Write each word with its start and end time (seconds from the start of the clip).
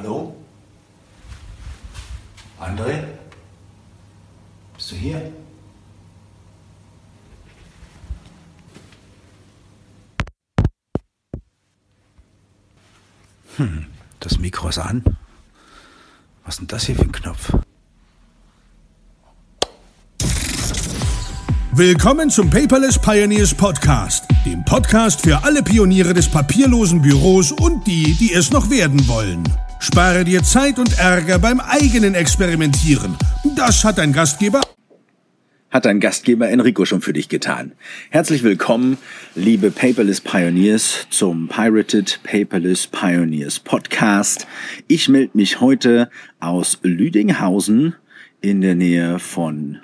Hallo? 0.00 0.32
André? 2.60 3.02
Bist 4.76 4.92
du 4.92 4.94
hier? 4.94 5.32
Hm, 13.56 13.86
das 14.20 14.38
Mikro 14.38 14.68
ist 14.68 14.78
an. 14.78 15.02
Was 16.44 16.54
ist 16.54 16.60
denn 16.60 16.68
das 16.68 16.86
hier 16.86 16.94
für 16.94 17.02
ein 17.02 17.10
Knopf? 17.10 17.52
Willkommen 21.72 22.30
zum 22.30 22.50
Paperless 22.50 23.00
Pioneers 23.00 23.52
Podcast, 23.52 24.26
dem 24.46 24.64
Podcast 24.64 25.22
für 25.22 25.42
alle 25.42 25.64
Pioniere 25.64 26.14
des 26.14 26.28
papierlosen 26.28 27.02
Büros 27.02 27.50
und 27.50 27.84
die, 27.88 28.14
die 28.14 28.32
es 28.32 28.52
noch 28.52 28.70
werden 28.70 29.08
wollen. 29.08 29.42
Spare 29.80 30.24
dir 30.24 30.42
Zeit 30.42 30.78
und 30.78 30.98
Ärger 30.98 31.38
beim 31.38 31.60
eigenen 31.60 32.14
Experimentieren. 32.14 33.16
Das 33.56 33.84
hat 33.84 33.98
dein 33.98 34.12
Gastgeber 34.12 34.60
hat 35.70 35.84
dein 35.84 36.00
Gastgeber 36.00 36.48
Enrico 36.48 36.86
schon 36.86 37.02
für 37.02 37.12
dich 37.12 37.28
getan. 37.28 37.72
Herzlich 38.08 38.42
willkommen, 38.42 38.96
liebe 39.34 39.70
Paperless 39.70 40.22
Pioneers, 40.22 41.06
zum 41.10 41.48
Pirated 41.48 42.20
Paperless 42.22 42.86
Pioneers 42.86 43.60
Podcast. 43.60 44.46
Ich 44.86 45.10
melde 45.10 45.36
mich 45.36 45.60
heute 45.60 46.10
aus 46.40 46.78
Lüdinghausen 46.82 47.94
in 48.40 48.62
der 48.62 48.76
Nähe 48.76 49.18
von 49.18 49.78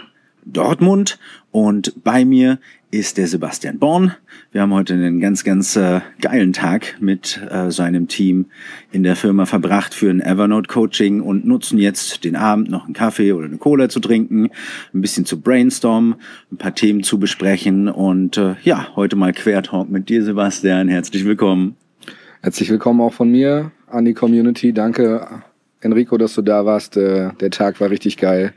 Dortmund 0.47 1.19
und 1.51 1.93
bei 2.03 2.25
mir 2.25 2.59
ist 2.99 3.19
der 3.19 3.27
Sebastian 3.27 3.79
Born. 3.81 4.15
Wir 4.53 4.61
haben 4.61 4.73
heute 4.73 4.95
einen 4.95 5.19
ganz, 5.19 5.43
ganz 5.43 5.75
äh, 5.75 6.01
geilen 6.21 6.53
Tag 6.53 6.97
mit 7.01 7.41
äh, 7.51 7.71
seinem 7.71 8.07
Team 8.07 8.47
in 8.93 9.03
der 9.03 9.17
Firma 9.17 9.47
verbracht 9.47 9.95
für 9.95 10.11
ein 10.11 10.21
Evernote 10.21 10.69
Coaching 10.69 11.21
und 11.21 11.45
nutzen 11.45 11.79
jetzt 11.79 12.23
den 12.23 12.37
Abend 12.37 12.71
noch 12.71 12.85
einen 12.85 12.95
Kaffee 12.95 13.33
oder 13.33 13.47
eine 13.47 13.57
Cola 13.57 13.89
zu 13.89 13.99
trinken, 13.99 14.51
ein 14.95 15.01
bisschen 15.01 15.25
zu 15.25 15.41
brainstormen, 15.41 16.15
ein 16.53 16.57
paar 16.57 16.75
Themen 16.75 17.03
zu 17.03 17.19
besprechen 17.19 17.89
und 17.89 18.37
äh, 18.37 18.55
ja, 18.63 18.95
heute 18.95 19.17
mal 19.17 19.33
Quertalk 19.33 19.91
mit 19.91 20.09
dir, 20.09 20.23
Sebastian. 20.23 20.87
Herzlich 20.89 21.25
willkommen. 21.25 21.77
Herzlich 22.43 22.71
willkommen 22.71 23.01
auch 23.01 23.13
von 23.13 23.29
mir 23.29 23.73
an 23.89 24.05
die 24.05 24.15
Community. 24.15 24.73
Danke, 24.73 25.43
Enrico, 25.81 26.17
dass 26.17 26.35
du 26.35 26.43
da 26.43 26.65
warst. 26.65 26.97
Äh, 26.97 27.31
der 27.41 27.51
Tag 27.51 27.81
war 27.81 27.91
richtig 27.91 28.19
geil. 28.19 28.53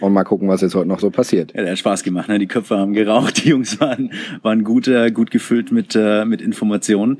Und 0.00 0.12
mal 0.14 0.24
gucken, 0.24 0.48
was 0.48 0.62
jetzt 0.62 0.74
heute 0.74 0.88
noch 0.88 0.98
so 0.98 1.10
passiert. 1.10 1.52
Ja, 1.54 1.62
der 1.62 1.72
hat 1.72 1.78
Spaß 1.78 2.02
gemacht. 2.02 2.28
Ne? 2.28 2.38
Die 2.38 2.46
Köpfe 2.46 2.78
haben 2.78 2.94
geraucht, 2.94 3.44
die 3.44 3.50
Jungs 3.50 3.80
waren, 3.80 4.12
waren 4.42 4.64
gut, 4.64 4.88
äh, 4.88 5.10
gut 5.10 5.30
gefüllt 5.30 5.70
mit, 5.72 5.94
äh, 5.94 6.24
mit 6.24 6.42
Informationen. 6.42 7.18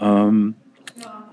Ähm, 0.00 0.54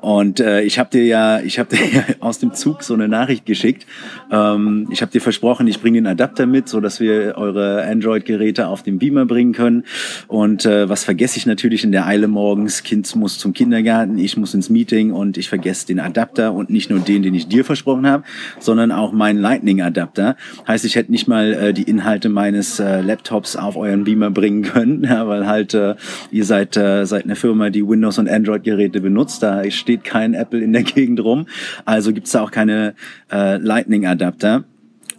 und 0.02 0.40
äh, 0.40 0.62
ich 0.62 0.80
habe 0.80 0.90
dir 0.90 1.06
ja, 1.06 1.40
ich 1.42 1.60
habe 1.60 1.70
dir 1.76 1.86
ja 1.86 2.04
aus 2.20 2.40
dem 2.40 2.54
Zug 2.54 2.84
so 2.84 2.94
eine 2.94 3.08
Nachricht 3.08 3.46
geschickt. 3.46 3.86
Ähm, 4.32 4.88
ich 4.92 5.02
habe 5.02 5.12
dir 5.12 5.22
versprochen, 5.22 5.68
ich 5.68 5.82
bringe 5.82 5.98
den 5.98 6.08
Adapter 6.08 6.46
mit, 6.46 6.70
so 6.70 6.80
dass 6.80 7.00
wir 7.00 7.36
eure 7.38 7.84
Android-Geräte 7.84 8.68
auf 8.68 8.84
den 8.84 9.00
Beamer 9.00 9.26
bringen 9.26 9.54
können. 9.54 9.84
Und 10.28 10.66
äh, 10.66 10.90
was 10.90 11.04
vergesse 11.04 11.38
ich 11.38 11.46
natürlich 11.46 11.84
in 11.84 11.92
der 11.92 12.06
Eile 12.06 12.28
morgens? 12.28 12.84
Kind 12.84 13.14
muss 13.16 13.38
zum 13.38 13.54
Kindergarten, 13.54 14.18
ich 14.18 14.38
muss 14.38 14.54
ins 14.54 14.70
Meeting 14.70 15.12
und 15.12 15.38
ich 15.38 15.50
vergesse 15.50 15.88
den 15.88 16.00
Adapter 16.00 16.54
und 16.54 16.70
nicht 16.70 16.90
nur 16.90 17.00
den, 17.00 17.24
den 17.24 17.34
ich 17.34 17.48
dir 17.48 17.66
versprochen 17.66 18.08
habe, 18.08 18.24
sondern 18.60 18.92
auch 18.92 19.12
meinen 19.12 19.40
Lightning-Adapter. 19.40 20.36
Heißt, 20.68 20.86
ich 20.86 20.96
hätte 20.96 21.12
nicht 21.12 21.28
mal 21.28 21.54
äh, 21.54 21.74
die 21.74 21.84
Inhalte 21.84 22.30
meines 22.30 22.80
äh, 22.80 23.02
Laptops 23.02 23.56
auf 23.56 23.76
euren 23.76 24.04
Beamer 24.04 24.32
bringen 24.32 24.64
können, 24.64 25.04
ja, 25.10 25.28
weil 25.28 25.48
halt 25.48 25.74
äh, 25.74 25.96
ihr 26.32 26.46
seid 26.46 26.78
äh, 26.78 27.06
seid 27.06 27.26
eine 27.26 27.36
Firma, 27.36 27.70
die 27.70 27.88
Windows 27.88 28.18
und 28.18 28.30
Android-Geräte 28.30 29.02
benutzt. 29.02 29.44
Da 29.44 29.64
steht 29.90 30.04
kein 30.04 30.36
Apple 30.36 30.60
in 30.62 30.72
der 30.72 30.84
Gegend 30.96 31.20
rum. 31.20 31.48
Also 31.84 32.14
gibt's 32.14 32.32
da 32.32 32.42
auch 32.42 32.52
keine 32.52 32.94
äh, 33.32 33.58
Lightning-Adapter. 33.58 34.66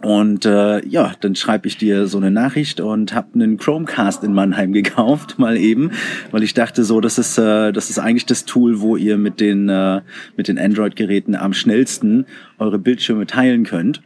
Und 0.01 0.45
äh, 0.45 0.83
ja, 0.87 1.11
dann 1.19 1.35
schreibe 1.35 1.67
ich 1.67 1.77
dir 1.77 2.07
so 2.07 2.17
eine 2.17 2.31
Nachricht 2.31 2.79
und 2.79 3.13
habe 3.13 3.35
einen 3.35 3.57
Chromecast 3.57 4.23
in 4.23 4.33
Mannheim 4.33 4.71
gekauft, 4.73 5.37
mal 5.37 5.57
eben, 5.57 5.91
weil 6.31 6.41
ich 6.41 6.53
dachte 6.53 6.85
so, 6.85 7.01
das 7.01 7.19
ist 7.19 7.37
äh, 7.37 7.71
das 7.71 7.89
ist 7.89 7.99
eigentlich 7.99 8.25
das 8.25 8.45
Tool, 8.45 8.79
wo 8.79 8.95
ihr 8.95 9.17
mit 9.17 9.39
den 9.39 9.69
äh, 9.69 10.01
den 10.37 10.57
Android-Geräten 10.57 11.35
am 11.35 11.53
schnellsten 11.53 12.25
eure 12.57 12.79
Bildschirme 12.79 13.27
teilen 13.27 13.63
könnt. 13.63 14.01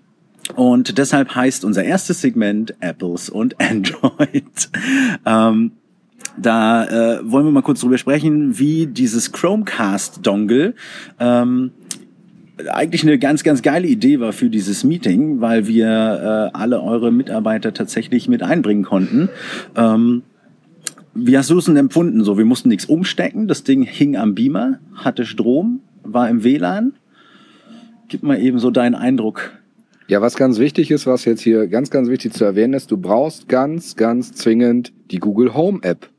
Und 0.55 0.97
deshalb 0.97 1.33
heißt 1.33 1.63
unser 1.63 1.85
erstes 1.85 2.21
Segment 2.21 2.73
Apples 2.81 3.29
und 3.29 3.55
Android. 3.61 4.69
ähm, 5.25 5.71
da 6.37 6.85
äh, 6.85 7.19
wollen 7.23 7.45
wir 7.45 7.51
mal 7.51 7.61
kurz 7.61 7.81
drüber 7.81 7.97
sprechen, 7.97 8.57
wie 8.59 8.87
dieses 8.87 9.31
Chromecast-Dongle 9.31 10.73
ähm, 11.19 11.71
eigentlich 12.69 13.03
eine 13.03 13.19
ganz, 13.19 13.43
ganz 13.43 13.61
geile 13.61 13.87
Idee 13.87 14.19
war 14.19 14.33
für 14.33 14.49
dieses 14.49 14.83
Meeting, 14.83 15.41
weil 15.41 15.67
wir 15.67 16.51
äh, 16.53 16.57
alle 16.57 16.81
eure 16.81 17.11
Mitarbeiter 17.11 17.73
tatsächlich 17.73 18.27
mit 18.27 18.43
einbringen 18.43 18.83
konnten. 18.83 19.29
Ähm, 19.75 20.23
wie 21.13 21.37
hast 21.37 21.49
du 21.49 21.57
es 21.57 21.65
denn 21.65 21.77
empfunden? 21.77 22.23
So, 22.23 22.37
wir 22.37 22.45
mussten 22.45 22.69
nichts 22.69 22.85
umstecken, 22.85 23.47
das 23.47 23.63
Ding 23.63 23.83
hing 23.83 24.17
am 24.17 24.35
Beamer, 24.35 24.79
hatte 24.95 25.25
Strom, 25.25 25.81
war 26.03 26.29
im 26.29 26.43
WLAN. 26.43 26.93
Gib 28.07 28.23
mal 28.23 28.39
eben 28.39 28.59
so 28.59 28.69
deinen 28.69 28.95
Eindruck. 28.95 29.51
Ja, 30.07 30.21
was 30.21 30.35
ganz 30.35 30.59
wichtig 30.59 30.91
ist, 30.91 31.07
was 31.07 31.25
jetzt 31.25 31.41
hier 31.41 31.67
ganz, 31.67 31.89
ganz 31.89 32.09
wichtig 32.09 32.33
zu 32.33 32.45
erwähnen 32.45 32.73
ist, 32.73 32.91
du 32.91 32.97
brauchst 32.97 33.47
ganz, 33.47 33.95
ganz 33.95 34.33
zwingend 34.33 34.93
die 35.09 35.17
Google 35.17 35.55
Home 35.55 35.79
App. 35.81 36.09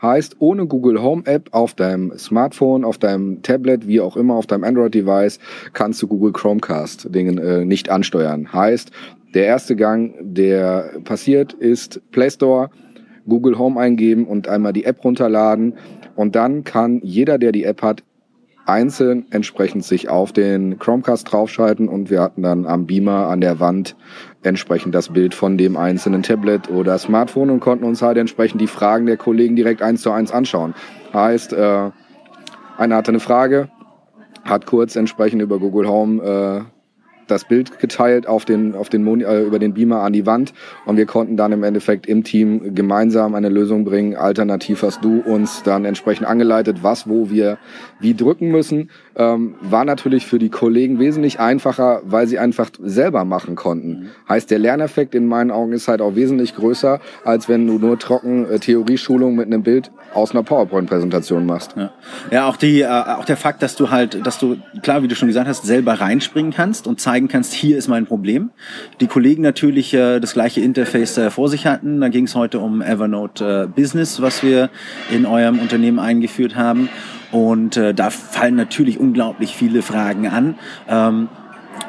Heißt, 0.00 0.36
ohne 0.38 0.66
Google 0.66 1.02
Home 1.02 1.22
App 1.26 1.48
auf 1.52 1.74
deinem 1.74 2.16
Smartphone, 2.16 2.84
auf 2.84 2.98
deinem 2.98 3.42
Tablet, 3.42 3.88
wie 3.88 4.00
auch 4.00 4.16
immer, 4.16 4.34
auf 4.34 4.46
deinem 4.46 4.64
Android-Device, 4.64 5.40
kannst 5.72 6.00
du 6.02 6.06
Google 6.06 6.32
Chromecast 6.32 7.12
Dingen 7.14 7.38
äh, 7.38 7.64
nicht 7.64 7.90
ansteuern. 7.90 8.52
Heißt, 8.52 8.92
der 9.34 9.46
erste 9.46 9.76
Gang, 9.76 10.14
der 10.20 11.00
passiert, 11.04 11.52
ist 11.52 12.00
Play 12.12 12.30
Store, 12.30 12.70
Google 13.28 13.58
Home 13.58 13.78
eingeben 13.78 14.24
und 14.24 14.48
einmal 14.48 14.72
die 14.72 14.84
App 14.84 15.04
runterladen. 15.04 15.74
Und 16.16 16.34
dann 16.34 16.64
kann 16.64 17.00
jeder, 17.02 17.38
der 17.38 17.52
die 17.52 17.64
App 17.64 17.82
hat, 17.82 18.02
einzeln 18.68 19.26
entsprechend 19.30 19.84
sich 19.84 20.08
auf 20.08 20.32
den 20.32 20.78
Chromecast 20.78 21.32
draufschalten 21.32 21.88
und 21.88 22.10
wir 22.10 22.20
hatten 22.20 22.42
dann 22.42 22.66
am 22.66 22.86
Beamer 22.86 23.28
an 23.28 23.40
der 23.40 23.60
Wand 23.60 23.96
entsprechend 24.42 24.94
das 24.94 25.08
Bild 25.08 25.34
von 25.34 25.56
dem 25.56 25.76
einzelnen 25.76 26.22
Tablet 26.22 26.70
oder 26.70 26.98
Smartphone 26.98 27.50
und 27.50 27.60
konnten 27.60 27.84
uns 27.84 28.02
halt 28.02 28.18
entsprechend 28.18 28.60
die 28.60 28.66
Fragen 28.66 29.06
der 29.06 29.16
Kollegen 29.16 29.56
direkt 29.56 29.82
eins 29.82 30.02
zu 30.02 30.10
eins 30.10 30.32
anschauen. 30.32 30.74
Heißt, 31.12 31.54
äh, 31.54 31.90
einer 32.76 32.96
hatte 32.96 33.10
eine 33.10 33.20
Frage, 33.20 33.70
hat 34.44 34.66
kurz 34.66 34.96
entsprechend 34.96 35.40
über 35.40 35.58
Google 35.58 35.88
Home 35.88 36.22
äh, 36.22 36.78
das 37.30 37.44
Bild 37.44 37.78
geteilt 37.78 38.26
auf 38.26 38.44
den, 38.44 38.74
auf 38.74 38.88
den 38.88 39.04
Moni 39.04 39.24
äh, 39.24 39.42
über 39.42 39.58
den 39.58 39.74
Beamer 39.74 40.00
an 40.00 40.12
die 40.12 40.26
Wand 40.26 40.52
und 40.86 40.96
wir 40.96 41.06
konnten 41.06 41.36
dann 41.36 41.52
im 41.52 41.62
Endeffekt 41.62 42.06
im 42.06 42.24
Team 42.24 42.74
gemeinsam 42.74 43.34
eine 43.34 43.48
Lösung 43.48 43.84
bringen. 43.84 44.16
Alternativ 44.16 44.82
hast 44.82 45.04
du 45.04 45.20
uns 45.20 45.62
dann 45.62 45.84
entsprechend 45.84 46.26
angeleitet, 46.26 46.82
was, 46.82 47.08
wo 47.08 47.30
wir 47.30 47.58
wie 48.00 48.14
drücken 48.14 48.50
müssen. 48.50 48.90
Ähm, 49.16 49.54
war 49.60 49.84
natürlich 49.84 50.26
für 50.26 50.38
die 50.38 50.48
Kollegen 50.48 50.98
wesentlich 50.98 51.40
einfacher, 51.40 52.02
weil 52.04 52.26
sie 52.26 52.38
einfach 52.38 52.70
selber 52.80 53.24
machen 53.24 53.56
konnten. 53.56 53.88
Mhm. 53.88 54.08
Heißt, 54.28 54.50
der 54.50 54.58
Lerneffekt 54.58 55.14
in 55.14 55.26
meinen 55.26 55.50
Augen 55.50 55.72
ist 55.72 55.88
halt 55.88 56.00
auch 56.00 56.14
wesentlich 56.14 56.54
größer, 56.54 57.00
als 57.24 57.48
wenn 57.48 57.66
du 57.66 57.78
nur 57.78 57.98
trocken 57.98 58.48
äh, 58.48 58.58
Theorieschulung 58.58 59.34
mit 59.34 59.46
einem 59.46 59.62
Bild 59.62 59.90
aus 60.14 60.30
einer 60.32 60.42
PowerPoint-Präsentation 60.42 61.44
machst. 61.46 61.74
Ja. 61.76 61.90
ja, 62.30 62.48
auch 62.48 62.56
die, 62.56 62.80
äh, 62.80 62.86
auch 62.86 63.24
der 63.24 63.36
Fakt, 63.36 63.62
dass 63.62 63.76
du 63.76 63.90
halt, 63.90 64.26
dass 64.26 64.38
du 64.38 64.56
klar, 64.82 65.02
wie 65.02 65.08
du 65.08 65.14
schon 65.14 65.28
gesagt 65.28 65.48
hast, 65.48 65.64
selber 65.64 65.94
reinspringen 65.94 66.52
kannst 66.52 66.86
und 66.86 67.00
zeigen 67.00 67.28
kannst, 67.28 67.52
hier 67.52 67.76
ist 67.76 67.88
mein 67.88 68.06
Problem. 68.06 68.50
Die 69.00 69.06
Kollegen 69.06 69.42
natürlich 69.42 69.92
äh, 69.94 70.20
das 70.20 70.32
gleiche 70.32 70.60
Interface 70.60 71.18
äh, 71.18 71.30
vor 71.30 71.48
sich 71.48 71.66
hatten. 71.66 72.00
Da 72.00 72.08
ging 72.08 72.24
es 72.24 72.34
heute 72.34 72.60
um 72.60 72.82
Evernote 72.82 73.64
äh, 73.64 73.80
Business, 73.80 74.22
was 74.22 74.42
wir 74.42 74.70
in 75.10 75.26
eurem 75.26 75.58
Unternehmen 75.58 75.98
eingeführt 75.98 76.56
haben. 76.56 76.88
Und 77.30 77.76
äh, 77.76 77.94
da 77.94 78.10
fallen 78.10 78.56
natürlich 78.56 78.98
unglaublich 78.98 79.54
viele 79.54 79.82
Fragen 79.82 80.28
an. 80.28 80.58
Ähm, 80.88 81.28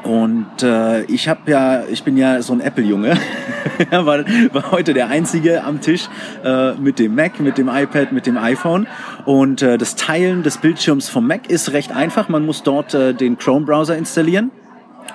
und 0.03 0.63
äh, 0.63 1.03
ich 1.05 1.27
habe 1.27 1.51
ja, 1.51 1.83
ich 1.85 2.03
bin 2.03 2.15
ja 2.15 2.41
so 2.41 2.53
ein 2.53 2.61
Apple-Junge, 2.61 3.17
war, 3.91 4.25
war 4.53 4.71
heute 4.71 4.93
der 4.93 5.09
einzige 5.09 5.63
am 5.63 5.81
Tisch 5.81 6.07
äh, 6.43 6.73
mit 6.73 6.99
dem 6.99 7.15
Mac, 7.15 7.39
mit 7.39 7.57
dem 7.57 7.67
iPad, 7.67 8.11
mit 8.11 8.25
dem 8.25 8.37
iPhone. 8.37 8.87
Und 9.25 9.61
äh, 9.61 9.77
das 9.77 9.95
Teilen 9.95 10.43
des 10.43 10.57
Bildschirms 10.57 11.09
vom 11.09 11.27
Mac 11.27 11.49
ist 11.49 11.73
recht 11.73 11.91
einfach. 11.91 12.29
Man 12.29 12.45
muss 12.45 12.63
dort 12.63 12.93
äh, 12.93 13.13
den 13.13 13.37
Chrome-Browser 13.37 13.97
installieren 13.97 14.51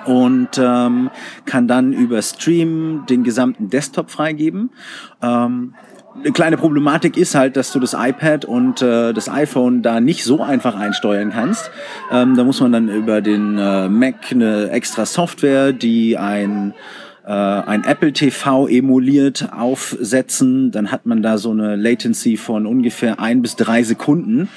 und 0.05 0.49
ähm, 0.57 1.09
kann 1.45 1.67
dann 1.67 1.93
über 1.93 2.21
Stream 2.21 3.05
den 3.09 3.23
gesamten 3.23 3.69
Desktop 3.69 4.11
freigeben. 4.11 4.69
Ähm, 5.21 5.73
eine 6.17 6.31
kleine 6.31 6.57
Problematik 6.57 7.17
ist 7.17 7.35
halt, 7.35 7.57
dass 7.57 7.71
du 7.71 7.79
das 7.79 7.93
iPad 7.93 8.45
und 8.45 8.81
äh, 8.81 9.13
das 9.13 9.29
iPhone 9.29 9.81
da 9.81 9.99
nicht 9.99 10.23
so 10.23 10.41
einfach 10.41 10.75
einsteuern 10.75 11.31
kannst. 11.31 11.69
Ähm, 12.11 12.35
da 12.35 12.43
muss 12.43 12.61
man 12.61 12.71
dann 12.71 12.89
über 12.89 13.21
den 13.21 13.57
äh, 13.57 13.89
Mac 13.89 14.31
eine 14.31 14.69
extra 14.69 15.05
Software, 15.05 15.73
die 15.73 16.17
ein 16.17 16.73
äh, 17.25 17.31
ein 17.31 17.83
Apple 17.83 18.13
TV 18.13 18.67
emuliert 18.67 19.49
aufsetzen, 19.51 20.71
dann 20.71 20.91
hat 20.91 21.05
man 21.05 21.23
da 21.23 21.37
so 21.37 21.51
eine 21.51 21.75
Latency 21.75 22.37
von 22.37 22.67
ungefähr 22.67 23.19
ein 23.19 23.41
bis 23.41 23.55
drei 23.55 23.83
Sekunden, 23.83 24.47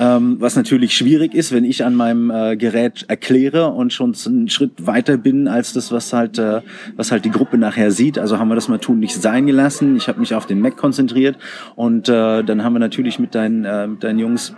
ähm, 0.00 0.36
was 0.40 0.56
natürlich 0.56 0.96
schwierig 0.96 1.34
ist, 1.34 1.52
wenn 1.52 1.64
ich 1.64 1.84
an 1.84 1.94
meinem 1.94 2.30
äh, 2.30 2.56
Gerät 2.56 3.04
erkläre 3.08 3.68
und 3.68 3.92
schon 3.92 4.14
einen 4.26 4.48
Schritt 4.48 4.86
weiter 4.86 5.16
bin 5.18 5.46
als 5.46 5.72
das, 5.72 5.92
was 5.92 6.12
halt, 6.12 6.38
äh, 6.38 6.62
was 6.96 7.12
halt 7.12 7.24
die 7.24 7.30
Gruppe 7.30 7.58
nachher 7.58 7.92
sieht. 7.92 8.18
Also 8.18 8.38
haben 8.38 8.48
wir 8.48 8.56
das 8.56 8.68
mal 8.68 8.78
tun 8.78 8.98
nicht 8.98 9.14
sein 9.14 9.46
gelassen. 9.46 9.96
Ich 9.96 10.08
habe 10.08 10.18
mich 10.18 10.34
auf 10.34 10.46
den 10.46 10.60
Mac 10.60 10.76
konzentriert 10.76 11.36
und 11.76 12.08
äh, 12.08 12.42
dann 12.42 12.64
haben 12.64 12.72
wir 12.72 12.80
natürlich 12.80 13.18
mit 13.18 13.34
deinen, 13.36 13.64
äh, 13.64 13.86
mit 13.86 14.02
deinen 14.02 14.18
Jungs 14.18 14.54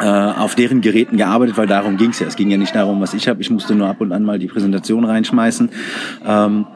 äh, 0.00 0.06
auf 0.06 0.54
deren 0.54 0.80
Geräten 0.80 1.16
gearbeitet, 1.18 1.56
weil 1.56 1.66
darum 1.66 1.96
ging's 1.96 2.18
ja. 2.18 2.26
Es 2.26 2.36
ging 2.36 2.50
ja 2.50 2.56
nicht 2.56 2.74
darum, 2.74 3.00
was 3.00 3.14
ich 3.14 3.28
habe. 3.28 3.40
Ich 3.42 3.50
musste 3.50 3.74
nur 3.74 3.88
ab 3.88 4.00
und 4.00 4.12
an 4.12 4.24
mal 4.24 4.38
die 4.38 4.46
Präsentation 4.46 5.04
reinschmeißen. 5.04 5.68
Ähm, 6.26 6.66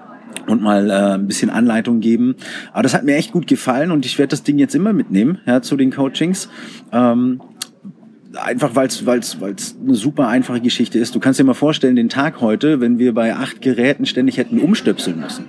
und 0.51 0.63
mal 0.63 0.91
äh, 0.91 1.15
ein 1.15 1.27
bisschen 1.27 1.51
Anleitung 1.51 2.01
geben. 2.01 2.37
Aber 2.73 2.83
das 2.83 2.95
hat 2.95 3.05
mir 3.05 3.17
echt 3.17 3.33
gut 3.33 3.47
gefallen 3.47 3.91
und 3.91 4.07
ich 4.07 4.19
werde 4.19 4.31
das 4.31 4.43
Ding 4.43 4.59
jetzt 4.59 4.75
immer 4.75 4.93
mitnehmen 4.93 5.39
ja, 5.47 5.63
zu 5.63 5.77
den 5.77 5.91
Coachings. 5.91 6.49
Ähm, 6.93 7.41
einfach 8.35 8.75
weil 8.75 8.89
es 8.89 9.07
weil's, 9.07 9.41
weil's 9.41 9.77
eine 9.83 9.95
super 9.95 10.29
einfache 10.29 10.61
Geschichte 10.61 10.99
ist. 10.99 11.15
Du 11.15 11.21
kannst 11.21 11.41
dir 11.41 11.45
mal 11.45 11.55
vorstellen, 11.55 11.97
den 11.97 12.09
Tag 12.09 12.41
heute, 12.41 12.81
wenn 12.81 12.99
wir 12.99 13.15
bei 13.15 13.35
acht 13.35 13.63
Geräten 13.63 14.07
ständig 14.07 14.37
hätten 14.37 14.61
umstöpseln 14.61 15.21
müssen 15.21 15.49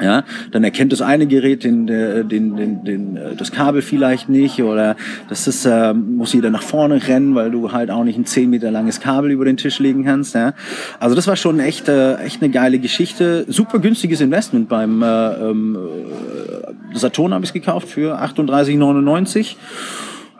ja, 0.00 0.24
dann 0.50 0.64
erkennt 0.64 0.92
das 0.92 1.02
eine 1.02 1.26
Gerät 1.26 1.64
den, 1.64 1.86
den, 1.86 2.56
den, 2.56 2.84
den, 2.84 3.16
äh, 3.16 3.36
das 3.36 3.52
Kabel 3.52 3.82
vielleicht 3.82 4.28
nicht 4.28 4.62
oder 4.62 4.96
das 5.28 5.46
ist, 5.46 5.66
äh, 5.66 5.94
muss 5.94 6.32
jeder 6.32 6.50
nach 6.50 6.62
vorne 6.62 7.06
rennen, 7.06 7.34
weil 7.34 7.50
du 7.50 7.72
halt 7.72 7.90
auch 7.90 8.04
nicht 8.04 8.18
ein 8.18 8.26
10 8.26 8.50
Meter 8.50 8.70
langes 8.70 9.00
Kabel 9.00 9.30
über 9.30 9.44
den 9.44 9.56
Tisch 9.56 9.78
legen 9.78 10.04
kannst. 10.04 10.34
Ja. 10.34 10.54
Also 10.98 11.14
das 11.14 11.26
war 11.26 11.36
schon 11.36 11.60
echt, 11.60 11.88
äh, 11.88 12.16
echt 12.16 12.42
eine 12.42 12.50
geile 12.50 12.78
Geschichte. 12.78 13.44
Super 13.48 13.78
günstiges 13.78 14.20
Investment 14.20 14.68
beim 14.68 15.02
äh, 15.02 15.06
ähm, 15.06 15.76
äh, 15.76 16.98
Saturn 16.98 17.34
habe 17.34 17.44
ich 17.44 17.52
gekauft 17.52 17.88
für 17.88 18.20
38,99 18.20 19.56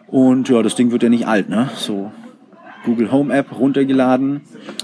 und 0.07 0.49
ja, 0.49 0.63
das 0.63 0.75
Ding 0.75 0.91
wird 0.91 1.03
ja 1.03 1.09
nicht 1.09 1.27
alt, 1.27 1.49
ne? 1.49 1.71
So 1.77 2.11
Google 2.85 3.13
Home 3.13 3.33
App 3.35 3.59
runtergeladen. 3.59 4.41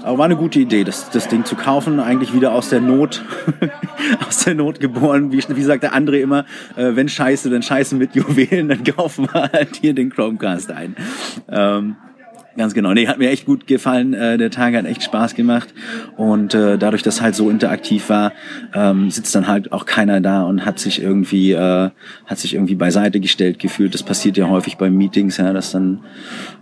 Aber 0.07 0.19
war 0.19 0.25
eine 0.25 0.37
gute 0.37 0.61
Idee, 0.61 0.85
das, 0.85 1.09
das 1.09 1.27
Ding 1.27 1.43
zu 1.43 1.57
kaufen. 1.57 1.99
Eigentlich 1.99 2.33
wieder 2.33 2.53
aus 2.53 2.69
der 2.69 2.79
Not, 2.79 3.25
aus 4.27 4.45
der 4.45 4.55
Not 4.55 4.79
geboren. 4.79 5.33
Wie, 5.33 5.43
wie 5.49 5.61
sagt 5.63 5.83
der 5.83 5.91
andere 5.91 6.17
immer, 6.19 6.45
äh, 6.77 6.95
wenn 6.95 7.09
Scheiße, 7.09 7.49
dann 7.49 7.61
Scheiße 7.61 7.93
mit 7.95 8.15
Juwelen, 8.15 8.69
dann 8.69 8.83
kaufen 8.95 9.27
wir 9.29 9.51
halt 9.51 9.75
hier 9.75 9.93
den 9.93 10.09
Chromecast 10.09 10.71
ein. 10.71 10.95
Ähm, 11.49 11.97
Ganz 12.57 12.73
genau. 12.73 12.91
Nee, 12.91 13.07
hat 13.07 13.19
mir 13.19 13.29
echt 13.29 13.45
gut 13.45 13.67
gefallen. 13.67 14.15
Äh, 14.15 14.39
der 14.39 14.49
Tag 14.49 14.73
hat 14.73 14.85
echt 14.85 15.03
Spaß 15.03 15.35
gemacht. 15.35 15.71
Und 16.17 16.55
äh, 16.55 16.79
dadurch, 16.79 17.03
dass 17.03 17.21
halt 17.21 17.35
so 17.35 17.51
interaktiv 17.51 18.09
war, 18.09 18.33
ähm, 18.73 19.11
sitzt 19.11 19.35
dann 19.35 19.47
halt 19.47 19.71
auch 19.71 19.85
keiner 19.85 20.21
da 20.21 20.41
und 20.41 20.65
hat 20.65 20.79
sich 20.79 20.99
irgendwie, 20.99 21.51
äh, 21.51 21.91
hat 22.25 22.39
sich 22.39 22.55
irgendwie 22.55 22.73
beiseite 22.73 23.19
gestellt 23.19 23.59
gefühlt. 23.59 23.93
Das 23.93 24.01
passiert 24.01 24.37
ja 24.37 24.49
häufig 24.49 24.77
bei 24.77 24.89
Meetings, 24.89 25.37
ja, 25.37 25.53
dass 25.53 25.71
dann 25.71 25.99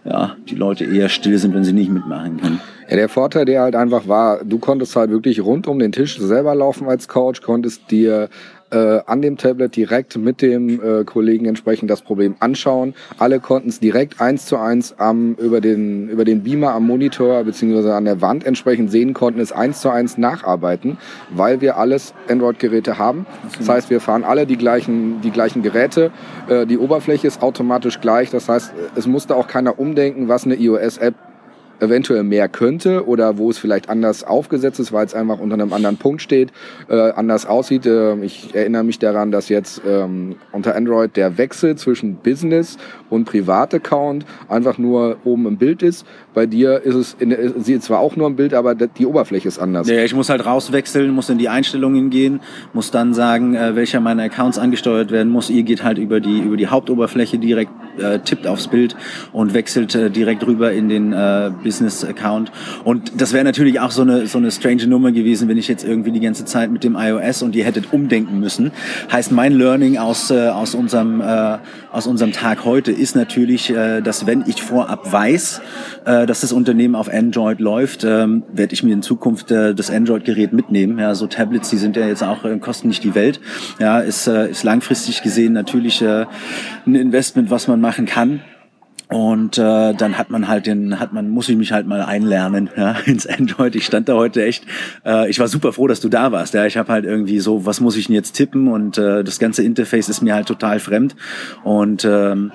ja, 0.03 0.35
die 0.49 0.55
Leute 0.55 0.83
eher 0.83 1.07
still 1.07 1.37
sind, 1.37 1.53
wenn 1.53 1.63
sie 1.63 1.71
nicht 1.71 1.89
mitmachen 1.89 2.41
können. 2.41 2.59
Ja, 2.89 2.97
der 2.97 3.09
Vorteil, 3.09 3.45
der 3.45 3.61
halt 3.61 3.75
einfach 3.75 4.07
war, 4.07 4.43
du 4.43 4.59
konntest 4.59 4.95
halt 4.97 5.09
wirklich 5.09 5.41
rund 5.41 5.65
um 5.65 5.79
den 5.79 5.93
Tisch 5.93 6.19
selber 6.19 6.53
laufen 6.53 6.87
als 6.89 7.07
Coach, 7.07 7.41
konntest 7.41 7.89
dir 7.89 8.29
äh, 8.75 9.01
an 9.05 9.21
dem 9.21 9.37
Tablet 9.37 9.75
direkt 9.75 10.17
mit 10.17 10.41
dem 10.41 10.81
äh, 10.81 11.03
Kollegen 11.05 11.45
entsprechend 11.45 11.89
das 11.89 12.01
Problem 12.01 12.35
anschauen. 12.39 12.93
Alle 13.17 13.39
konnten 13.39 13.69
es 13.69 13.79
direkt 13.79 14.19
eins 14.19 14.45
zu 14.45 14.57
eins 14.57 14.95
am, 14.97 15.35
über, 15.35 15.61
den, 15.61 16.09
über 16.09 16.25
den 16.25 16.43
Beamer 16.43 16.73
am 16.73 16.85
Monitor 16.85 17.43
beziehungsweise 17.45 17.93
an 17.95 18.05
der 18.05 18.21
Wand 18.21 18.45
entsprechend 18.45 18.91
sehen, 18.91 19.13
konnten 19.13 19.39
es 19.39 19.53
eins 19.53 19.79
zu 19.79 19.89
eins 19.89 20.17
nacharbeiten, 20.17 20.97
weil 21.29 21.61
wir 21.61 21.77
alles 21.77 22.13
Android-Geräte 22.27 22.97
haben. 22.97 23.25
Das 23.57 23.69
heißt, 23.69 23.89
wir 23.89 24.01
fahren 24.01 24.23
alle 24.25 24.45
die 24.45 24.57
gleichen, 24.57 25.21
die 25.21 25.31
gleichen 25.31 25.61
Geräte. 25.61 26.11
Äh, 26.49 26.65
die 26.65 26.77
Oberfläche 26.77 27.27
ist 27.27 27.41
automatisch 27.41 28.01
gleich. 28.01 28.29
Das 28.29 28.49
heißt, 28.49 28.73
es 28.95 29.07
musste 29.07 29.35
auch 29.35 29.47
keiner 29.47 29.79
umdenken, 29.79 30.27
was 30.27 30.45
eine 30.45 30.55
iOS-App 30.55 31.15
eventuell 31.79 32.23
mehr 32.23 32.47
könnte 32.47 33.07
oder 33.07 33.37
wo 33.37 33.49
es 33.49 33.57
vielleicht 33.57 33.89
anders 33.89 34.23
aufgesetzt 34.23 34.79
ist, 34.79 34.93
weil 34.93 35.05
es 35.05 35.13
einfach 35.13 35.39
unter 35.39 35.55
einem 35.55 35.73
anderen 35.73 35.97
Punkt 35.97 36.21
steht, 36.21 36.51
äh, 36.89 37.11
anders 37.11 37.45
aussieht. 37.45 37.85
Äh, 37.85 38.15
ich 38.23 38.53
erinnere 38.53 38.83
mich 38.83 38.99
daran, 38.99 39.31
dass 39.31 39.49
jetzt 39.49 39.81
ähm, 39.87 40.35
unter 40.51 40.75
Android 40.75 41.15
der 41.15 41.37
Wechsel 41.37 41.75
zwischen 41.75 42.15
Business 42.15 42.77
und 43.09 43.25
Privataccount 43.25 44.25
einfach 44.49 44.77
nur 44.77 45.17
oben 45.23 45.47
im 45.47 45.57
Bild 45.57 45.83
ist. 45.83 46.05
Bei 46.33 46.45
dir 46.45 46.81
ist 46.83 46.95
es, 46.95 47.15
in, 47.19 47.35
sieht 47.63 47.83
zwar 47.83 47.99
auch 47.99 48.15
nur 48.15 48.27
im 48.27 48.35
Bild, 48.35 48.53
aber 48.53 48.75
die 48.75 49.05
Oberfläche 49.05 49.47
ist 49.47 49.59
anders. 49.59 49.87
Ja, 49.89 50.03
ich 50.03 50.13
muss 50.13 50.29
halt 50.29 50.45
rauswechseln, 50.45 51.11
muss 51.11 51.29
in 51.29 51.37
die 51.37 51.49
Einstellungen 51.49 52.09
gehen, 52.09 52.41
muss 52.73 52.91
dann 52.91 53.13
sagen, 53.13 53.55
äh, 53.55 53.75
welcher 53.75 53.99
meiner 53.99 54.23
Accounts 54.23 54.57
angesteuert 54.57 55.11
werden 55.11 55.31
muss. 55.31 55.49
Ihr 55.49 55.63
geht 55.63 55.83
halt 55.83 55.97
über 55.97 56.19
die, 56.19 56.39
über 56.39 56.57
die 56.57 56.67
Hauptoberfläche 56.67 57.37
direkt, 57.37 57.71
äh, 57.97 58.19
tippt 58.19 58.47
aufs 58.47 58.67
Bild 58.67 58.95
und 59.31 59.53
wechselt 59.53 59.95
äh, 59.95 60.09
direkt 60.09 60.45
rüber 60.45 60.71
in 60.71 60.89
den 60.89 61.13
äh, 61.65 61.75
Business-Account. 61.75 62.51
Und 62.83 63.19
das 63.21 63.33
wäre 63.33 63.43
natürlich 63.43 63.79
auch 63.79 63.91
so 63.91 64.03
eine, 64.03 64.27
so 64.27 64.37
eine 64.37 64.51
strange 64.51 64.87
Nummer 64.87 65.11
gewesen, 65.11 65.47
wenn 65.47 65.57
ich 65.57 65.67
jetzt 65.67 65.83
irgendwie 65.83 66.11
die 66.11 66.19
ganze 66.19 66.45
Zeit 66.45 66.71
mit 66.71 66.83
dem 66.83 66.95
iOS 66.95 67.41
und 67.41 67.55
ihr 67.55 67.65
hättet 67.65 67.91
umdenken 67.91 68.39
müssen. 68.39 68.71
Heißt, 69.11 69.31
mein 69.31 69.53
Learning 69.53 69.97
aus, 69.97 70.31
äh, 70.31 70.49
aus, 70.49 70.75
unserem, 70.75 71.21
äh, 71.21 71.57
aus 71.91 72.07
unserem 72.07 72.31
Tag 72.31 72.65
heute 72.65 72.91
ist 72.91 73.15
natürlich, 73.15 73.69
äh, 73.69 74.01
dass 74.01 74.25
wenn 74.25 74.43
ich 74.47 74.61
vorab 74.61 75.11
weiß, 75.11 75.61
äh, 76.05 76.25
dass 76.25 76.41
das 76.41 76.51
Unternehmen 76.51 76.95
auf 76.95 77.11
Android 77.11 77.59
läuft, 77.59 78.03
ähm, 78.03 78.43
werde 78.53 78.73
ich 78.73 78.83
mir 78.83 78.93
in 78.93 79.01
Zukunft 79.01 79.51
äh, 79.51 79.73
das 79.73 79.89
Android-Gerät 79.89 80.53
mitnehmen. 80.53 80.99
Ja, 80.99 81.15
so 81.15 81.27
Tablets, 81.27 81.69
die 81.69 81.77
sind 81.77 81.95
ja 81.95 82.07
jetzt 82.07 82.23
auch, 82.23 82.45
äh, 82.45 82.57
kosten 82.59 82.87
nicht 82.87 83.03
die 83.03 83.15
Welt. 83.15 83.39
Ja, 83.79 83.99
ist, 83.99 84.27
äh, 84.27 84.49
ist 84.49 84.63
langfristig 84.63 85.23
gesehen 85.23 85.53
natürlich 85.53 86.01
äh, 86.01 86.25
ein 86.85 86.95
Investment, 86.95 87.49
was 87.49 87.67
man 87.67 87.81
machen 87.81 88.05
kann. 88.05 88.41
Und 89.09 89.57
äh, 89.57 89.93
dann 89.93 90.17
hat 90.17 90.29
man 90.29 90.47
halt 90.47 90.65
den, 90.65 90.99
hat 90.99 91.13
man, 91.13 91.29
muss 91.29 91.47
ich 91.49 91.55
mich 91.55 91.71
halt 91.71 91.87
mal 91.87 92.01
einlernen 92.01 92.69
ja, 92.75 92.95
ins 93.05 93.27
Android. 93.27 93.75
Ich 93.75 93.85
stand 93.85 94.09
da 94.09 94.15
heute 94.15 94.43
echt, 94.43 94.65
äh, 95.05 95.29
ich 95.29 95.39
war 95.39 95.47
super 95.47 95.73
froh, 95.73 95.87
dass 95.87 95.99
du 95.99 96.09
da 96.09 96.31
warst. 96.31 96.53
Ja, 96.53 96.65
ich 96.65 96.77
habe 96.77 96.91
halt 96.91 97.05
irgendwie 97.05 97.39
so, 97.39 97.65
was 97.65 97.81
muss 97.81 97.97
ich 97.97 98.07
denn 98.07 98.15
jetzt 98.15 98.33
tippen? 98.33 98.67
Und 98.67 98.97
äh, 98.97 99.23
das 99.23 99.39
ganze 99.39 99.63
Interface 99.63 100.09
ist 100.09 100.21
mir 100.21 100.33
halt 100.33 100.47
total 100.47 100.79
fremd. 100.79 101.15
Und 101.63 102.05
ähm, 102.05 102.51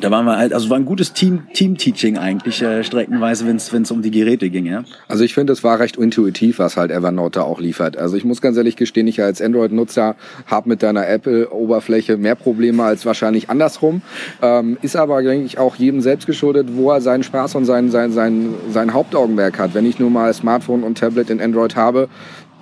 da 0.00 0.10
waren 0.10 0.24
wir 0.24 0.36
halt, 0.36 0.52
also 0.52 0.70
war 0.70 0.76
ein 0.76 0.84
gutes 0.84 1.12
Team, 1.12 1.42
Team-Teaching 1.52 2.18
eigentlich, 2.18 2.62
äh, 2.62 2.82
streckenweise, 2.82 3.46
wenn 3.46 3.56
es 3.56 3.90
um 3.90 4.02
die 4.02 4.10
Geräte 4.10 4.50
ging, 4.50 4.66
ja. 4.66 4.84
Also 5.08 5.24
ich 5.24 5.34
finde, 5.34 5.52
es 5.52 5.62
war 5.62 5.78
recht 5.78 5.96
intuitiv, 5.96 6.58
was 6.58 6.76
halt 6.76 6.90
Evernote 6.90 7.38
da 7.38 7.44
auch 7.44 7.60
liefert. 7.60 7.96
Also 7.96 8.16
ich 8.16 8.24
muss 8.24 8.40
ganz 8.40 8.56
ehrlich 8.56 8.76
gestehen, 8.76 9.06
ich 9.06 9.22
als 9.22 9.40
Android-Nutzer 9.40 10.16
habe 10.46 10.68
mit 10.68 10.82
deiner 10.82 11.08
Apple-Oberfläche 11.08 12.16
mehr 12.16 12.34
Probleme 12.34 12.82
als 12.82 13.06
wahrscheinlich 13.06 13.50
andersrum. 13.50 14.02
Ähm, 14.40 14.76
ist 14.82 14.96
aber, 14.96 15.22
denke 15.22 15.46
ich, 15.46 15.58
auch 15.58 15.76
jedem 15.76 16.00
selbst 16.00 16.26
geschuldet, 16.26 16.68
wo 16.74 16.90
er 16.90 17.00
seinen 17.00 17.22
Spaß 17.22 17.54
und 17.54 17.64
sein, 17.64 17.90
sein, 17.90 18.12
sein, 18.12 18.54
sein 18.70 18.92
Hauptaugenmerk 18.92 19.58
hat. 19.58 19.74
Wenn 19.74 19.86
ich 19.86 19.98
nur 19.98 20.10
mal 20.10 20.32
Smartphone 20.34 20.82
und 20.82 20.98
Tablet 20.98 21.30
in 21.30 21.40
Android 21.40 21.76
habe, 21.76 22.08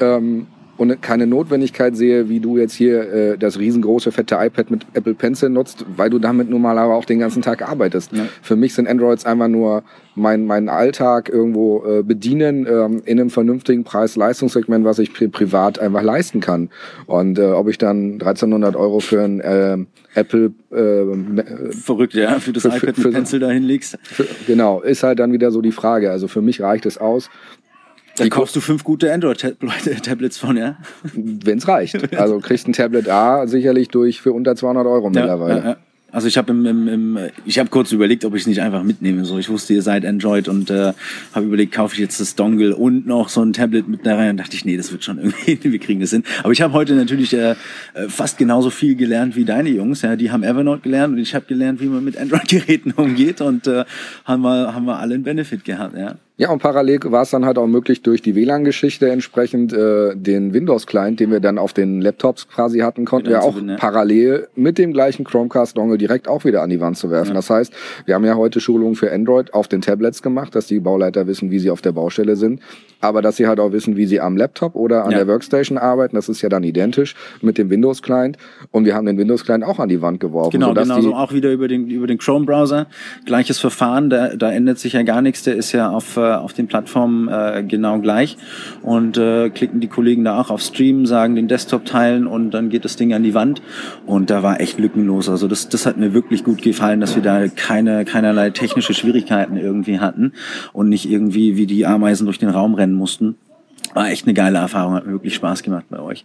ähm, 0.00 0.46
und 0.80 1.02
keine 1.02 1.26
Notwendigkeit 1.26 1.94
sehe, 1.94 2.30
wie 2.30 2.40
du 2.40 2.56
jetzt 2.56 2.72
hier 2.72 3.12
äh, 3.12 3.36
das 3.36 3.58
riesengroße 3.58 4.12
fette 4.12 4.36
iPad 4.40 4.70
mit 4.70 4.86
Apple 4.94 5.12
Pencil 5.12 5.50
nutzt, 5.50 5.84
weil 5.94 6.08
du 6.08 6.18
damit 6.18 6.48
nun 6.48 6.62
mal 6.62 6.78
aber 6.78 6.94
auch 6.94 7.04
den 7.04 7.18
ganzen 7.18 7.42
Tag 7.42 7.60
arbeitest. 7.60 8.12
Ja. 8.12 8.24
Für 8.40 8.56
mich 8.56 8.72
sind 8.72 8.88
Androids 8.88 9.26
einfach 9.26 9.48
nur 9.48 9.82
mein, 10.14 10.46
mein 10.46 10.70
Alltag 10.70 11.28
irgendwo 11.28 11.84
äh, 11.84 12.02
bedienen 12.02 12.66
ähm, 12.66 13.02
in 13.04 13.20
einem 13.20 13.28
vernünftigen 13.28 13.84
Preis-Leistungssegment, 13.84 14.86
was 14.86 14.98
ich 14.98 15.12
pri 15.12 15.28
privat 15.28 15.78
einfach 15.78 16.02
leisten 16.02 16.40
kann. 16.40 16.70
Und 17.04 17.38
äh, 17.38 17.42
ob 17.42 17.68
ich 17.68 17.76
dann 17.76 18.14
1300 18.14 18.74
Euro 18.74 19.00
für 19.00 19.22
ein 19.22 19.40
äh, 19.40 19.76
Apple 20.14 20.52
äh, 20.72 21.72
verrückt 21.72 22.14
ja 22.14 22.40
für 22.40 22.52
das 22.52 22.62
für, 22.62 22.88
iPad 22.88 22.98
mit 22.98 23.12
Pencil 23.12 23.38
dahin 23.38 23.62
legst 23.62 23.96
genau 24.46 24.80
ist 24.80 25.04
halt 25.04 25.20
dann 25.20 25.32
wieder 25.32 25.52
so 25.52 25.60
die 25.62 25.70
Frage 25.70 26.10
also 26.10 26.26
für 26.26 26.42
mich 26.42 26.60
reicht 26.60 26.84
es 26.84 26.98
aus 26.98 27.30
da 28.20 28.28
kaufst 28.28 28.54
du 28.54 28.60
fünf 28.60 28.84
gute 28.84 29.12
Android-Tablets 29.12 30.38
von, 30.38 30.56
ja? 30.56 30.76
Wenn 31.14 31.58
es 31.58 31.66
reicht. 31.66 32.14
Also 32.16 32.38
kriegst 32.40 32.68
ein 32.68 32.72
Tablet 32.72 33.08
A 33.08 33.46
sicherlich 33.46 33.88
durch 33.88 34.20
für 34.20 34.32
unter 34.32 34.54
200 34.54 34.86
Euro 34.86 35.04
ja, 35.04 35.10
mittlerweile. 35.10 35.58
Ja, 35.58 35.64
ja. 35.64 35.76
Also 36.12 36.26
ich 36.26 36.36
habe 36.36 36.50
im, 36.50 36.66
im, 36.66 36.88
im, 36.88 37.18
ich 37.44 37.58
habe 37.58 37.70
kurz 37.70 37.92
überlegt, 37.92 38.24
ob 38.24 38.34
ich 38.34 38.42
es 38.42 38.46
nicht 38.46 38.60
einfach 38.60 38.82
mitnehme. 38.82 39.24
So, 39.24 39.38
ich 39.38 39.48
wusste, 39.48 39.74
ihr 39.74 39.82
seid 39.82 40.04
Android 40.04 40.48
und 40.48 40.70
äh, 40.70 40.92
habe 41.32 41.46
überlegt, 41.46 41.72
kaufe 41.72 41.94
ich 41.94 42.00
jetzt 42.00 42.20
das 42.20 42.34
Dongle 42.34 42.74
und 42.74 43.06
noch 43.06 43.28
so 43.28 43.42
ein 43.42 43.52
Tablet 43.52 43.88
mit 43.88 44.04
da 44.04 44.16
rein. 44.16 44.30
Und 44.30 44.36
dachte 44.38 44.56
ich, 44.56 44.64
nee, 44.64 44.76
das 44.76 44.90
wird 44.92 45.04
schon 45.04 45.18
irgendwie, 45.18 45.58
wir 45.72 45.78
kriegen 45.78 46.00
das 46.00 46.10
hin. 46.10 46.24
Aber 46.42 46.52
ich 46.52 46.62
habe 46.62 46.72
heute 46.72 46.94
natürlich 46.94 47.32
äh, 47.32 47.52
äh, 47.94 48.08
fast 48.08 48.38
genauso 48.38 48.70
viel 48.70 48.96
gelernt 48.96 49.36
wie 49.36 49.44
deine 49.44 49.70
Jungs. 49.70 50.02
Ja, 50.02 50.16
die 50.16 50.30
haben 50.30 50.42
Evernote 50.42 50.82
gelernt 50.82 51.14
und 51.14 51.20
ich 51.20 51.34
habe 51.34 51.46
gelernt, 51.46 51.80
wie 51.80 51.86
man 51.86 52.04
mit 52.04 52.16
Android-Geräten 52.16 52.92
umgeht 52.96 53.40
und 53.40 53.66
äh, 53.66 53.84
haben 54.24 54.42
wir 54.42 54.74
haben 54.74 54.86
wir 54.86 54.98
alle 54.98 55.14
einen 55.14 55.22
Benefit 55.22 55.64
gehabt. 55.64 55.96
Ja. 55.96 56.16
Ja, 56.40 56.50
und 56.50 56.62
parallel 56.62 57.00
war 57.04 57.20
es 57.20 57.28
dann 57.28 57.44
halt 57.44 57.58
auch 57.58 57.66
möglich, 57.66 58.00
durch 58.00 58.22
die 58.22 58.34
WLAN-Geschichte 58.34 59.10
entsprechend 59.10 59.74
äh, 59.74 60.16
den 60.16 60.54
Windows-Client, 60.54 61.20
den 61.20 61.30
wir 61.30 61.40
dann 61.40 61.58
auf 61.58 61.74
den 61.74 62.00
Laptops 62.00 62.48
quasi 62.48 62.78
hatten, 62.78 63.04
konnten 63.04 63.28
wir 63.28 63.42
auch 63.42 63.60
ja. 63.60 63.76
parallel 63.76 64.48
mit 64.56 64.78
dem 64.78 64.94
gleichen 64.94 65.24
Chromecast-Dongle 65.24 65.98
direkt 65.98 66.28
auch 66.28 66.46
wieder 66.46 66.62
an 66.62 66.70
die 66.70 66.80
Wand 66.80 66.96
zu 66.96 67.10
werfen. 67.10 67.32
Ja. 67.32 67.34
Das 67.34 67.50
heißt, 67.50 67.74
wir 68.06 68.14
haben 68.14 68.24
ja 68.24 68.36
heute 68.36 68.58
Schulungen 68.58 68.94
für 68.94 69.12
Android 69.12 69.52
auf 69.52 69.68
den 69.68 69.82
Tablets 69.82 70.22
gemacht, 70.22 70.54
dass 70.54 70.66
die 70.66 70.80
Bauleiter 70.80 71.26
wissen, 71.26 71.50
wie 71.50 71.58
sie 71.58 71.70
auf 71.70 71.82
der 71.82 71.92
Baustelle 71.92 72.36
sind, 72.36 72.62
aber 73.02 73.20
dass 73.20 73.36
sie 73.36 73.46
halt 73.46 73.60
auch 73.60 73.72
wissen, 73.72 73.96
wie 73.96 74.06
sie 74.06 74.18
am 74.18 74.38
Laptop 74.38 74.76
oder 74.76 75.04
an 75.04 75.10
ja. 75.10 75.18
der 75.18 75.28
Workstation 75.28 75.76
arbeiten. 75.76 76.16
Das 76.16 76.30
ist 76.30 76.40
ja 76.40 76.48
dann 76.48 76.62
identisch 76.62 77.16
mit 77.42 77.58
dem 77.58 77.68
Windows-Client. 77.68 78.38
Und 78.70 78.86
wir 78.86 78.94
haben 78.94 79.04
den 79.04 79.18
Windows-Client 79.18 79.62
auch 79.62 79.78
an 79.78 79.90
die 79.90 80.00
Wand 80.00 80.20
geworfen. 80.20 80.52
Genau, 80.52 80.72
genau 80.72 81.02
so 81.02 81.14
auch 81.14 81.34
wieder 81.34 81.52
über 81.52 81.68
den, 81.68 81.90
über 81.90 82.06
den 82.06 82.16
Chrome-Browser. 82.16 82.86
Gleiches 83.26 83.58
Verfahren, 83.58 84.08
da, 84.08 84.34
da 84.36 84.50
ändert 84.50 84.78
sich 84.78 84.94
ja 84.94 85.02
gar 85.02 85.20
nichts. 85.20 85.42
Der 85.42 85.54
ist 85.54 85.72
ja 85.72 85.90
auf 85.90 86.16
äh, 86.16 86.29
auf 86.38 86.52
den 86.52 86.66
Plattformen 86.66 87.28
äh, 87.28 87.64
genau 87.66 87.98
gleich 87.98 88.36
und 88.82 89.18
äh, 89.18 89.50
klicken 89.50 89.80
die 89.80 89.88
Kollegen 89.88 90.24
da 90.24 90.40
auch 90.40 90.50
auf 90.50 90.62
Stream, 90.62 91.06
sagen 91.06 91.34
den 91.34 91.48
Desktop 91.48 91.84
teilen 91.84 92.26
und 92.26 92.52
dann 92.52 92.70
geht 92.70 92.84
das 92.84 92.96
Ding 92.96 93.12
an 93.12 93.22
die 93.22 93.34
Wand 93.34 93.62
und 94.06 94.30
da 94.30 94.42
war 94.42 94.60
echt 94.60 94.78
lückenlos. 94.78 95.28
Also 95.28 95.48
das, 95.48 95.68
das 95.68 95.86
hat 95.86 95.96
mir 95.96 96.14
wirklich 96.14 96.44
gut 96.44 96.62
gefallen, 96.62 97.00
dass 97.00 97.14
wir 97.16 97.22
da 97.22 97.48
keine 97.48 98.04
keinerlei 98.04 98.50
technische 98.50 98.94
Schwierigkeiten 98.94 99.56
irgendwie 99.56 99.98
hatten 99.98 100.32
und 100.72 100.88
nicht 100.88 101.10
irgendwie 101.10 101.56
wie 101.56 101.66
die 101.66 101.86
Ameisen 101.86 102.24
durch 102.24 102.38
den 102.38 102.50
Raum 102.50 102.74
rennen 102.74 102.94
mussten. 102.94 103.36
War 103.94 104.08
echt 104.10 104.26
eine 104.26 104.34
geile 104.34 104.58
Erfahrung, 104.58 104.94
hat 104.94 105.06
mir 105.06 105.12
wirklich 105.12 105.34
Spaß 105.34 105.62
gemacht 105.62 105.86
bei 105.90 105.98
euch. 105.98 106.24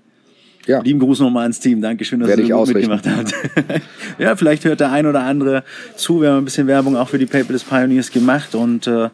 Ja. 0.68 0.82
Lieben 0.82 1.00
Gruß 1.00 1.20
nochmal 1.20 1.44
ans 1.44 1.60
Team. 1.60 1.82
Dankeschön, 1.82 2.20
dass 2.20 2.30
Werde 2.30 2.42
ihr 2.42 2.56
so 2.56 2.66
mitgemacht 2.66 3.08
habt. 3.08 3.34
ja, 4.18 4.36
vielleicht 4.36 4.66
hört 4.66 4.80
der 4.80 4.92
ein 4.92 5.06
oder 5.06 5.22
andere 5.22 5.64
zu. 5.96 6.22
Wir 6.22 6.32
haben 6.32 6.40
ein 6.40 6.46
bisschen 6.46 6.68
Werbung 6.68 6.96
auch 6.96 7.10
für 7.10 7.20
die 7.20 7.28
Paperless 7.28 7.64
Pioneers 7.64 8.12
gemacht 8.12 8.56
und 8.56 8.88
äh, 8.88 9.10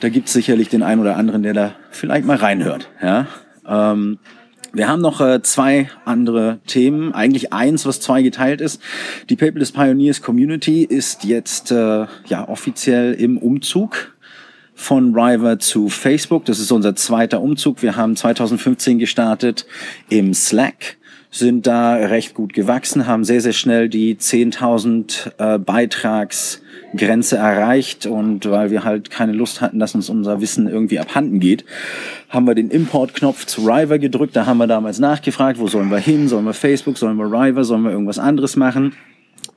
da 0.00 0.08
gibt 0.08 0.28
es 0.28 0.34
sicherlich 0.34 0.68
den 0.68 0.82
einen 0.82 1.00
oder 1.00 1.16
anderen, 1.16 1.42
der 1.42 1.54
da 1.54 1.74
vielleicht 1.90 2.26
mal 2.26 2.36
reinhört. 2.36 2.88
Ja? 3.02 3.26
Ähm, 3.66 4.18
wir 4.72 4.88
haben 4.88 5.00
noch 5.00 5.20
äh, 5.20 5.40
zwei 5.42 5.88
andere 6.04 6.58
Themen. 6.66 7.14
Eigentlich 7.14 7.52
eins, 7.52 7.86
was 7.86 8.00
zwei 8.00 8.22
geteilt 8.22 8.60
ist. 8.60 8.82
Die 9.30 9.36
Paperless 9.36 9.72
Pioneers 9.72 10.20
Community 10.20 10.84
ist 10.84 11.24
jetzt 11.24 11.70
äh, 11.70 12.06
ja 12.26 12.48
offiziell 12.48 13.14
im 13.14 13.38
Umzug 13.38 14.14
von 14.74 15.14
River 15.18 15.58
zu 15.58 15.88
Facebook. 15.88 16.44
Das 16.44 16.58
ist 16.58 16.70
unser 16.70 16.94
zweiter 16.94 17.40
Umzug. 17.40 17.82
Wir 17.82 17.96
haben 17.96 18.16
2015 18.16 18.98
gestartet 18.98 19.66
im 20.10 20.34
Slack 20.34 20.98
sind 21.30 21.66
da 21.66 21.94
recht 21.94 22.34
gut 22.34 22.54
gewachsen, 22.54 23.06
haben 23.06 23.24
sehr, 23.24 23.40
sehr 23.40 23.52
schnell 23.52 23.88
die 23.88 24.16
10.000 24.16 25.32
äh, 25.38 25.58
Beitragsgrenze 26.92 27.36
erreicht 27.36 28.06
und 28.06 28.48
weil 28.50 28.70
wir 28.70 28.84
halt 28.84 29.10
keine 29.10 29.32
Lust 29.32 29.60
hatten, 29.60 29.78
dass 29.78 29.94
uns 29.94 30.08
unser 30.08 30.40
Wissen 30.40 30.68
irgendwie 30.68 30.98
abhanden 30.98 31.40
geht, 31.40 31.64
haben 32.28 32.46
wir 32.46 32.54
den 32.54 32.70
Importknopf 32.70 33.46
zu 33.46 33.62
River 33.62 33.98
gedrückt. 33.98 34.36
Da 34.36 34.46
haben 34.46 34.58
wir 34.58 34.66
damals 34.66 34.98
nachgefragt, 34.98 35.58
wo 35.58 35.68
sollen 35.68 35.90
wir 35.90 35.98
hin? 35.98 36.28
Sollen 36.28 36.44
wir 36.44 36.54
Facebook? 36.54 36.98
Sollen 36.98 37.16
wir 37.16 37.26
River? 37.26 37.64
Sollen 37.64 37.82
wir 37.82 37.90
irgendwas 37.90 38.18
anderes 38.18 38.56
machen? 38.56 38.94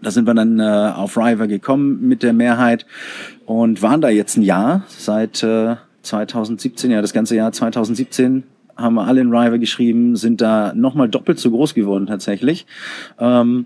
Da 0.01 0.11
sind 0.11 0.25
wir 0.25 0.33
dann 0.33 0.59
äh, 0.59 0.91
auf 0.95 1.17
River 1.17 1.47
gekommen 1.47 2.07
mit 2.07 2.23
der 2.23 2.33
Mehrheit 2.33 2.85
und 3.45 3.81
waren 3.81 4.01
da 4.01 4.09
jetzt 4.09 4.37
ein 4.37 4.43
Jahr 4.43 4.83
seit 4.87 5.43
äh, 5.43 5.75
2017, 6.03 6.91
ja 6.91 7.01
das 7.01 7.11
ganze 7.11 7.35
Jahr 7.35 7.51
2017 7.51 8.43
haben 8.77 8.95
wir 8.95 9.05
alle 9.05 9.19
in 9.19 9.35
River 9.35 9.57
geschrieben, 9.57 10.15
sind 10.15 10.39
da 10.39 10.73
nochmal 10.73 11.09
doppelt 11.09 11.37
so 11.37 11.51
groß 11.51 11.73
geworden 11.73 12.07
tatsächlich. 12.07 12.65
Ähm, 13.19 13.65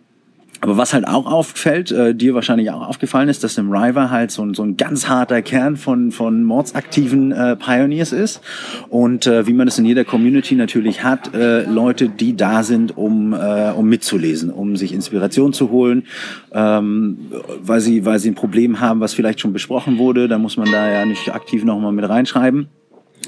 aber 0.64 0.78
was 0.78 0.94
halt 0.94 1.06
auch 1.06 1.26
auffällt, 1.26 1.92
äh, 1.92 2.16
dir 2.16 2.36
wahrscheinlich 2.36 2.72
auch 2.72 2.88
aufgefallen 2.88 3.28
ist, 3.28 3.44
dass 3.44 3.58
im 3.58 3.70
River 3.70 4.10
halt 4.10 4.32
so 4.32 4.46
ein, 4.46 4.54
so 4.54 4.64
ein 4.64 4.78
ganz 4.78 5.10
harter 5.10 5.42
Kern 5.42 5.76
von, 5.76 6.14
von 6.14 6.46
mordsaktiven 6.46 7.34
äh, 7.34 7.58
Pioneers 7.58 8.14
ist. 8.14 8.40
Und 8.88 9.28
äh, 9.28 9.46
wie 9.46 9.52
man 9.52 9.68
es 9.68 9.78
in 9.78 9.84
jeder 9.84 10.06
Community 10.06 10.56
natürlich 10.56 11.04
hat, 11.04 11.34
äh, 11.34 11.64
Leute, 11.64 12.08
die 12.08 12.38
da 12.38 12.64
sind, 12.64 12.98
um, 12.98 13.34
äh, 13.34 13.72
um 13.72 13.90
mitzulesen, 13.90 14.52
um 14.52 14.78
sich 14.78 14.94
Inspiration 14.94 15.52
zu 15.52 15.70
holen, 15.70 16.08
ähm, 16.54 17.18
weil, 17.62 17.82
sie, 17.82 18.06
weil 18.06 18.20
sie 18.20 18.32
ein 18.32 18.36
Problem 18.36 18.80
haben, 18.80 19.02
was 19.02 19.14
vielleicht 19.14 19.42
schon 19.42 19.52
besprochen 19.52 19.98
wurde. 19.98 20.30
Da 20.30 20.38
muss 20.38 20.56
man 20.56 20.72
da 20.72 20.90
ja 20.90 21.06
nicht 21.06 21.36
aktiv 21.36 21.66
nochmal 21.66 21.92
mit 21.92 22.08
reinschreiben. 22.08 22.70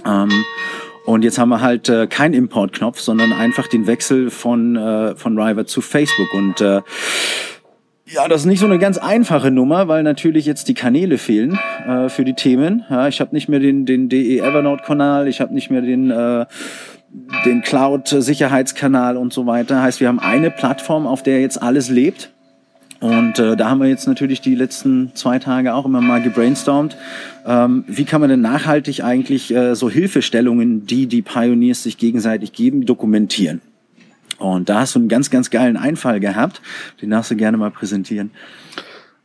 Ähm, 0.06 0.30
und 1.06 1.24
jetzt 1.24 1.38
haben 1.38 1.50
wir 1.50 1.62
halt 1.62 1.88
äh, 1.90 2.08
keinen 2.08 2.34
Importknopf, 2.34 3.00
sondern 3.00 3.32
einfach 3.32 3.68
den 3.68 3.88
Wechsel 3.88 4.32
von, 4.32 4.76
äh, 4.76 5.16
von 5.16 5.40
River 5.40 5.66
zu 5.66 5.82
Facebook. 5.82 6.34
Und 6.34 6.62
äh, 6.62 6.82
ja, 8.08 8.28
das 8.28 8.42
ist 8.42 8.48
nicht 8.48 8.60
so 8.60 8.66
eine 8.66 8.80
ganz 8.80 8.98
einfache 8.98 9.52
Nummer, 9.52 9.88
weil 9.88 10.04
natürlich 10.04 10.46
jetzt 10.46 10.68
die 10.68 10.74
Kanäle 10.74 11.18
fehlen 11.18 11.60
äh, 11.88 12.10
für 12.10 12.24
die 12.24 12.34
Themen. 12.34 12.84
Ja, 12.90 13.08
ich 13.08 13.22
habe 13.22 13.34
nicht 13.34 13.50
mehr 13.50 13.60
den, 13.60 13.86
den 13.86 14.10
DE 14.10 14.40
Evernote-Kanal, 14.40 15.28
ich 15.28 15.42
habe 15.42 15.54
nicht 15.54 15.72
mehr 15.72 15.82
den, 15.82 16.12
äh, 16.12 16.46
den 17.46 17.62
Cloud-Sicherheitskanal 17.62 19.18
und 19.18 19.32
so 19.32 19.46
weiter. 19.46 19.82
Heißt, 19.82 20.00
wir 20.02 20.08
haben 20.08 20.20
eine 20.20 20.52
Plattform, 20.52 21.08
auf 21.08 21.24
der 21.24 21.42
jetzt 21.42 21.62
alles 21.62 21.90
lebt. 21.90 22.35
Und 23.06 23.38
äh, 23.38 23.56
da 23.56 23.70
haben 23.70 23.82
wir 23.82 23.88
jetzt 23.88 24.08
natürlich 24.08 24.42
die 24.42 24.56
letzten 24.56 25.12
zwei 25.14 25.38
Tage 25.38 25.76
auch 25.76 25.86
immer 25.86 26.02
mal 26.02 26.24
gebrainstormt. 26.24 26.98
Ähm, 27.46 27.84
wie 27.86 28.04
kann 28.04 28.20
man 28.20 28.32
denn 28.32 28.42
nachhaltig 28.42 29.04
eigentlich 29.04 29.54
äh, 29.54 29.76
so 29.76 29.92
Hilfestellungen, 29.92 30.88
die 30.88 31.06
die 31.06 31.22
Pioneers 31.22 31.84
sich 31.84 32.00
gegenseitig 32.00 32.52
geben, 32.52 32.88
dokumentieren? 32.88 33.62
Und 34.40 34.70
da 34.70 34.80
hast 34.80 34.96
du 34.96 35.00
einen 35.00 35.08
ganz, 35.08 35.30
ganz 35.30 35.52
geilen 35.52 35.78
Einfall 35.78 36.20
gehabt. 36.20 36.64
Den 37.00 37.12
darfst 37.12 37.30
du 37.30 37.36
gerne 37.36 37.58
mal 37.58 37.70
präsentieren. 37.70 38.32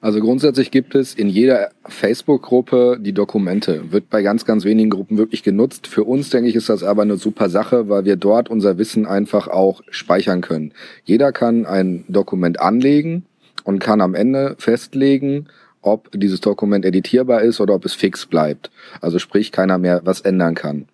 Also 0.02 0.20
grundsätzlich 0.20 0.70
gibt 0.70 0.94
es 0.94 1.14
in 1.14 1.30
jeder 1.30 1.70
Facebook-Gruppe 1.86 2.98
die 3.00 3.14
Dokumente. 3.14 3.92
Wird 3.92 4.10
bei 4.10 4.20
ganz, 4.20 4.44
ganz 4.44 4.64
wenigen 4.66 4.90
Gruppen 4.90 5.16
wirklich 5.16 5.42
genutzt. 5.42 5.86
Für 5.86 6.04
uns, 6.04 6.28
denke 6.28 6.50
ich, 6.50 6.54
ist 6.54 6.68
das 6.68 6.82
aber 6.82 7.00
eine 7.00 7.16
super 7.16 7.48
Sache, 7.48 7.88
weil 7.88 8.04
wir 8.04 8.16
dort 8.16 8.50
unser 8.50 8.76
Wissen 8.76 9.06
einfach 9.06 9.48
auch 9.48 9.80
speichern 9.88 10.42
können. 10.42 10.72
Jeder 11.04 11.32
kann 11.32 11.64
ein 11.64 12.04
Dokument 12.08 12.60
anlegen 12.60 13.24
und 13.64 13.78
kann 13.78 14.00
am 14.00 14.14
Ende 14.14 14.56
festlegen, 14.58 15.46
ob 15.82 16.10
dieses 16.12 16.40
Dokument 16.40 16.84
editierbar 16.84 17.42
ist 17.42 17.60
oder 17.60 17.74
ob 17.74 17.84
es 17.84 17.94
fix 17.94 18.26
bleibt. 18.26 18.70
Also 19.00 19.18
sprich, 19.18 19.52
keiner 19.52 19.78
mehr 19.78 20.02
was 20.04 20.20
ändern 20.20 20.54
kann. 20.54 20.86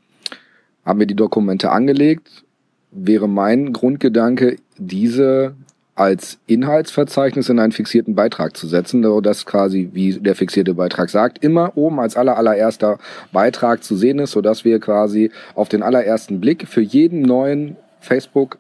Haben 0.85 1.01
wir 1.01 1.07
die 1.07 1.17
Dokumente 1.17 1.71
angelegt, 1.71 2.45
wäre 2.93 3.29
mein 3.29 3.73
Grundgedanke, 3.73 4.57
diese 4.79 5.55
als 5.97 6.39
Inhaltsverzeichnis 6.47 7.49
in 7.49 7.59
einen 7.59 7.73
fixierten 7.73 8.15
Beitrag 8.15 8.55
zu 8.57 8.67
setzen, 8.67 9.03
so 9.03 9.23
dass 9.23 9.47
quasi, 9.47 9.91
wie 9.95 10.13
der 10.13 10.37
fixierte 10.37 10.75
Beitrag 10.75 11.09
sagt, 11.09 11.43
immer 11.43 11.77
oben 11.77 12.01
als 12.01 12.17
aller, 12.17 12.37
allererster 12.37 12.99
Beitrag 13.33 13.83
zu 13.83 13.97
sehen 13.97 14.19
ist, 14.19 14.33
sodass 14.33 14.65
wir 14.65 14.79
quasi 14.79 15.31
auf 15.55 15.71
den 15.71 15.83
allerersten 15.83 16.39
Blick 16.39 16.69
für 16.69 16.83
jeden 16.83 17.23
neuen 17.23 17.77
Facebook 17.99 18.59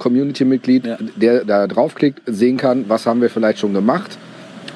Community-Mitglied, 0.00 0.86
ja. 0.86 0.98
der 1.14 1.44
da 1.44 1.68
draufklickt, 1.68 2.22
sehen 2.26 2.56
kann, 2.56 2.86
was 2.88 3.06
haben 3.06 3.20
wir 3.20 3.30
vielleicht 3.30 3.60
schon 3.60 3.72
gemacht, 3.72 4.18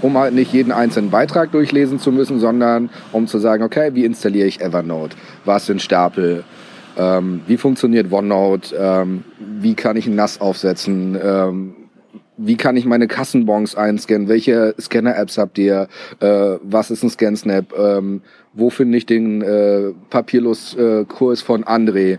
um 0.03 0.17
halt 0.17 0.35
nicht 0.35 0.53
jeden 0.53 0.71
einzelnen 0.71 1.11
Beitrag 1.11 1.51
durchlesen 1.51 1.99
zu 1.99 2.13
müssen, 2.13 2.39
sondern 2.39 2.91
um 3.11 3.27
zu 3.27 3.39
sagen, 3.39 3.65
okay, 3.65 3.91
wie 3.95 4.05
installiere 4.05 4.47
ich 4.47 4.61
Evernote? 4.61 5.17
Was 5.45 5.67
sind 5.67 5.83
Stapel? 5.83 6.45
Ähm, 6.97 7.41
wie 7.49 7.57
funktioniert 7.57 8.13
OneNote? 8.13 8.77
Ähm, 8.79 9.25
wie 9.39 9.75
kann 9.75 9.97
ich 9.97 10.07
ein 10.07 10.15
NAS 10.15 10.41
aufsetzen? 10.41 11.19
Ähm, 11.21 11.75
wie 12.37 12.57
kann 12.57 12.77
ich 12.77 12.85
meine 12.85 13.07
Kassenbons 13.07 13.77
einscannen? 13.77 14.29
Welche 14.29 14.75
Scanner-Apps 14.81 15.39
habt 15.39 15.59
ihr? 15.59 15.89
Äh, 16.21 16.59
was 16.63 16.91
ist 16.91 17.03
ein 17.03 17.11
ScanSnap? 17.11 17.73
Ähm, 17.77 18.23
wo 18.53 18.71
finde 18.71 18.99
ich 18.99 19.07
den 19.07 19.43
äh, 19.43 19.93
Papierlos-Kurs 20.11 21.43
äh, 21.43 21.45
von 21.45 21.65
André? 21.65 22.19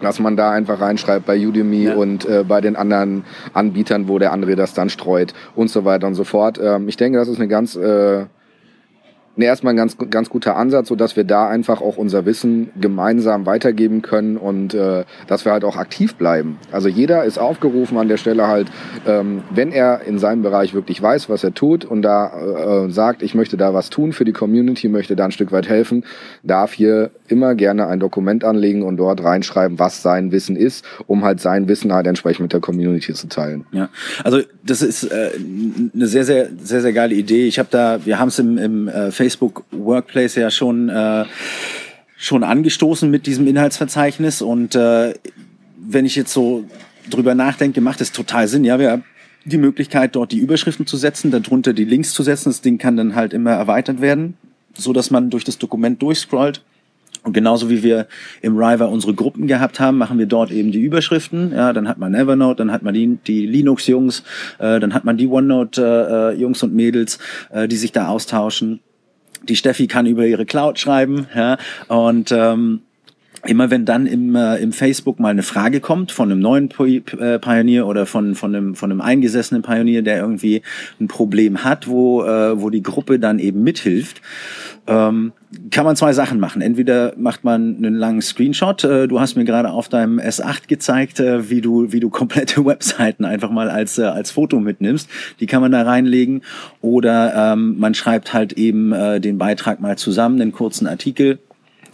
Dass 0.00 0.20
man 0.20 0.36
da 0.36 0.50
einfach 0.50 0.80
reinschreibt 0.80 1.26
bei 1.26 1.38
Udemy 1.38 1.84
ja. 1.84 1.94
und 1.94 2.26
äh, 2.26 2.44
bei 2.46 2.60
den 2.60 2.76
anderen 2.76 3.24
Anbietern, 3.54 4.08
wo 4.08 4.18
der 4.18 4.32
andere 4.32 4.56
das 4.56 4.74
dann 4.74 4.90
streut 4.90 5.32
und 5.54 5.70
so 5.70 5.84
weiter 5.84 6.06
und 6.06 6.14
so 6.14 6.24
fort. 6.24 6.60
Ähm, 6.62 6.88
ich 6.88 6.96
denke, 6.96 7.18
das 7.18 7.28
ist 7.28 7.38
eine 7.38 7.48
ganz 7.48 7.76
äh, 7.76 8.26
nee, 9.36 9.44
erstmal 9.44 9.74
ein 9.74 9.76
ganz, 9.76 9.96
ganz 10.10 10.28
guter 10.28 10.56
Ansatz, 10.56 10.88
so 10.88 10.96
dass 10.96 11.16
wir 11.16 11.24
da 11.24 11.48
einfach 11.48 11.80
auch 11.80 11.96
unser 11.96 12.26
Wissen 12.26 12.70
gemeinsam 12.80 13.46
weitergeben 13.46 14.02
können 14.02 14.36
und 14.36 14.74
äh, 14.74 15.04
dass 15.26 15.44
wir 15.44 15.52
halt 15.52 15.64
auch 15.64 15.76
aktiv 15.76 16.14
bleiben. 16.16 16.58
Also 16.72 16.88
jeder 16.88 17.24
ist 17.24 17.38
aufgerufen 17.38 17.98
an 17.98 18.08
der 18.08 18.16
Stelle 18.16 18.48
halt, 18.48 18.68
ähm, 19.06 19.42
wenn 19.50 19.72
er 19.72 20.02
in 20.06 20.18
seinem 20.18 20.42
Bereich 20.42 20.74
wirklich 20.74 21.00
weiß, 21.00 21.28
was 21.28 21.44
er 21.44 21.54
tut 21.54 21.84
und 21.84 22.02
da 22.02 22.84
äh, 22.86 22.90
sagt, 22.90 23.22
ich 23.22 23.34
möchte 23.34 23.56
da 23.56 23.74
was 23.74 23.90
tun 23.90 24.12
für 24.12 24.24
die 24.24 24.32
Community, 24.32 24.88
möchte 24.88 25.16
da 25.16 25.26
ein 25.26 25.30
Stück 25.32 25.52
weit 25.52 25.68
helfen, 25.68 26.04
darf 26.42 26.72
hier 26.72 27.10
immer 27.28 27.54
gerne 27.54 27.86
ein 27.86 28.00
Dokument 28.00 28.44
anlegen 28.44 28.82
und 28.82 28.96
dort 28.96 29.22
reinschreiben, 29.22 29.78
was 29.78 30.02
sein 30.02 30.32
Wissen 30.32 30.56
ist, 30.56 30.84
um 31.06 31.24
halt 31.24 31.40
sein 31.40 31.68
Wissen 31.68 31.92
halt 31.92 32.06
entsprechend 32.06 32.42
mit 32.42 32.52
der 32.52 32.60
Community 32.60 33.12
zu 33.12 33.28
teilen. 33.28 33.66
Ja, 33.72 33.88
also 34.24 34.40
das 34.64 34.82
ist 34.82 35.04
äh, 35.04 35.30
eine 35.94 36.06
sehr, 36.06 36.24
sehr, 36.24 36.48
sehr, 36.62 36.80
sehr 36.80 36.92
geile 36.92 37.14
Idee. 37.14 37.46
Ich 37.46 37.58
habe 37.58 37.68
da, 37.70 37.98
wir 38.04 38.18
haben 38.18 38.28
es 38.28 38.38
im, 38.38 38.58
im 38.58 38.88
äh, 38.88 39.10
Workplace 39.40 40.36
ja 40.36 40.50
schon, 40.50 40.88
äh, 40.88 41.24
schon 42.16 42.44
angestoßen 42.44 43.10
mit 43.10 43.26
diesem 43.26 43.46
Inhaltsverzeichnis. 43.46 44.42
Und 44.42 44.74
äh, 44.74 45.14
wenn 45.76 46.06
ich 46.06 46.16
jetzt 46.16 46.32
so 46.32 46.64
drüber 47.10 47.34
nachdenke, 47.34 47.80
macht 47.80 48.00
es 48.00 48.12
total 48.12 48.48
Sinn. 48.48 48.64
Ja, 48.64 48.78
wir 48.78 48.90
haben 48.90 49.04
die 49.44 49.58
Möglichkeit, 49.58 50.16
dort 50.16 50.32
die 50.32 50.38
Überschriften 50.38 50.86
zu 50.86 50.96
setzen, 50.96 51.30
darunter 51.30 51.72
die 51.72 51.84
Links 51.84 52.12
zu 52.12 52.22
setzen. 52.22 52.50
Das 52.50 52.60
Ding 52.60 52.78
kann 52.78 52.96
dann 52.96 53.14
halt 53.14 53.32
immer 53.32 53.52
erweitert 53.52 54.00
werden. 54.00 54.36
so 54.78 54.92
dass 54.92 55.10
man 55.10 55.30
durch 55.30 55.44
das 55.44 55.56
Dokument 55.56 56.02
durchscrollt. 56.02 56.62
Und 57.26 57.32
genauso 57.32 57.68
wie 57.70 57.82
wir 57.82 58.06
im 58.40 58.56
River 58.56 58.88
unsere 58.88 59.12
Gruppen 59.12 59.48
gehabt 59.48 59.80
haben, 59.80 59.98
machen 59.98 60.18
wir 60.18 60.26
dort 60.26 60.52
eben 60.52 60.70
die 60.70 60.80
Überschriften. 60.80 61.52
Ja, 61.52 61.72
dann 61.72 61.88
hat 61.88 61.98
man 61.98 62.14
Evernote, 62.14 62.58
dann 62.58 62.70
hat 62.70 62.84
man 62.84 62.94
die, 62.94 63.18
die 63.26 63.46
Linux-Jungs, 63.46 64.22
äh, 64.58 64.78
dann 64.78 64.94
hat 64.94 65.04
man 65.04 65.16
die 65.16 65.26
OneNote-Jungs 65.26 66.62
äh, 66.62 66.64
und 66.64 66.74
Mädels, 66.74 67.18
äh, 67.50 67.66
die 67.66 67.76
sich 67.76 67.90
da 67.90 68.08
austauschen. 68.08 68.80
Die 69.42 69.56
Steffi 69.56 69.86
kann 69.86 70.06
über 70.06 70.26
ihre 70.26 70.46
Cloud 70.46 70.78
schreiben, 70.78 71.26
ja, 71.34 71.58
und 71.88 72.32
ähm, 72.32 72.82
immer 73.46 73.70
wenn 73.70 73.84
dann 73.84 74.06
im, 74.06 74.34
äh, 74.34 74.56
im 74.56 74.72
Facebook 74.72 75.18
mal 75.20 75.30
eine 75.30 75.42
Frage 75.42 75.80
kommt 75.80 76.12
von 76.12 76.30
einem 76.30 76.40
neuen 76.40 76.68
äh, 76.70 77.38
Pionier 77.38 77.86
oder 77.86 78.06
von, 78.06 78.34
von, 78.34 78.54
einem, 78.54 78.74
von 78.74 78.90
einem 78.90 79.00
eingesessenen 79.00 79.62
Pionier, 79.62 80.02
der 80.02 80.18
irgendwie 80.18 80.62
ein 81.00 81.08
Problem 81.08 81.64
hat, 81.64 81.88
wo, 81.88 82.24
äh, 82.24 82.60
wo 82.60 82.70
die 82.70 82.82
Gruppe 82.82 83.18
dann 83.18 83.38
eben 83.38 83.62
mithilft, 83.62 84.20
ähm, 84.86 85.32
kann 85.70 85.84
man 85.84 85.96
zwei 85.96 86.12
Sachen 86.12 86.38
machen. 86.38 86.62
Entweder 86.62 87.14
macht 87.16 87.44
man 87.44 87.76
einen 87.76 87.94
langen 87.94 88.22
Screenshot. 88.22 88.84
Äh, 88.84 89.08
du 89.08 89.20
hast 89.20 89.36
mir 89.36 89.44
gerade 89.44 89.70
auf 89.70 89.88
deinem 89.88 90.18
S8 90.18 90.68
gezeigt, 90.68 91.20
äh, 91.20 91.50
wie 91.50 91.60
du 91.60 91.92
wie 91.92 92.00
du 92.00 92.10
komplette 92.10 92.64
Webseiten 92.66 93.24
einfach 93.24 93.50
mal 93.50 93.70
als 93.70 93.98
äh, 93.98 94.04
als 94.04 94.30
Foto 94.30 94.60
mitnimmst. 94.60 95.08
Die 95.40 95.46
kann 95.46 95.62
man 95.62 95.72
da 95.72 95.82
reinlegen. 95.82 96.42
Oder 96.80 97.52
ähm, 97.52 97.78
man 97.78 97.94
schreibt 97.94 98.32
halt 98.32 98.52
eben 98.54 98.92
äh, 98.92 99.20
den 99.20 99.38
Beitrag 99.38 99.80
mal 99.80 99.96
zusammen, 99.96 100.40
einen 100.40 100.52
kurzen 100.52 100.86
Artikel 100.86 101.38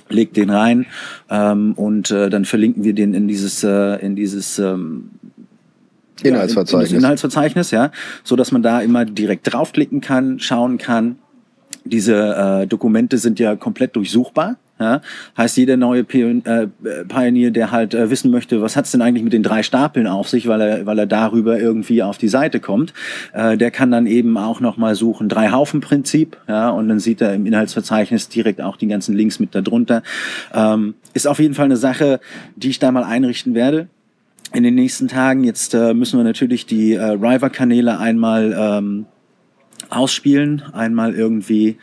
legt 0.09 0.37
den 0.37 0.51
rein 0.51 0.87
ähm, 1.31 1.73
und 1.75 2.11
äh, 2.11 2.31
dann 2.31 2.45
verlinken 2.45 2.85
wir 2.85 2.95
den 2.95 3.15
in 3.15 3.29
dieses 3.29 3.65
äh, 3.65 3.97
in 4.05 4.17
dieses 4.17 4.59
ähm, 4.59 5.11
Inhaltsverzeichnis. 6.23 6.91
Ja, 6.91 6.97
in, 6.97 6.99
in 6.99 7.05
Inhaltsverzeichnis, 7.05 7.71
ja, 7.71 7.91
so 8.25 8.37
dass 8.37 8.53
man 8.53 8.63
da 8.63 8.81
immer 8.81 9.05
direkt 9.05 9.53
draufklicken 9.53 10.01
kann, 10.01 10.39
schauen 10.39 10.79
kann. 10.79 11.17
Diese 11.85 12.63
äh, 12.63 12.67
Dokumente 12.67 13.19
sind 13.19 13.41
ja 13.41 13.57
komplett 13.57 13.97
durchsuchbar. 13.97 14.57
Ja? 14.83 15.01
Heißt, 15.37 15.57
jeder 15.57 15.77
neue 15.77 16.01
äh, 16.01 16.67
Pioneer, 17.09 17.51
der 17.51 17.71
halt 17.71 17.95
äh, 17.95 18.11
wissen 18.11 18.31
möchte, 18.31 18.61
was 18.61 18.77
hat's 18.77 18.91
denn 18.91 19.01
eigentlich 19.01 19.25
mit 19.25 19.33
den 19.33 19.43
drei 19.43 19.63
Stapeln 19.63 20.07
auf 20.07 20.29
sich, 20.29 20.47
weil 20.49 20.61
er, 20.61 20.87
weil 20.87 20.99
er 20.99 21.07
darüber 21.07 21.59
irgendwie 21.59 22.03
auf 22.03 22.19
die 22.19 22.29
Seite 22.29 22.61
kommt, 22.61 22.93
äh, 23.33 23.57
der 23.57 23.71
kann 23.71 23.91
dann 23.91 24.07
eben 24.07 24.37
auch 24.37 24.61
nochmal 24.61 24.95
suchen, 24.95 25.29
Drei-Haufen-Prinzip, 25.29 26.37
ja, 26.49 26.71
und 26.71 26.89
dann 26.89 26.99
sieht 26.99 27.21
er 27.21 27.35
im 27.35 27.47
Inhaltsverzeichnis 27.47 28.29
direkt 28.29 28.61
auch 28.61 28.77
die 28.77 28.89
ganzen 28.89 29.17
Links 29.17 29.39
mit 29.39 29.55
darunter. 29.55 30.03
Ähm, 30.53 30.95
ist 31.15 31.27
auf 31.27 31.39
jeden 31.39 31.55
Fall 31.55 31.67
eine 31.67 31.77
Sache, 31.77 32.21
die 32.57 32.71
ich 32.71 32.79
da 32.79 32.91
mal 32.91 33.05
einrichten 33.05 33.55
werde 33.55 33.87
in 34.53 34.63
den 34.63 34.75
nächsten 34.75 35.09
Tagen. 35.09 35.45
Jetzt 35.45 35.75
äh, 35.75 35.95
müssen 35.95 36.19
wir 36.19 36.25
natürlich 36.25 36.67
die 36.67 36.95
äh, 36.95 37.03
River-Kanäle 37.03 37.99
einmal 37.99 38.55
ähm, 38.59 39.07
ausspielen, 39.91 40.63
einmal 40.73 41.15
irgendwie 41.15 41.77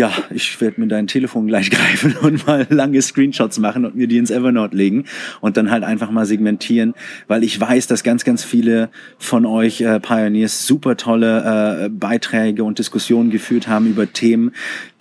ja, 0.00 0.10
ich 0.30 0.58
werde 0.62 0.80
mir 0.80 0.86
dein 0.86 1.06
Telefon 1.06 1.46
gleich 1.46 1.70
greifen 1.70 2.16
und 2.22 2.46
mal 2.46 2.66
lange 2.70 3.02
Screenshots 3.02 3.58
machen 3.58 3.84
und 3.84 3.96
mir 3.96 4.06
die 4.06 4.16
ins 4.16 4.30
Evernote 4.30 4.74
legen 4.74 5.04
und 5.42 5.58
dann 5.58 5.70
halt 5.70 5.84
einfach 5.84 6.10
mal 6.10 6.24
segmentieren, 6.24 6.94
weil 7.28 7.44
ich 7.44 7.60
weiß, 7.60 7.86
dass 7.86 8.02
ganz, 8.02 8.24
ganz 8.24 8.42
viele 8.42 8.88
von 9.18 9.44
euch 9.44 9.82
äh, 9.82 10.00
Pioneers 10.00 10.66
super 10.66 10.96
tolle 10.96 11.84
äh, 11.84 11.88
Beiträge 11.90 12.64
und 12.64 12.78
Diskussionen 12.78 13.28
geführt 13.28 13.68
haben 13.68 13.88
über 13.88 14.10
Themen, 14.10 14.52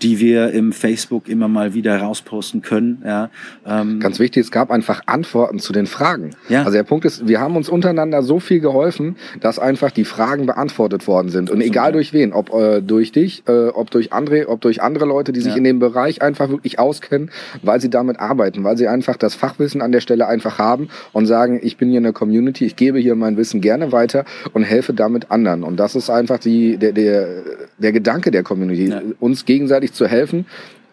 die 0.02 0.20
wir 0.20 0.52
im 0.52 0.74
Facebook 0.74 1.30
immer 1.30 1.48
mal 1.48 1.74
wieder 1.74 1.98
rausposten 1.98 2.62
können. 2.62 3.02
Ja, 3.06 3.30
ähm 3.66 4.02
Ganz 4.02 4.20
wichtig, 4.20 4.44
es 4.44 4.52
gab 4.52 4.70
einfach 4.70 5.04
Antworten 5.06 5.60
zu 5.60 5.72
den 5.72 5.86
Fragen. 5.86 6.32
Ja. 6.50 6.64
Also 6.64 6.74
der 6.74 6.84
Punkt 6.84 7.06
ist, 7.06 7.26
wir 7.26 7.40
haben 7.40 7.56
uns 7.56 7.70
untereinander 7.70 8.22
so 8.22 8.42
viel 8.42 8.60
geholfen, 8.60 9.16
dass 9.40 9.60
einfach 9.60 9.92
die 9.92 10.04
Fragen 10.04 10.46
beantwortet 10.46 11.08
worden 11.08 11.30
sind. 11.30 11.50
Und 11.50 11.62
egal 11.62 11.94
durch 11.94 12.12
wen, 12.12 12.34
ob 12.34 12.54
äh, 12.54 12.82
durch 12.82 13.14
dich, 13.14 13.44
äh, 13.48 13.68
ob 13.68 13.92
durch 13.92 14.12
André, 14.12 14.46
ob 14.46 14.60
durch 14.60 14.84
andere 14.90 15.06
Leute, 15.06 15.32
die 15.32 15.42
sich 15.42 15.52
ja. 15.52 15.58
in 15.58 15.64
dem 15.64 15.78
Bereich 15.78 16.24
einfach 16.24 16.50
wirklich 16.50 16.80
auskennen, 16.80 17.30
weil 17.62 17.80
sie 17.80 17.92
damit 17.92 18.20
arbeiten, 18.20 18.64
weil 18.64 18.76
sie 18.76 18.88
einfach 18.88 19.18
das 19.18 19.36
Fachwissen 19.36 19.82
an 19.82 19.92
der 19.92 20.02
Stelle 20.02 20.28
einfach 20.28 20.58
haben 20.58 20.90
und 21.14 21.28
sagen, 21.28 21.60
ich 21.62 21.78
bin 21.78 21.90
hier 21.90 22.00
in 22.00 22.04
der 22.04 22.14
Community, 22.14 22.66
ich 22.66 22.76
gebe 22.76 22.98
hier 22.98 23.16
mein 23.16 23.38
Wissen 23.38 23.62
gerne 23.62 23.92
weiter 23.92 24.26
und 24.54 24.64
helfe 24.64 24.94
damit 24.94 25.30
anderen. 25.30 25.64
Und 25.64 25.80
das 25.80 25.96
ist 25.96 26.10
einfach 26.10 26.40
die, 26.40 26.78
der, 26.78 26.94
der, 26.94 27.44
der 27.78 27.92
Gedanke 27.92 28.32
der 28.32 28.42
Community, 28.42 28.88
ja. 28.88 29.02
uns 29.20 29.46
gegenseitig 29.46 29.94
zu 29.94 30.08
helfen. 30.08 30.46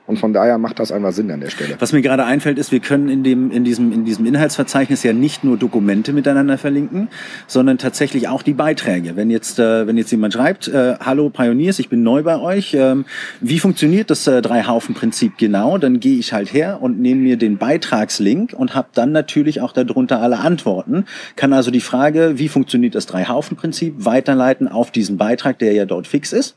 Und 0.06 0.18
von 0.18 0.32
daher 0.32 0.58
macht 0.58 0.78
das 0.78 0.92
einfach 0.92 1.12
Sinn 1.12 1.30
an 1.30 1.40
der 1.40 1.50
Stelle. 1.50 1.76
Was 1.80 1.92
mir 1.92 2.02
gerade 2.02 2.24
einfällt, 2.24 2.58
ist, 2.58 2.70
wir 2.70 2.80
können 2.80 3.08
in, 3.08 3.24
dem, 3.24 3.50
in, 3.50 3.64
diesem, 3.64 3.92
in 3.92 4.04
diesem 4.04 4.24
Inhaltsverzeichnis 4.26 5.02
ja 5.02 5.12
nicht 5.12 5.42
nur 5.42 5.56
Dokumente 5.56 6.12
miteinander 6.12 6.58
verlinken, 6.58 7.08
sondern 7.46 7.78
tatsächlich 7.78 8.28
auch 8.28 8.42
die 8.42 8.54
Beiträge. 8.54 9.16
Wenn 9.16 9.30
jetzt, 9.30 9.58
äh, 9.58 9.86
wenn 9.86 9.96
jetzt 9.96 10.12
jemand 10.12 10.34
schreibt, 10.34 10.68
äh, 10.68 10.94
Hallo 11.00 11.30
Pioneers, 11.30 11.78
ich 11.78 11.88
bin 11.88 12.02
neu 12.02 12.22
bei 12.22 12.38
euch, 12.38 12.74
ähm, 12.74 13.04
wie 13.40 13.58
funktioniert 13.58 14.10
das 14.10 14.26
äh, 14.26 14.40
Drei-Haufen-Prinzip 14.42 15.38
genau? 15.38 15.78
Dann 15.78 15.98
gehe 15.98 16.18
ich 16.18 16.32
halt 16.32 16.52
her 16.52 16.78
und 16.80 17.00
nehme 17.00 17.22
mir 17.22 17.36
den 17.36 17.58
Beitragslink 17.58 18.52
und 18.52 18.74
habe 18.74 18.88
dann 18.94 19.10
natürlich 19.10 19.60
auch 19.60 19.72
darunter 19.72 20.20
alle 20.20 20.38
Antworten. 20.38 21.04
Kann 21.34 21.52
also 21.52 21.70
die 21.70 21.80
Frage, 21.80 22.34
wie 22.36 22.48
funktioniert 22.48 22.94
das 22.94 23.06
Drei-Haufen-Prinzip, 23.06 24.04
weiterleiten 24.04 24.68
auf 24.68 24.92
diesen 24.92 25.16
Beitrag, 25.16 25.58
der 25.58 25.72
ja 25.72 25.84
dort 25.84 26.06
fix 26.06 26.32
ist. 26.32 26.56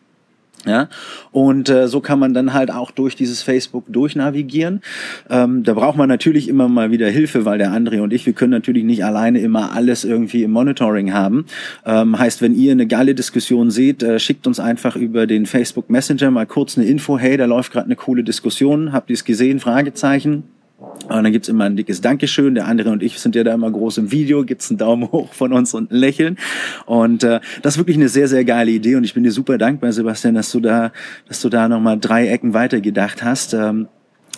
Ja, 0.66 0.90
und 1.32 1.70
äh, 1.70 1.88
so 1.88 2.02
kann 2.02 2.20
man 2.20 2.34
dann 2.34 2.54
halt 2.54 2.70
auch 2.70 2.92
durch 2.92 3.16
dieses 3.16 3.42
Facebook 3.42 3.86
durchnavigieren. 3.88 4.82
Ähm, 5.30 5.64
da 5.64 5.74
braucht 5.74 5.98
man 5.98 6.10
natürlich 6.10 6.50
immer 6.50 6.68
mal 6.68 6.92
wieder 6.92 7.08
Hilfe, 7.08 7.46
weil 7.46 7.58
der 7.58 7.72
André 7.72 8.02
und 8.02 8.12
ich, 8.12 8.26
wir 8.26 8.34
können 8.34 8.52
natürlich 8.52 8.84
nicht 8.84 9.06
alleine 9.06 9.40
immer 9.40 9.72
alles 9.74 10.04
irgendwie 10.04 10.44
im 10.44 10.52
Monitoring 10.52 11.14
haben. 11.14 11.46
Ähm, 11.86 12.20
heißt, 12.20 12.42
wenn 12.42 12.56
ihr 12.56 12.74
eine 12.74 12.88
geile 12.88 13.16
Diskussion 13.16 13.72
seht, 13.72 14.04
äh, 14.04 14.20
schickt 14.20 14.48
uns 14.48 14.60
einfach 14.60 14.98
über 14.98 15.28
den 15.28 15.46
Facebook 15.46 15.90
Messenger 15.90 16.30
mal 16.30 16.46
kurz 16.46 16.78
eine 16.78 16.88
Info. 16.88 17.18
Hey, 17.18 17.38
da 17.38 17.46
läuft 17.46 17.72
gerade 17.72 17.86
eine 17.86 17.96
coole 17.96 18.26
Diskussion. 18.26 18.92
Habt 18.92 19.10
ihr 19.10 19.14
es 19.14 19.24
gesehen? 19.24 19.62
Fragezeichen. 19.62 20.44
Und 20.80 21.24
dann 21.24 21.32
gibt's 21.32 21.50
immer 21.50 21.66
ein 21.66 21.76
dickes 21.76 22.02
Dankeschön. 22.02 22.56
Der 22.56 22.68
andere 22.68 22.92
und 22.92 23.04
ich 23.04 23.20
sind 23.20 23.36
ja 23.36 23.44
da 23.44 23.54
immer 23.54 23.70
groß 23.72 23.98
im 23.98 24.12
Video. 24.12 24.44
Gibt's 24.44 24.70
einen 24.70 24.78
Daumen 24.78 25.08
hoch 25.12 25.34
von 25.34 25.54
uns 25.54 25.74
und 25.74 25.92
ein 25.92 25.96
Lächeln. 25.96 26.38
Und 26.86 27.24
äh, 27.24 27.40
das 27.62 27.74
ist 27.74 27.78
wirklich 27.78 27.98
eine 27.98 28.10
sehr, 28.10 28.28
sehr 28.28 28.46
geile 28.46 28.72
Idee. 28.72 28.96
Und 28.96 29.04
ich 29.04 29.14
bin 29.14 29.24
dir 29.24 29.32
super 29.32 29.58
dankbar, 29.58 29.92
Sebastian, 29.92 30.36
dass 30.36 30.52
du 30.52 30.60
da, 30.60 30.92
dass 31.28 31.42
du 31.42 31.50
da 31.50 31.68
nochmal 31.68 32.00
drei 32.00 32.28
Ecken 32.28 32.54
weiter 32.54 32.80
gedacht 32.82 33.24
hast. 33.24 33.54
Ähm, 33.54 33.88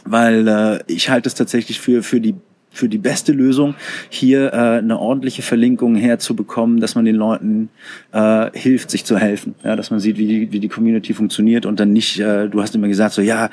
weil 0.04 0.48
äh, 0.48 0.80
ich 0.88 1.10
halte 1.10 1.28
es 1.28 1.36
tatsächlich 1.36 1.80
für, 1.80 2.02
für 2.02 2.20
die 2.20 2.36
für 2.72 2.88
die 2.88 2.98
beste 2.98 3.34
Lösung, 3.34 3.76
hier 4.10 4.54
äh, 4.54 4.80
eine 4.80 4.98
ordentliche 4.98 5.42
Verlinkung 5.42 5.96
herzubekommen, 5.96 6.80
dass 6.80 6.96
man 6.96 7.04
den 7.04 7.16
Leuten 7.16 7.70
äh, 8.14 8.50
hilft, 8.54 8.90
sich 8.90 9.04
zu 9.04 9.18
helfen. 9.18 9.56
Ja, 9.64 9.76
dass 9.76 9.92
man 9.92 10.00
sieht, 10.00 10.18
wie 10.18 10.26
die, 10.26 10.52
wie 10.54 10.60
die 10.60 10.70
Community 10.70 11.14
funktioniert 11.14 11.66
und 11.66 11.80
dann 11.80 11.92
nicht, 11.92 12.20
äh, 12.20 12.48
du 12.48 12.62
hast 12.62 12.74
immer 12.74 12.88
gesagt, 12.88 13.14
so 13.14 13.22
ja, 13.22 13.50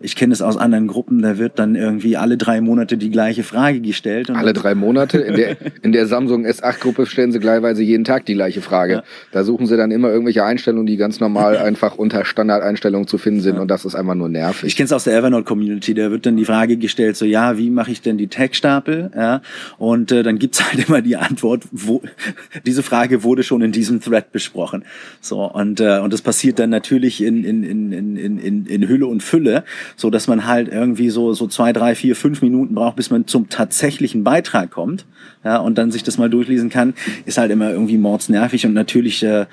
ich 0.00 0.16
kenne 0.16 0.32
es 0.32 0.40
aus 0.40 0.56
anderen 0.56 0.86
Gruppen, 0.86 1.20
da 1.20 1.36
wird 1.36 1.58
dann 1.58 1.76
irgendwie 1.76 2.16
alle 2.16 2.38
drei 2.38 2.60
Monate 2.62 2.96
die 2.96 3.10
gleiche 3.10 3.42
Frage 3.42 3.80
gestellt. 3.80 4.30
alle 4.30 4.54
drei 4.54 4.74
Monate? 4.74 5.18
In 5.18 5.36
der, 5.36 5.56
in 5.82 5.92
der 5.92 6.06
Samsung 6.06 6.46
S8-Gruppe 6.46 7.04
stellen 7.06 7.30
sie 7.30 7.40
gleichweise 7.40 7.82
jeden 7.82 8.04
Tag 8.04 8.24
die 8.24 8.34
gleiche 8.34 8.62
Frage. 8.62 8.92
Ja. 8.94 9.02
Da 9.32 9.44
suchen 9.44 9.66
sie 9.66 9.76
dann 9.76 9.90
immer 9.90 10.08
irgendwelche 10.08 10.44
Einstellungen, 10.44 10.86
die 10.86 10.96
ganz 10.96 11.20
normal 11.20 11.56
einfach 11.58 11.96
unter 11.96 12.24
Standardeinstellungen 12.24 13.06
zu 13.06 13.18
finden 13.18 13.40
sind 13.40 13.56
ja. 13.56 13.60
und 13.60 13.70
das 13.70 13.84
ist 13.84 13.94
einfach 13.94 14.14
nur 14.14 14.30
nervig. 14.30 14.68
Ich 14.68 14.76
kenne 14.76 14.86
es 14.86 14.92
aus 14.92 15.04
der 15.04 15.16
Evernote-Community, 15.16 15.92
da 15.92 16.10
wird 16.10 16.24
dann 16.24 16.38
die 16.38 16.46
Frage 16.46 16.78
gestellt, 16.78 17.16
so 17.16 17.26
ja, 17.26 17.58
wie 17.58 17.68
mache 17.68 17.90
ich 17.90 18.00
denn 18.00 18.16
die 18.16 18.28
Text 18.28 18.61
Stapel, 18.62 19.10
ja, 19.16 19.42
und 19.76 20.12
äh, 20.12 20.22
dann 20.22 20.38
gibt's 20.38 20.62
halt 20.64 20.88
immer 20.88 21.02
die 21.02 21.16
Antwort, 21.16 21.64
wo 21.72 22.00
diese 22.66 22.84
Frage 22.84 23.24
wurde 23.24 23.42
schon 23.42 23.60
in 23.60 23.72
diesem 23.72 24.00
Thread 24.00 24.30
besprochen. 24.30 24.84
So, 25.20 25.44
und, 25.44 25.80
äh, 25.80 25.98
und 25.98 26.12
das 26.12 26.22
passiert 26.22 26.60
dann 26.60 26.70
natürlich 26.70 27.24
in, 27.24 27.42
in, 27.42 27.64
in, 27.64 27.92
in, 27.92 28.38
in, 28.38 28.66
in 28.66 28.88
Hülle 28.88 29.08
und 29.08 29.20
Fülle, 29.20 29.64
so 29.96 30.10
dass 30.10 30.28
man 30.28 30.46
halt 30.46 30.68
irgendwie 30.68 31.10
so, 31.10 31.32
so 31.32 31.48
zwei, 31.48 31.72
drei, 31.72 31.96
vier, 31.96 32.14
fünf 32.14 32.40
Minuten 32.40 32.76
braucht, 32.76 32.94
bis 32.94 33.10
man 33.10 33.26
zum 33.26 33.48
tatsächlichen 33.48 34.22
Beitrag 34.22 34.70
kommt, 34.70 35.06
ja, 35.44 35.56
und 35.56 35.76
dann 35.76 35.90
sich 35.90 36.04
das 36.04 36.18
mal 36.18 36.30
durchlesen 36.30 36.70
kann, 36.70 36.94
ist 37.26 37.38
halt 37.38 37.50
immer 37.50 37.72
irgendwie 37.72 37.98
mordsnervig 37.98 38.64
und 38.64 38.74
natürlich 38.74 39.24
äh, 39.24 39.46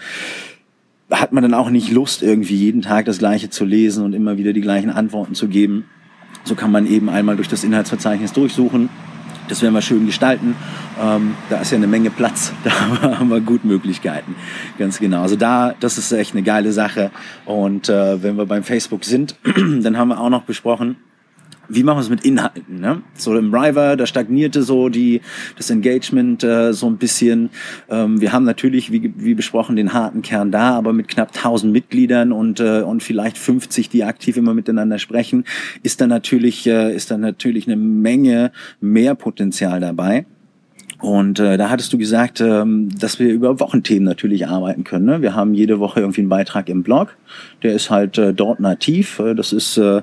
hat 1.10 1.34
man 1.34 1.42
dann 1.42 1.56
auch 1.56 1.72
nicht 1.72 1.90
Lust, 1.90 2.22
irgendwie 2.22 2.56
jeden 2.56 2.84
Tag 2.84 3.06
das 3.06 3.18
Gleiche 3.18 3.50
zu 3.50 3.66
lesen 3.66 4.06
und 4.06 4.14
immer 4.14 4.38
wieder 4.38 4.54
die 4.54 4.62
gleichen 4.62 4.92
Antworten 4.92 5.34
zu 5.34 5.48
geben. 5.48 5.86
So 6.44 6.56
kann 6.56 6.72
man 6.72 6.88
eben 6.88 7.10
einmal 7.10 7.36
durch 7.36 7.48
das 7.48 7.64
Inhaltsverzeichnis 7.64 8.34
durchsuchen. 8.34 8.90
Das 9.48 9.64
werden 9.64 9.74
wir 9.74 9.82
schön 9.82 10.06
gestalten. 10.06 10.56
Ähm, 11.02 11.36
da 11.50 11.60
ist 11.60 11.72
ja 11.72 11.78
eine 11.78 11.88
Menge 11.88 12.12
Platz. 12.12 12.54
Da 12.64 13.20
haben 13.20 13.30
wir 13.30 13.42
gut 13.42 13.66
Möglichkeiten. 13.66 14.36
Ganz 14.78 15.00
genau. 15.00 15.24
Also 15.24 15.36
da, 15.36 15.74
das 15.80 15.98
ist 15.98 16.12
echt 16.12 16.34
eine 16.34 16.44
geile 16.44 16.72
Sache. 16.72 17.12
Und 17.46 17.90
äh, 17.90 18.22
wenn 18.22 18.38
wir 18.38 18.46
beim 18.46 18.64
Facebook 18.64 19.04
sind, 19.04 19.36
dann 19.82 19.98
haben 19.98 20.10
wir 20.10 20.20
auch 20.20 20.30
noch 20.30 20.44
besprochen, 20.44 20.98
wie 21.70 21.84
machen 21.84 21.98
wir 21.98 22.02
es 22.02 22.10
mit 22.10 22.26
Inhalten? 22.26 22.80
Ne? 22.80 23.02
So 23.14 23.36
im 23.38 23.54
River, 23.54 23.96
da 23.96 24.06
stagnierte 24.06 24.64
so 24.64 24.90
die 24.90 25.22
das 25.58 25.70
Engagement 25.70 26.44
äh, 26.44 26.74
so 26.74 26.88
ein 26.88 26.98
bisschen. 26.98 27.50
Ähm, 27.90 28.20
wir 28.20 28.34
haben 28.34 28.44
natürlich, 28.44 28.92
wie, 28.92 29.14
wie 29.16 29.36
besprochen, 29.36 29.76
den 29.76 29.94
harten 29.94 30.22
Kern 30.22 30.52
da, 30.52 30.72
aber 30.76 30.94
mit 30.94 31.08
knapp 31.08 31.30
1000 31.36 31.72
Mitgliedern 31.72 32.32
und 32.32 32.60
äh, 32.60 32.82
und 32.82 33.04
vielleicht 33.04 33.38
50, 33.38 33.90
die 33.90 34.04
aktiv 34.04 34.38
immer 34.38 34.54
miteinander 34.54 35.00
sprechen, 35.00 35.46
ist 35.84 36.02
da 36.02 36.08
natürlich 36.08 36.66
äh, 36.68 36.94
ist 36.94 37.12
da 37.12 37.18
natürlich 37.18 37.68
eine 37.68 37.78
Menge 37.78 38.52
mehr 38.82 39.16
Potenzial 39.16 39.80
dabei. 39.80 40.26
Und 41.00 41.40
äh, 41.40 41.56
da 41.58 41.70
hattest 41.70 41.94
du 41.94 41.98
gesagt, 41.98 42.42
ähm, 42.42 42.90
dass 42.98 43.20
wir 43.20 43.32
über 43.32 43.62
Wochenthemen 43.62 44.04
natürlich 44.04 44.48
arbeiten 44.48 44.84
können. 44.84 45.06
Ne? 45.06 45.22
Wir 45.22 45.34
haben 45.34 45.54
jede 45.54 45.80
Woche 45.80 46.02
irgendwie 46.02 46.22
einen 46.22 46.30
Beitrag 46.30 46.68
im 46.68 46.84
Blog. 46.84 47.16
Der 47.64 47.74
ist 47.74 47.90
halt 47.90 48.18
äh, 48.18 48.34
dort 48.34 48.60
nativ. 48.60 49.20
Äh, 49.20 49.34
das 49.34 49.54
ist 49.54 49.78
äh, 49.78 50.02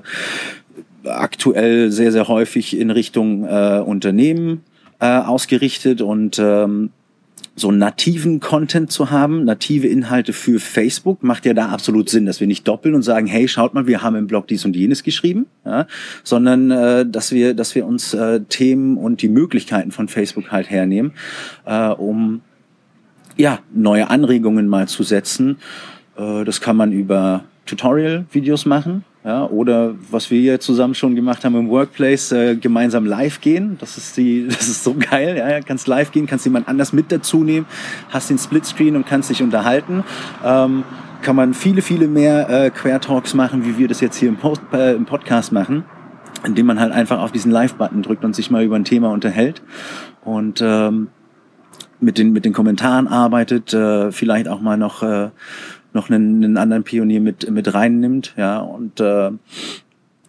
aktuell 1.09 1.91
sehr, 1.91 2.11
sehr 2.11 2.27
häufig 2.27 2.77
in 2.77 2.91
Richtung 2.91 3.45
äh, 3.45 3.81
Unternehmen 3.85 4.63
äh, 4.99 5.19
ausgerichtet 5.19 6.01
und 6.01 6.39
ähm, 6.39 6.91
so 7.57 7.71
nativen 7.71 8.39
Content 8.39 8.91
zu 8.91 9.09
haben, 9.09 9.43
native 9.43 9.87
Inhalte 9.87 10.31
für 10.31 10.59
Facebook, 10.59 11.23
macht 11.23 11.45
ja 11.45 11.55
da 11.55 11.69
absolut 11.69 12.07
Sinn, 12.07 12.27
dass 12.27 12.39
wir 12.39 12.45
nicht 12.45 12.67
doppeln 12.67 12.93
und 12.93 13.01
sagen, 13.01 13.25
hey, 13.25 13.47
schaut 13.47 13.73
mal, 13.73 13.87
wir 13.87 14.03
haben 14.03 14.15
im 14.15 14.27
Blog 14.27 14.47
dies 14.47 14.63
und 14.63 14.75
jenes 14.75 15.01
geschrieben, 15.03 15.47
ja, 15.65 15.87
sondern 16.23 16.69
äh, 16.69 17.05
dass 17.05 17.31
wir, 17.31 17.55
dass 17.55 17.73
wir 17.73 17.87
uns 17.87 18.13
äh, 18.13 18.41
Themen 18.41 18.97
und 18.97 19.23
die 19.23 19.27
Möglichkeiten 19.27 19.91
von 19.91 20.07
Facebook 20.07 20.51
halt 20.51 20.69
hernehmen, 20.69 21.13
äh, 21.65 21.87
um 21.87 22.41
ja 23.37 23.59
neue 23.73 24.09
Anregungen 24.09 24.67
mal 24.67 24.87
zu 24.87 25.01
setzen. 25.01 25.57
Äh, 26.15 26.43
das 26.43 26.61
kann 26.61 26.77
man 26.77 26.91
über 26.91 27.43
Tutorial-Videos 27.65 28.67
machen. 28.67 29.03
Ja, 29.27 29.45
oder 29.45 29.93
was 30.09 30.31
wir 30.31 30.39
hier 30.39 30.61
zusammen 30.61 30.95
schon 30.95 31.13
gemacht 31.13 31.43
haben 31.43 31.53
im 31.57 31.67
Workplace, 31.67 32.31
äh, 32.31 32.55
gemeinsam 32.55 33.05
live 33.05 33.41
gehen. 33.41 33.75
Das 33.77 33.97
ist 33.97 34.15
die, 34.15 34.47
das 34.49 34.69
ist 34.69 34.85
so 34.85 34.95
geil. 34.97 35.35
Ja, 35.37 35.59
kannst 35.59 35.85
live 35.85 36.13
gehen, 36.13 36.27
kannst 36.27 36.45
jemand 36.45 36.69
anders 36.69 36.93
mit 36.93 37.11
dazu 37.11 37.43
nehmen, 37.43 37.65
hast 38.07 38.29
den 38.29 38.37
Splitscreen 38.37 38.95
und 38.95 39.05
kannst 39.05 39.29
dich 39.29 39.43
unterhalten. 39.43 40.05
Ähm, 40.45 40.85
kann 41.23 41.35
man 41.35 41.53
viele, 41.53 41.81
viele 41.81 42.07
mehr 42.07 42.49
äh, 42.49 42.69
Quer 42.69 43.01
Talks 43.01 43.33
machen, 43.33 43.65
wie 43.65 43.77
wir 43.77 43.89
das 43.89 43.99
jetzt 43.99 44.15
hier 44.15 44.29
im, 44.29 44.37
Post, 44.37 44.61
äh, 44.71 44.93
im 44.93 45.03
Podcast 45.03 45.51
machen, 45.51 45.83
indem 46.45 46.65
man 46.67 46.79
halt 46.79 46.93
einfach 46.93 47.19
auf 47.19 47.33
diesen 47.33 47.51
Live-Button 47.51 48.03
drückt 48.03 48.23
und 48.23 48.33
sich 48.33 48.49
mal 48.49 48.63
über 48.63 48.77
ein 48.77 48.85
Thema 48.85 49.09
unterhält 49.11 49.61
und 50.23 50.61
ähm, 50.63 51.09
mit 51.99 52.17
den 52.17 52.31
mit 52.31 52.45
den 52.45 52.53
Kommentaren 52.53 53.07
arbeitet, 53.07 53.73
äh, 53.73 54.11
vielleicht 54.11 54.47
auch 54.47 54.61
mal 54.61 54.77
noch 54.77 55.03
äh, 55.03 55.31
noch 55.93 56.09
einen, 56.09 56.43
einen 56.43 56.57
anderen 56.57 56.83
Pionier 56.83 57.21
mit, 57.21 57.49
mit 57.49 57.73
reinnimmt. 57.73 58.33
Ja, 58.37 58.59
und 58.59 58.99
äh, 58.99 59.31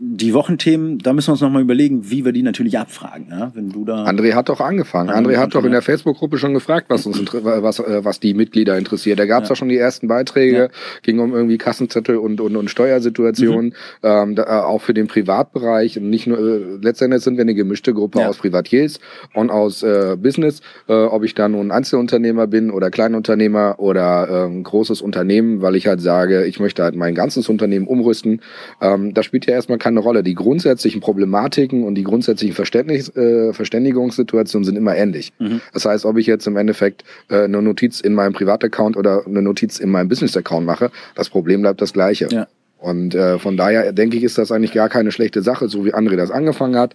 die 0.01 0.33
Wochenthemen, 0.33 0.99
da 0.99 1.13
müssen 1.13 1.29
wir 1.29 1.33
uns 1.33 1.41
nochmal 1.41 1.63
überlegen, 1.63 2.11
wie 2.11 2.25
wir 2.25 2.33
die 2.33 2.43
natürlich 2.43 2.79
abfragen. 2.79 3.27
Ja? 3.31 3.51
Wenn 3.55 3.71
du 3.71 3.85
da 3.85 4.05
André 4.05 4.35
hat 4.35 4.49
doch 4.49 4.61
angefangen. 4.61 5.11
André 5.11 5.37
hat 5.39 5.55
doch 5.55 5.65
in 5.65 5.73
der 5.73 5.83
Facebook-Gruppe 5.83 6.39
schon 6.39 6.55
gefragt, 6.55 6.87
was 6.89 7.05
uns 7.07 7.21
was, 7.33 7.81
äh, 7.81 8.05
was 8.05 8.21
die 8.21 8.35
Mitglieder 8.35 8.79
interessiert. 8.79 9.19
Da 9.19 9.27
gab 9.27 9.43
es 9.43 9.49
ja. 9.49 9.55
doch 9.55 9.59
schon 9.59 9.69
die 9.69 9.77
ersten 9.77 10.07
Beiträge, 10.07 10.57
ja. 10.57 10.69
ging 11.03 11.19
um 11.19 11.35
irgendwie 11.35 11.59
Kassenzettel 11.59 12.17
und, 12.17 12.41
und, 12.41 12.55
und 12.57 12.71
Steuersituationen, 12.71 13.67
mhm. 13.67 13.73
ähm, 14.03 14.35
da, 14.37 14.45
äh, 14.45 14.63
auch 14.63 14.83
für 14.83 14.95
den 14.95 15.09
Privatbereich. 15.09 15.97
Nicht 15.97 16.29
nur, 16.29 16.39
äh, 16.39 16.79
letztendlich 16.81 17.23
sind 17.23 17.37
wir 17.37 17.43
eine 17.43 17.55
gemischte 17.55 17.93
Gruppe 17.93 18.21
ja. 18.21 18.29
aus 18.29 18.39
Privatiers 18.39 19.01
und 19.35 19.51
aus 19.51 19.83
äh, 19.83 20.17
Business. 20.17 20.61
Äh, 20.89 20.93
ob 20.93 21.25
ich 21.25 21.35
da 21.35 21.49
nun 21.49 21.73
Einzelunternehmer 21.73 22.47
bin 22.47 22.71
oder 22.71 22.91
Kleinunternehmer 22.91 23.77
oder 23.79 24.47
ähm, 24.47 24.63
großes 24.63 25.03
Unternehmen, 25.03 25.61
weil 25.61 25.75
ich 25.75 25.89
halt 25.89 26.01
sage, 26.01 26.45
ich 26.45 26.61
möchte 26.61 26.85
halt 26.85 26.95
mein 26.95 27.17
ganzes 27.17 27.49
Unternehmen 27.49 27.89
umrüsten. 27.89 28.43
Ähm, 28.81 29.13
da 29.13 29.25
spielt 29.25 29.47
ja 29.47 29.55
erstmal 29.55 29.79
keine 29.79 29.88
Rolle. 29.97 30.23
Die 30.23 30.35
grundsätzlichen 30.35 31.01
Problematiken 31.01 31.85
und 31.85 31.95
die 31.95 32.05
grundsätzlichen 32.05 32.55
Verständnis, 32.55 33.09
äh, 33.17 33.55
Verständigungssituationen 33.55 34.65
sind 34.65 34.77
immer 34.77 34.95
ähnlich. 34.95 35.33
Mhm. 35.39 35.63
Das 35.73 35.87
heißt, 35.87 36.05
ob 36.05 36.19
ich 36.19 36.27
jetzt 36.27 36.47
im 36.47 36.57
Endeffekt 36.57 37.05
äh, 37.31 37.45
eine 37.45 37.63
Notiz 37.63 38.01
in 38.01 38.13
meinem 38.13 38.35
Privataccount 38.35 38.97
oder 38.97 39.27
eine 39.27 39.41
Notiz 39.41 39.79
in 39.79 39.89
meinem 39.91 40.09
Business-Account 40.09 40.67
mache, 40.67 40.91
das 41.15 41.31
Problem 41.31 41.63
bleibt 41.63 41.81
das 41.81 41.95
gleiche. 41.95 42.29
Ja. 42.31 42.47
Und 42.79 43.15
äh, 43.15 43.39
von 43.39 43.57
daher 43.57 43.93
denke 43.93 44.17
ich, 44.17 44.23
ist 44.23 44.39
das 44.39 44.53
eigentlich 44.53 44.73
gar 44.73 44.89
keine 44.89 45.11
schlechte 45.11 45.43
Sache, 45.43 45.69
so 45.69 45.85
wie 45.85 45.95
André 45.95 46.17
das 46.17 46.31
angefangen 46.31 46.77
hat, 46.77 46.95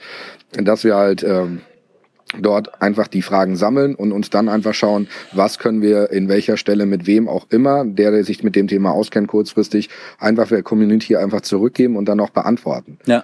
dass 0.51 0.83
wir 0.83 0.95
halt 0.95 1.23
ähm, 1.23 1.59
dort 2.39 2.81
einfach 2.81 3.07
die 3.07 3.21
Fragen 3.21 3.55
sammeln 3.55 3.95
und 3.95 4.11
uns 4.11 4.29
dann 4.29 4.49
einfach 4.49 4.73
schauen, 4.73 5.07
was 5.31 5.59
können 5.59 5.81
wir 5.81 6.11
in 6.11 6.27
welcher 6.29 6.57
Stelle 6.57 6.85
mit 6.85 7.07
wem 7.07 7.27
auch 7.27 7.47
immer, 7.49 7.85
der, 7.85 8.11
der 8.11 8.23
sich 8.23 8.43
mit 8.43 8.55
dem 8.55 8.67
Thema 8.67 8.91
auskennt, 8.91 9.27
kurzfristig 9.27 9.89
einfach 10.19 10.47
der 10.47 10.63
Community 10.63 11.15
einfach 11.15 11.41
zurückgeben 11.41 11.95
und 11.95 12.05
dann 12.05 12.19
auch 12.19 12.31
beantworten. 12.31 12.97
Ja. 13.05 13.23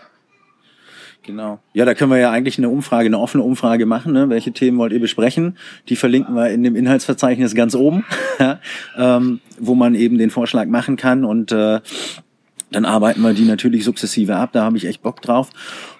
Genau. 1.24 1.60
Ja, 1.74 1.86
da 1.86 1.94
können 1.94 2.12
wir 2.12 2.18
ja 2.18 2.32
eigentlich 2.32 2.58
eine 2.58 2.70
Umfrage, 2.70 3.06
eine 3.06 3.20
offene 3.20 3.44
Umfrage 3.44 3.86
machen. 3.86 4.14
Ne? 4.14 4.30
Welche 4.30 4.52
Themen 4.52 4.80
wollt 4.80 4.94
ihr 4.94 5.00
besprechen? 5.00 5.58
Die 5.88 5.96
verlinken 5.96 6.34
wir 6.34 6.50
in 6.50 6.64
dem 6.64 6.76
Inhaltsverzeichnis 6.76 7.54
ganz 7.54 7.76
oben, 7.76 8.04
ähm, 8.98 9.40
wo 9.60 9.76
man 9.76 9.94
eben 9.94 10.18
den 10.18 10.32
Vorschlag 10.32 10.66
machen 10.68 10.96
kann 10.96 11.26
und 11.26 11.52
äh, 11.52 11.82
dann 12.72 12.86
arbeiten 12.86 13.22
wir 13.22 13.34
die 13.34 13.46
natürlich 13.46 13.84
sukzessive 13.84 14.36
ab. 14.36 14.52
Da 14.54 14.64
habe 14.64 14.78
ich 14.78 14.86
echt 14.86 15.02
Bock 15.02 15.22
drauf. 15.22 15.50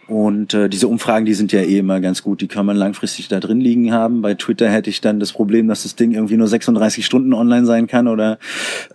Und 0.10 0.56
äh, 0.56 0.70
diese 0.70 0.88
Umfragen, 0.88 1.28
die 1.28 1.36
sind 1.36 1.52
ja 1.52 1.62
eh 1.62 1.78
immer 1.78 2.00
ganz 2.00 2.24
gut. 2.24 2.42
Die 2.42 2.48
kann 2.48 2.66
man 2.66 2.76
langfristig 2.76 3.28
da 3.28 3.40
drin 3.40 3.62
liegen 3.62 3.94
haben. 3.94 4.24
Bei 4.24 4.34
Twitter 4.34 4.68
hätte 4.68 4.90
ich 4.90 5.02
dann 5.02 5.20
das 5.20 5.32
Problem, 5.34 5.68
dass 5.68 5.84
das 5.84 5.96
Ding 5.96 6.14
irgendwie 6.14 6.36
nur 6.36 6.48
36 6.48 7.06
Stunden 7.06 7.32
online 7.32 7.68
sein 7.68 7.86
kann 7.86 8.08
oder 8.08 8.40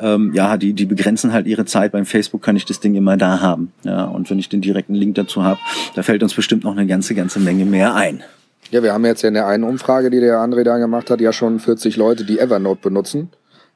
ähm, 0.00 0.32
ja, 0.34 0.56
die 0.56 0.72
die 0.72 0.86
begrenzen 0.86 1.32
halt 1.32 1.46
ihre 1.46 1.66
Zeit. 1.66 1.92
Beim 1.92 2.04
Facebook 2.04 2.42
kann 2.42 2.56
ich 2.56 2.64
das 2.64 2.80
Ding 2.80 2.96
immer 2.96 3.16
da 3.16 3.40
haben. 3.40 3.72
Ja, 3.84 4.04
und 4.04 4.28
wenn 4.28 4.40
ich 4.40 4.48
den 4.48 4.60
direkten 4.60 4.94
Link 4.94 5.14
dazu 5.14 5.44
habe, 5.44 5.60
da 5.94 6.02
fällt 6.02 6.24
uns 6.24 6.34
bestimmt 6.34 6.64
noch 6.64 6.72
eine 6.72 6.86
ganze 6.86 7.14
ganze 7.14 7.38
Menge 7.38 7.64
mehr 7.64 7.94
ein. 7.94 8.24
Ja, 8.72 8.82
wir 8.82 8.92
haben 8.92 9.04
jetzt 9.04 9.22
ja 9.22 9.28
in 9.28 9.34
der 9.34 9.46
einen 9.46 9.62
Umfrage, 9.62 10.10
die 10.10 10.18
der 10.18 10.38
André 10.38 10.64
da 10.64 10.78
gemacht 10.78 11.10
hat, 11.10 11.20
ja 11.20 11.32
schon 11.32 11.60
40 11.60 11.96
Leute, 11.96 12.24
die 12.24 12.40
Evernote 12.40 12.80
benutzen 12.82 13.30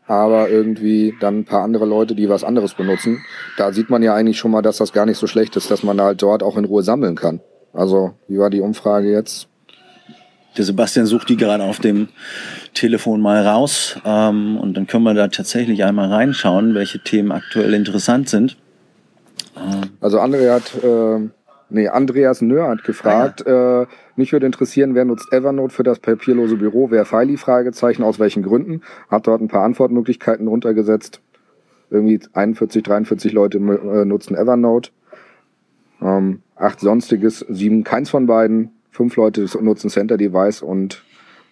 aber 0.08 0.48
irgendwie 0.48 1.14
dann 1.20 1.40
ein 1.40 1.44
paar 1.44 1.62
andere 1.62 1.84
Leute, 1.84 2.14
die 2.14 2.28
was 2.28 2.42
anderes 2.42 2.74
benutzen. 2.74 3.22
Da 3.56 3.72
sieht 3.72 3.90
man 3.90 4.02
ja 4.02 4.14
eigentlich 4.14 4.38
schon 4.38 4.50
mal, 4.50 4.62
dass 4.62 4.78
das 4.78 4.92
gar 4.92 5.06
nicht 5.06 5.18
so 5.18 5.26
schlecht 5.26 5.54
ist, 5.56 5.70
dass 5.70 5.82
man 5.82 6.00
halt 6.00 6.22
dort 6.22 6.42
auch 6.42 6.56
in 6.56 6.64
Ruhe 6.64 6.82
sammeln 6.82 7.14
kann. 7.14 7.40
Also, 7.74 8.14
wie 8.26 8.38
war 8.38 8.50
die 8.50 8.62
Umfrage 8.62 9.10
jetzt? 9.10 9.48
Der 10.56 10.64
Sebastian 10.64 11.06
sucht 11.06 11.28
die 11.28 11.36
gerade 11.36 11.62
auf 11.62 11.78
dem 11.78 12.08
Telefon 12.74 13.20
mal 13.20 13.46
raus 13.46 13.96
ähm, 14.04 14.56
und 14.56 14.76
dann 14.76 14.86
können 14.86 15.04
wir 15.04 15.14
da 15.14 15.28
tatsächlich 15.28 15.84
einmal 15.84 16.08
reinschauen, 16.08 16.74
welche 16.74 16.98
Themen 16.98 17.30
aktuell 17.30 17.74
interessant 17.74 18.28
sind. 18.28 18.56
Ähm. 19.56 19.90
Also 20.00 20.18
André 20.18 20.50
hat 20.50 20.82
äh, 20.82 21.28
Nee, 21.70 21.88
Andreas 21.88 22.40
Nöhr 22.40 22.68
hat 22.68 22.84
gefragt, 22.84 23.46
ah, 23.46 23.50
ja. 23.50 23.82
äh, 23.82 23.86
mich 24.18 24.32
würde 24.32 24.46
interessieren, 24.46 24.94
wer 24.94 25.04
nutzt 25.04 25.32
Evernote 25.32 25.72
für 25.72 25.82
das 25.82 25.98
papierlose 26.00 26.56
Büro, 26.56 26.90
wer 26.90 27.04
Filey, 27.04 27.36
Fragezeichen, 27.36 28.02
aus 28.02 28.18
welchen 28.18 28.42
Gründen? 28.42 28.82
Hat 29.08 29.26
dort 29.26 29.40
ein 29.40 29.48
paar 29.48 29.64
Antwortmöglichkeiten 29.64 30.48
runtergesetzt. 30.48 31.20
Irgendwie 31.90 32.20
41, 32.32 32.82
43 32.82 33.32
Leute 33.32 33.58
äh, 33.58 34.04
nutzen 34.04 34.36
Evernote. 34.36 34.90
Ähm, 36.02 36.42
acht 36.56 36.80
sonstiges, 36.80 37.40
sieben 37.48 37.84
keins 37.84 38.10
von 38.10 38.26
beiden. 38.26 38.72
Fünf 38.90 39.16
Leute 39.16 39.46
nutzen 39.60 39.90
Center 39.90 40.16
Device 40.16 40.62
und 40.62 41.04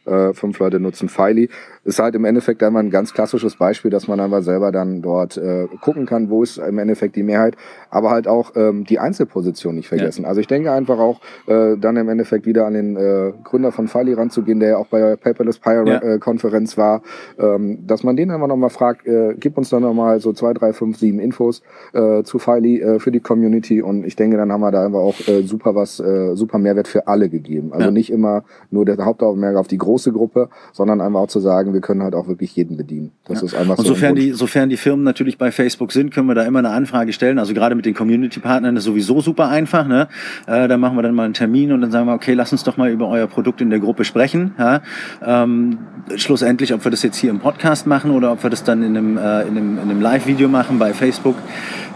äh, 0.05 0.33
fünf 0.35 0.59
Leute 0.59 0.81
nutzen 0.81 1.09
Filey. 1.09 1.49
Ist 1.87 2.01
halt 2.01 2.17
im 2.17 2.25
Endeffekt 2.25 2.65
einmal 2.65 2.83
ein 2.83 2.91
ganz 2.91 3.15
klassisches 3.15 3.55
Beispiel, 3.55 3.93
dass 3.93 4.09
man 4.09 4.19
einfach 4.19 4.43
selber 4.43 4.73
dann 4.73 5.03
dort 5.03 5.37
äh, 5.37 5.69
gucken 5.81 6.05
kann, 6.05 6.31
wo 6.31 6.43
ist 6.43 6.59
im 6.59 6.79
Endeffekt 6.79 7.15
die 7.15 7.23
Mehrheit, 7.23 7.57
aber 7.91 8.11
halt 8.11 8.27
auch 8.27 8.57
ähm, 8.57 8.85
die 8.85 8.99
Einzelposition 8.99 9.77
nicht 9.77 9.87
vergessen. 9.87 10.23
Ja. 10.23 10.29
Also 10.29 10.41
ich 10.41 10.49
denke 10.49 10.73
einfach 10.73 10.99
auch 10.99 11.21
äh, 11.47 11.77
dann 11.77 11.97
im 11.97 12.09
Endeffekt 12.09 12.45
wieder 12.45 12.67
an 12.67 12.75
den 12.75 12.97
äh, 12.97 13.33
Gründer 13.45 13.71
von 13.71 13.87
Filey 13.87 14.15
ranzugehen, 14.15 14.59
der 14.59 14.71
ja 14.71 14.77
auch 14.79 14.89
bei 14.89 14.99
der 14.99 15.17
Paperless 15.17 15.61
ja. 15.65 16.03
äh, 16.03 16.19
Konferenz 16.19 16.77
war, 16.77 17.03
ähm, 17.39 17.87
dass 17.87 18.03
man 18.03 18.17
den 18.17 18.33
einfach 18.33 18.49
nochmal 18.49 18.71
fragt, 18.71 19.07
äh, 19.07 19.37
gib 19.39 19.57
uns 19.57 19.71
doch 19.71 19.79
nochmal 19.79 20.19
so 20.19 20.33
zwei, 20.33 20.55
drei, 20.55 20.73
fünf, 20.73 20.99
sieben 20.99 21.21
Infos 21.21 21.63
äh, 21.93 22.25
zu 22.25 22.41
Filey 22.41 22.81
äh, 22.81 22.99
für 22.99 23.13
die 23.13 23.21
Community 23.21 23.81
und 23.81 24.05
ich 24.05 24.17
denke, 24.17 24.37
dann 24.37 24.51
haben 24.51 24.61
wir 24.61 24.73
da 24.73 24.85
einfach 24.85 24.99
auch 24.99 25.15
super 25.45 25.77
was, 25.77 25.97
super 25.97 26.59
Mehrwert 26.59 26.89
für 26.89 27.07
alle 27.07 27.29
gegeben. 27.29 27.73
Also 27.73 27.87
ja. 27.87 27.91
nicht 27.91 28.11
immer 28.11 28.45
nur 28.71 28.85
der 28.85 28.97
Hauptaugenmerk 29.05 29.57
auf 29.57 29.69
die 29.69 29.79
große 29.79 30.13
Gruppe, 30.13 30.49
sondern 30.73 31.01
einfach 31.01 31.21
auch 31.21 31.29
zu 31.29 31.41
sagen, 31.41 31.76
wir 31.77 31.83
können 31.83 32.03
halt 32.03 32.15
auch 32.15 32.27
wirklich 32.27 32.57
jeden 32.57 32.79
bedienen. 32.79 33.13
Das 33.27 33.41
ja. 33.41 33.47
ist 33.47 33.55
einfach 33.55 33.77
Und 33.77 33.85
so 33.85 33.93
sofern 33.93 34.15
die, 34.15 34.33
sofern 34.33 34.71
die 34.71 34.79
Firmen 34.79 35.05
natürlich 35.05 35.37
bei 35.37 35.53
Facebook 35.53 35.93
sind, 35.93 36.11
können 36.11 36.27
wir 36.27 36.35
da 36.35 36.43
immer 36.45 36.61
eine 36.61 36.71
Anfrage 36.71 37.13
stellen. 37.13 37.39
Also 37.39 37.53
gerade 37.53 37.75
mit 37.75 37.85
den 37.85 37.93
Community-Partnern 37.93 38.77
ist 38.77 38.85
sowieso 38.85 39.21
super 39.21 39.49
einfach. 39.49 39.87
Ne? 39.87 40.09
Äh, 40.47 40.69
da 40.69 40.79
machen 40.79 40.97
wir 40.97 41.03
dann 41.03 41.15
mal 41.15 41.25
einen 41.25 41.35
Termin 41.35 41.71
und 41.73 41.83
dann 41.83 41.91
sagen 41.91 42.07
wir, 42.07 42.15
okay, 42.15 42.33
lass 42.33 42.51
uns 42.51 42.65
doch 42.65 42.79
mal 42.79 42.91
über 42.91 43.09
euer 43.09 43.27
Produkt 43.27 43.61
in 43.61 43.69
der 43.69 43.79
Gruppe 43.79 44.05
sprechen. 44.05 44.55
Ja? 44.59 44.81
Ähm, 45.23 45.79
schlussendlich, 46.17 46.73
ob 46.73 46.83
wir 46.83 46.91
das 46.91 47.03
jetzt 47.03 47.19
hier 47.19 47.29
im 47.29 47.41
Podcast 47.41 47.87
machen 47.87 48.11
oder 48.11 48.33
ob 48.33 48.43
wir 48.43 48.49
das 48.49 48.65
dann 48.65 48.83
in 48.83 48.97
einem, 48.97 49.19
äh, 49.19 49.43
in 49.43 49.59
einem, 49.59 49.75
in 49.75 49.91
einem 49.91 50.01
Live-Video 50.01 50.49
machen 50.49 50.79
bei 50.79 50.95
Facebook, 50.95 51.37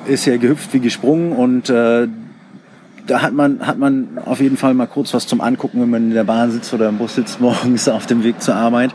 ist 0.06 0.26
ja 0.26 0.36
gehüpft 0.36 0.74
wie 0.74 0.80
gesprungen 0.80 1.32
und 1.32 1.70
äh, 1.70 2.06
da 3.10 3.22
hat 3.22 3.32
man, 3.32 3.66
hat 3.66 3.76
man 3.76 4.18
auf 4.24 4.40
jeden 4.40 4.56
Fall 4.56 4.72
mal 4.72 4.86
kurz 4.86 5.12
was 5.12 5.26
zum 5.26 5.40
Angucken, 5.40 5.80
wenn 5.80 5.90
man 5.90 6.04
in 6.04 6.14
der 6.14 6.24
Bahn 6.24 6.52
sitzt 6.52 6.72
oder 6.72 6.88
im 6.88 6.98
Bus 6.98 7.16
sitzt 7.16 7.40
morgens 7.40 7.88
auf 7.88 8.06
dem 8.06 8.22
Weg 8.22 8.40
zur 8.40 8.54
Arbeit. 8.54 8.92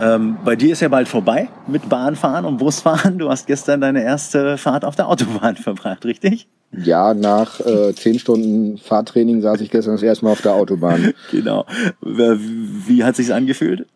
Ähm, 0.00 0.36
bei 0.44 0.54
dir 0.54 0.72
ist 0.72 0.80
ja 0.80 0.88
bald 0.88 1.08
vorbei 1.08 1.48
mit 1.66 1.88
Bahnfahren 1.88 2.44
und 2.44 2.58
Busfahren. 2.58 3.18
Du 3.18 3.28
hast 3.28 3.46
gestern 3.46 3.80
deine 3.80 4.04
erste 4.04 4.56
Fahrt 4.56 4.84
auf 4.84 4.94
der 4.94 5.08
Autobahn 5.08 5.56
verbracht, 5.56 6.04
richtig? 6.04 6.46
Ja, 6.72 7.14
nach 7.14 7.58
äh, 7.60 7.92
zehn 7.94 8.18
Stunden 8.18 8.78
Fahrtraining 8.78 9.40
saß 9.40 9.60
ich 9.60 9.70
gestern 9.70 9.94
das 9.94 10.02
erste 10.02 10.24
Mal 10.24 10.32
auf 10.32 10.42
der 10.42 10.54
Autobahn. 10.54 11.12
genau. 11.32 11.66
Wie 12.00 13.02
hat 13.02 13.16
sich's 13.16 13.30
angefühlt? 13.30 13.86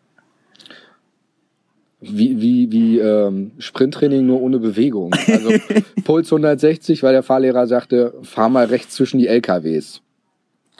Wie, 2.01 2.41
wie, 2.41 2.71
wie 2.71 2.99
ähm, 2.99 3.51
Sprinttraining 3.59 4.25
nur 4.25 4.41
ohne 4.41 4.59
Bewegung. 4.59 5.13
Also 5.27 5.49
Puls 6.03 6.31
160, 6.31 7.03
weil 7.03 7.13
der 7.13 7.23
Fahrlehrer 7.23 7.67
sagte, 7.67 8.13
fahr 8.23 8.49
mal 8.49 8.65
rechts 8.65 8.95
zwischen 8.95 9.19
die 9.19 9.27
LKWs. 9.27 10.01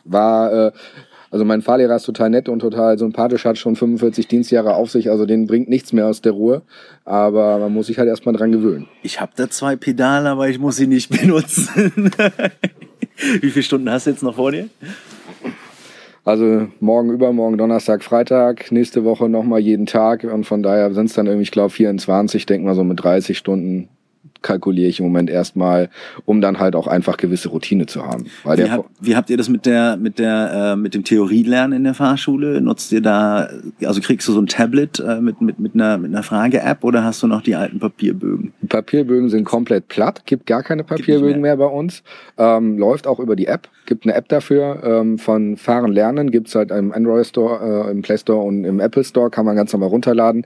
War, 0.04 0.52
äh, 0.52 0.72
Also 1.30 1.46
mein 1.46 1.62
Fahrlehrer 1.62 1.96
ist 1.96 2.04
total 2.04 2.30
nett 2.32 2.50
und 2.50 2.60
total 2.60 2.98
sympathisch, 2.98 3.46
hat 3.46 3.58
schon 3.58 3.76
45 3.76 4.28
Dienstjahre 4.28 4.74
auf 4.74 4.90
sich, 4.92 5.10
also 5.10 5.26
den 5.26 5.48
bringt 5.48 5.70
nichts 5.70 5.94
mehr 5.94 6.08
aus 6.08 6.22
der 6.22 6.34
Ruhe. 6.34 6.64
Aber 7.06 7.60
man 7.60 7.72
muss 7.72 7.88
sich 7.88 8.00
halt 8.00 8.10
erstmal 8.10 8.36
dran 8.36 8.52
gewöhnen. 8.52 8.88
Ich 9.04 9.22
habe 9.22 9.32
da 9.36 9.50
zwei 9.50 9.76
Pedale, 9.76 10.28
aber 10.30 10.50
ich 10.50 10.60
muss 10.60 10.76
sie 10.76 10.88
nicht 10.88 11.10
benutzen. 11.22 12.12
Wie 13.42 13.52
viele 13.52 13.64
Stunden 13.64 13.90
hast 13.90 14.08
du 14.08 14.10
jetzt 14.10 14.24
noch 14.24 14.36
vor 14.36 14.52
dir? 14.52 14.68
Also 16.24 16.68
morgen, 16.80 17.10
übermorgen, 17.10 17.58
Donnerstag, 17.58 18.04
Freitag, 18.04 18.72
nächste 18.72 19.04
Woche 19.04 19.28
nochmal 19.28 19.60
jeden 19.60 19.88
Tag. 19.88 20.24
Und 20.24 20.46
von 20.46 20.62
daher 20.62 20.94
sind 20.94 21.08
es 21.08 21.14
dann 21.14 21.26
irgendwie, 21.26 21.44
ich 21.44 21.52
glaube, 21.52 21.72
24, 21.72 22.46
denk 22.46 22.64
mal 22.64 22.76
so 22.76 22.84
mit 22.84 23.04
30 23.04 23.38
Stunden 23.38 23.90
kalkuliere 24.42 24.90
ich 24.90 25.00
im 25.00 25.06
Moment 25.06 25.30
erstmal, 25.30 25.90
um 26.26 26.42
dann 26.42 26.60
halt 26.60 26.76
auch 26.76 26.88
einfach 26.88 27.18
gewisse 27.18 27.50
Routine 27.50 27.86
zu 27.86 28.06
haben. 28.06 28.26
Wie, 28.44 28.70
hab, 28.70 28.86
wie 29.00 29.16
habt 29.16 29.30
ihr 29.30 29.38
das 29.38 29.50
mit 29.50 29.66
der 29.66 29.98
mit 29.98 30.20
der 30.20 30.74
äh, 30.74 30.76
mit 30.76 30.94
dem 30.94 31.04
Theorielernen 31.04 31.78
in 31.78 31.84
der 31.84 31.94
Fahrschule? 31.94 32.62
Nutzt 32.62 32.92
ihr 32.92 33.02
da 33.02 33.50
also 33.86 34.02
kriegst 34.02 34.28
du 34.28 34.34
so 34.34 34.42
ein 34.42 34.48
Tablet 34.48 35.00
äh, 35.00 35.22
mit 35.22 35.42
mit 35.42 35.60
mit 35.60 35.76
einer 35.76 35.98
mit 35.98 36.12
einer 36.12 36.24
Frage-App 36.24 36.84
oder 36.84 37.04
hast 37.04 37.22
du 37.24 37.28
noch 37.28 37.42
die 37.42 37.56
alten 37.56 37.80
Papierbögen? 37.80 38.54
Die 38.62 38.68
Papierbögen 38.68 39.30
sind 39.30 39.44
komplett 39.44 39.88
platt, 39.88 40.26
gibt 40.26 40.46
gar 40.46 40.64
keine 40.64 40.84
Papierbögen 40.84 41.42
mehr. 41.42 41.56
mehr. 41.56 41.68
bei 41.68 41.74
uns. 41.74 42.04
Ähm, 42.38 42.78
läuft 42.78 43.08
auch 43.08 43.20
über 43.20 43.36
die 43.36 43.48
App, 43.48 43.68
gibt 43.86 44.06
eine 44.06 44.16
App 44.16 44.28
dafür 44.30 44.82
ähm, 44.84 45.18
von 45.18 45.58
Fahren 45.58 45.92
lernen, 45.92 46.32
gibt's 46.32 46.56
halt 46.56 46.72
im 46.72 46.92
Android 46.92 47.26
Store, 47.26 47.88
äh, 47.88 47.92
im 47.92 48.02
Play 48.02 48.18
Store 48.18 48.42
und 48.42 48.64
im 48.64 48.80
Apple 48.80 49.04
Store, 49.04 49.30
kann 49.30 49.46
man 49.46 49.56
ganz 49.56 49.74
normal 49.74 49.90
runterladen. 49.90 50.46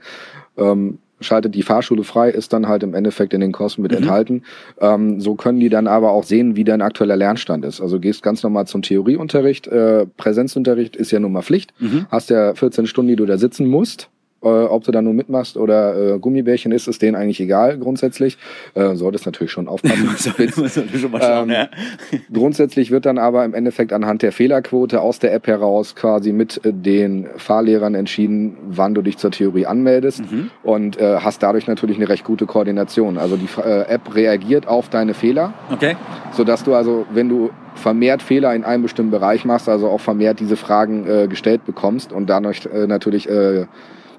Ähm, 0.56 0.98
schaltet 1.20 1.54
die 1.54 1.62
Fahrschule 1.62 2.04
frei, 2.04 2.30
ist 2.30 2.52
dann 2.52 2.68
halt 2.68 2.82
im 2.82 2.94
Endeffekt 2.94 3.34
in 3.34 3.40
den 3.40 3.52
Kosten 3.52 3.82
mit 3.82 3.92
mhm. 3.92 3.98
enthalten. 3.98 4.42
Ähm, 4.80 5.20
so 5.20 5.34
können 5.34 5.60
die 5.60 5.68
dann 5.68 5.86
aber 5.86 6.10
auch 6.10 6.24
sehen, 6.24 6.56
wie 6.56 6.64
dein 6.64 6.82
aktueller 6.82 7.16
Lernstand 7.16 7.64
ist. 7.64 7.80
Also 7.80 8.00
gehst 8.00 8.22
ganz 8.22 8.42
normal 8.42 8.66
zum 8.66 8.82
Theorieunterricht. 8.82 9.66
Äh, 9.66 10.06
Präsenzunterricht 10.16 10.96
ist 10.96 11.10
ja 11.10 11.20
nun 11.20 11.32
mal 11.32 11.42
Pflicht. 11.42 11.72
Mhm. 11.78 12.06
Hast 12.10 12.30
ja 12.30 12.54
14 12.54 12.86
Stunden, 12.86 13.08
die 13.08 13.16
du 13.16 13.26
da 13.26 13.38
sitzen 13.38 13.66
musst. 13.66 14.10
Äh, 14.46 14.66
ob 14.66 14.84
du 14.84 14.92
da 14.92 15.02
nur 15.02 15.12
mitmachst 15.12 15.56
oder 15.56 16.14
äh, 16.14 16.18
Gummibärchen 16.18 16.70
ist, 16.70 16.86
ist 16.86 17.02
denen 17.02 17.16
eigentlich 17.16 17.40
egal 17.40 17.78
grundsätzlich. 17.78 18.38
Äh, 18.74 18.94
solltest 18.94 19.26
natürlich 19.26 19.50
schon 19.50 19.66
aufpassen. 19.66 20.08
schon 20.16 21.10
mal 21.10 21.20
schauen, 21.20 21.50
ähm, 21.50 21.54
ja. 21.54 21.68
Grundsätzlich 22.32 22.92
wird 22.92 23.06
dann 23.06 23.18
aber 23.18 23.44
im 23.44 23.54
Endeffekt 23.54 23.92
anhand 23.92 24.22
der 24.22 24.30
Fehlerquote 24.30 25.00
aus 25.00 25.18
der 25.18 25.34
App 25.34 25.48
heraus 25.48 25.96
quasi 25.96 26.32
mit 26.32 26.64
äh, 26.64 26.72
den 26.72 27.26
Fahrlehrern 27.36 27.94
entschieden, 27.96 28.56
wann 28.68 28.94
du 28.94 29.02
dich 29.02 29.18
zur 29.18 29.32
Theorie 29.32 29.66
anmeldest 29.66 30.20
mhm. 30.30 30.50
und 30.62 31.00
äh, 31.00 31.16
hast 31.18 31.42
dadurch 31.42 31.66
natürlich 31.66 31.96
eine 31.96 32.08
recht 32.08 32.24
gute 32.24 32.46
Koordination. 32.46 33.18
Also 33.18 33.36
die 33.36 33.48
äh, 33.60 33.82
App 33.88 34.14
reagiert 34.14 34.68
auf 34.68 34.88
deine 34.88 35.14
Fehler, 35.14 35.54
okay. 35.72 35.96
sodass 36.32 36.62
du 36.62 36.74
also, 36.74 37.04
wenn 37.12 37.28
du 37.28 37.50
vermehrt 37.74 38.22
Fehler 38.22 38.54
in 38.54 38.64
einem 38.64 38.82
bestimmten 38.82 39.10
Bereich 39.10 39.44
machst, 39.44 39.68
also 39.68 39.88
auch 39.88 40.00
vermehrt 40.00 40.40
diese 40.40 40.56
Fragen 40.56 41.06
äh, 41.06 41.26
gestellt 41.28 41.64
bekommst 41.66 42.12
und 42.12 42.28
dadurch 42.30 42.66
äh, 42.66 42.86
natürlich 42.86 43.28
äh, 43.28 43.66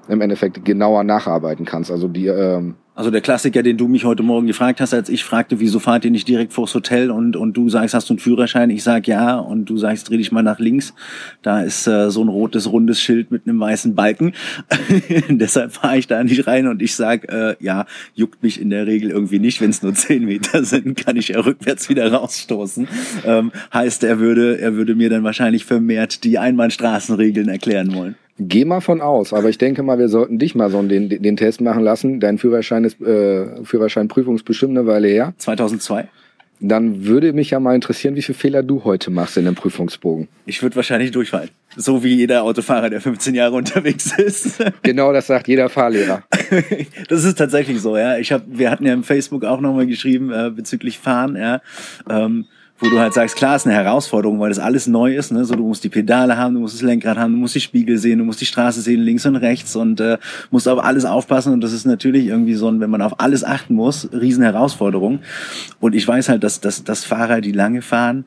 im 0.08 0.20
Endeffekt 0.20 0.64
genauer 0.64 1.04
nacharbeiten 1.04 1.64
kannst. 1.64 1.90
Also 1.90 2.08
die 2.08 2.26
ähm, 2.26 2.74
also 2.98 3.12
der 3.12 3.20
Klassiker, 3.20 3.62
den 3.62 3.76
du 3.76 3.86
mich 3.86 4.04
heute 4.04 4.24
Morgen 4.24 4.48
gefragt 4.48 4.80
hast, 4.80 4.92
als 4.92 5.08
ich 5.08 5.22
fragte, 5.22 5.60
wieso 5.60 5.78
fahrt 5.78 6.04
ihr 6.04 6.10
nicht 6.10 6.26
direkt 6.26 6.52
vors 6.52 6.74
Hotel 6.74 7.12
und, 7.12 7.36
und 7.36 7.56
du 7.56 7.68
sagst, 7.68 7.94
hast 7.94 8.08
du 8.10 8.14
einen 8.14 8.18
Führerschein? 8.18 8.70
Ich 8.70 8.82
sag 8.82 9.06
ja 9.06 9.36
und 9.38 9.66
du 9.66 9.78
sagst, 9.78 10.10
dreh 10.10 10.16
dich 10.16 10.32
mal 10.32 10.42
nach 10.42 10.58
links. 10.58 10.94
Da 11.42 11.62
ist 11.62 11.86
äh, 11.86 12.10
so 12.10 12.24
ein 12.24 12.28
rotes, 12.28 12.72
rundes 12.72 13.00
Schild 13.00 13.30
mit 13.30 13.46
einem 13.46 13.60
weißen 13.60 13.94
Balken. 13.94 14.32
Deshalb 15.28 15.74
fahre 15.74 15.98
ich 15.98 16.08
da 16.08 16.24
nicht 16.24 16.48
rein 16.48 16.66
und 16.66 16.82
ich 16.82 16.96
sag, 16.96 17.32
äh, 17.32 17.54
ja, 17.60 17.86
juckt 18.14 18.42
mich 18.42 18.60
in 18.60 18.70
der 18.70 18.88
Regel 18.88 19.12
irgendwie 19.12 19.38
nicht. 19.38 19.60
Wenn 19.60 19.70
es 19.70 19.80
nur 19.80 19.94
zehn 19.94 20.24
Meter 20.24 20.64
sind, 20.64 20.96
kann 20.96 21.16
ich 21.16 21.28
ja 21.28 21.38
rückwärts 21.38 21.88
wieder 21.88 22.12
rausstoßen. 22.12 22.88
Ähm, 23.24 23.52
heißt, 23.72 24.02
er 24.02 24.18
würde, 24.18 24.60
er 24.60 24.74
würde 24.74 24.96
mir 24.96 25.08
dann 25.08 25.22
wahrscheinlich 25.22 25.66
vermehrt 25.66 26.24
die 26.24 26.40
Einbahnstraßenregeln 26.40 27.48
erklären 27.48 27.94
wollen. 27.94 28.16
Geh 28.40 28.64
mal 28.64 28.80
von 28.80 29.00
aus, 29.00 29.32
aber 29.32 29.48
ich 29.48 29.58
denke 29.58 29.82
mal, 29.82 29.98
wir 29.98 30.08
sollten 30.08 30.38
dich 30.38 30.54
mal 30.54 30.70
so 30.70 30.80
den, 30.82 31.08
den 31.08 31.36
Test 31.36 31.60
machen 31.60 31.82
lassen. 31.82 32.20
Dein 32.20 32.38
Führerschein 32.38 32.84
ist 32.84 33.00
äh, 33.00 33.64
Führerscheinprüfung 33.64 34.36
ist 34.36 34.44
bestimmt 34.44 34.78
eine 34.78 34.86
Weile 34.86 35.08
her. 35.08 35.34
2002. 35.38 36.08
Dann 36.60 37.04
würde 37.06 37.32
mich 37.32 37.50
ja 37.50 37.60
mal 37.60 37.74
interessieren, 37.74 38.16
wie 38.16 38.22
viele 38.22 38.38
Fehler 38.38 38.62
du 38.62 38.82
heute 38.84 39.10
machst 39.10 39.36
in 39.36 39.44
dem 39.44 39.54
Prüfungsbogen. 39.54 40.28
Ich 40.44 40.62
würde 40.62 40.74
wahrscheinlich 40.76 41.12
durchfallen. 41.12 41.50
So 41.76 42.02
wie 42.02 42.14
jeder 42.14 42.42
Autofahrer, 42.42 42.90
der 42.90 43.00
15 43.00 43.34
Jahre 43.34 43.54
unterwegs 43.56 44.16
ist. 44.18 44.58
Genau, 44.82 45.12
das 45.12 45.26
sagt 45.26 45.48
jeder 45.48 45.68
Fahrlehrer. 45.68 46.22
das 47.08 47.24
ist 47.24 47.36
tatsächlich 47.36 47.80
so, 47.80 47.96
ja. 47.96 48.18
Ich 48.18 48.32
hab, 48.32 48.42
wir 48.46 48.70
hatten 48.70 48.86
ja 48.86 48.92
im 48.92 49.04
Facebook 49.04 49.44
auch 49.44 49.60
nochmal 49.60 49.86
geschrieben 49.86 50.32
äh, 50.32 50.50
bezüglich 50.50 50.98
Fahren, 50.98 51.36
ja. 51.36 51.60
Ähm, 52.08 52.46
wo 52.80 52.88
du 52.88 52.98
halt 52.98 53.12
sagst, 53.12 53.36
klar, 53.36 53.56
ist 53.56 53.66
eine 53.66 53.74
Herausforderung, 53.74 54.38
weil 54.38 54.50
das 54.50 54.58
alles 54.58 54.86
neu 54.86 55.16
ist. 55.16 55.32
Ne? 55.32 55.44
So, 55.44 55.56
du 55.56 55.66
musst 55.66 55.82
die 55.82 55.88
Pedale 55.88 56.36
haben, 56.36 56.54
du 56.54 56.60
musst 56.60 56.74
das 56.74 56.82
Lenkrad 56.82 57.18
haben, 57.18 57.32
du 57.32 57.38
musst 57.38 57.54
die 57.54 57.60
Spiegel 57.60 57.98
sehen, 57.98 58.18
du 58.18 58.24
musst 58.24 58.40
die 58.40 58.46
Straße 58.46 58.80
sehen, 58.80 59.00
links 59.00 59.26
und 59.26 59.36
rechts 59.36 59.74
und 59.74 60.00
äh, 60.00 60.18
musst 60.50 60.68
auf 60.68 60.82
alles 60.82 61.04
aufpassen. 61.04 61.52
Und 61.52 61.60
das 61.60 61.72
ist 61.72 61.86
natürlich 61.86 62.26
irgendwie 62.26 62.54
so 62.54 62.68
ein, 62.68 62.80
wenn 62.80 62.90
man 62.90 63.02
auf 63.02 63.20
alles 63.20 63.42
achten 63.42 63.74
muss, 63.74 64.08
riesen 64.12 64.44
Herausforderung. 64.44 65.20
Und 65.80 65.94
ich 65.94 66.06
weiß 66.06 66.28
halt, 66.28 66.44
dass, 66.44 66.60
dass, 66.60 66.84
dass 66.84 67.04
Fahrer, 67.04 67.40
die 67.40 67.52
lange 67.52 67.82
fahren, 67.82 68.26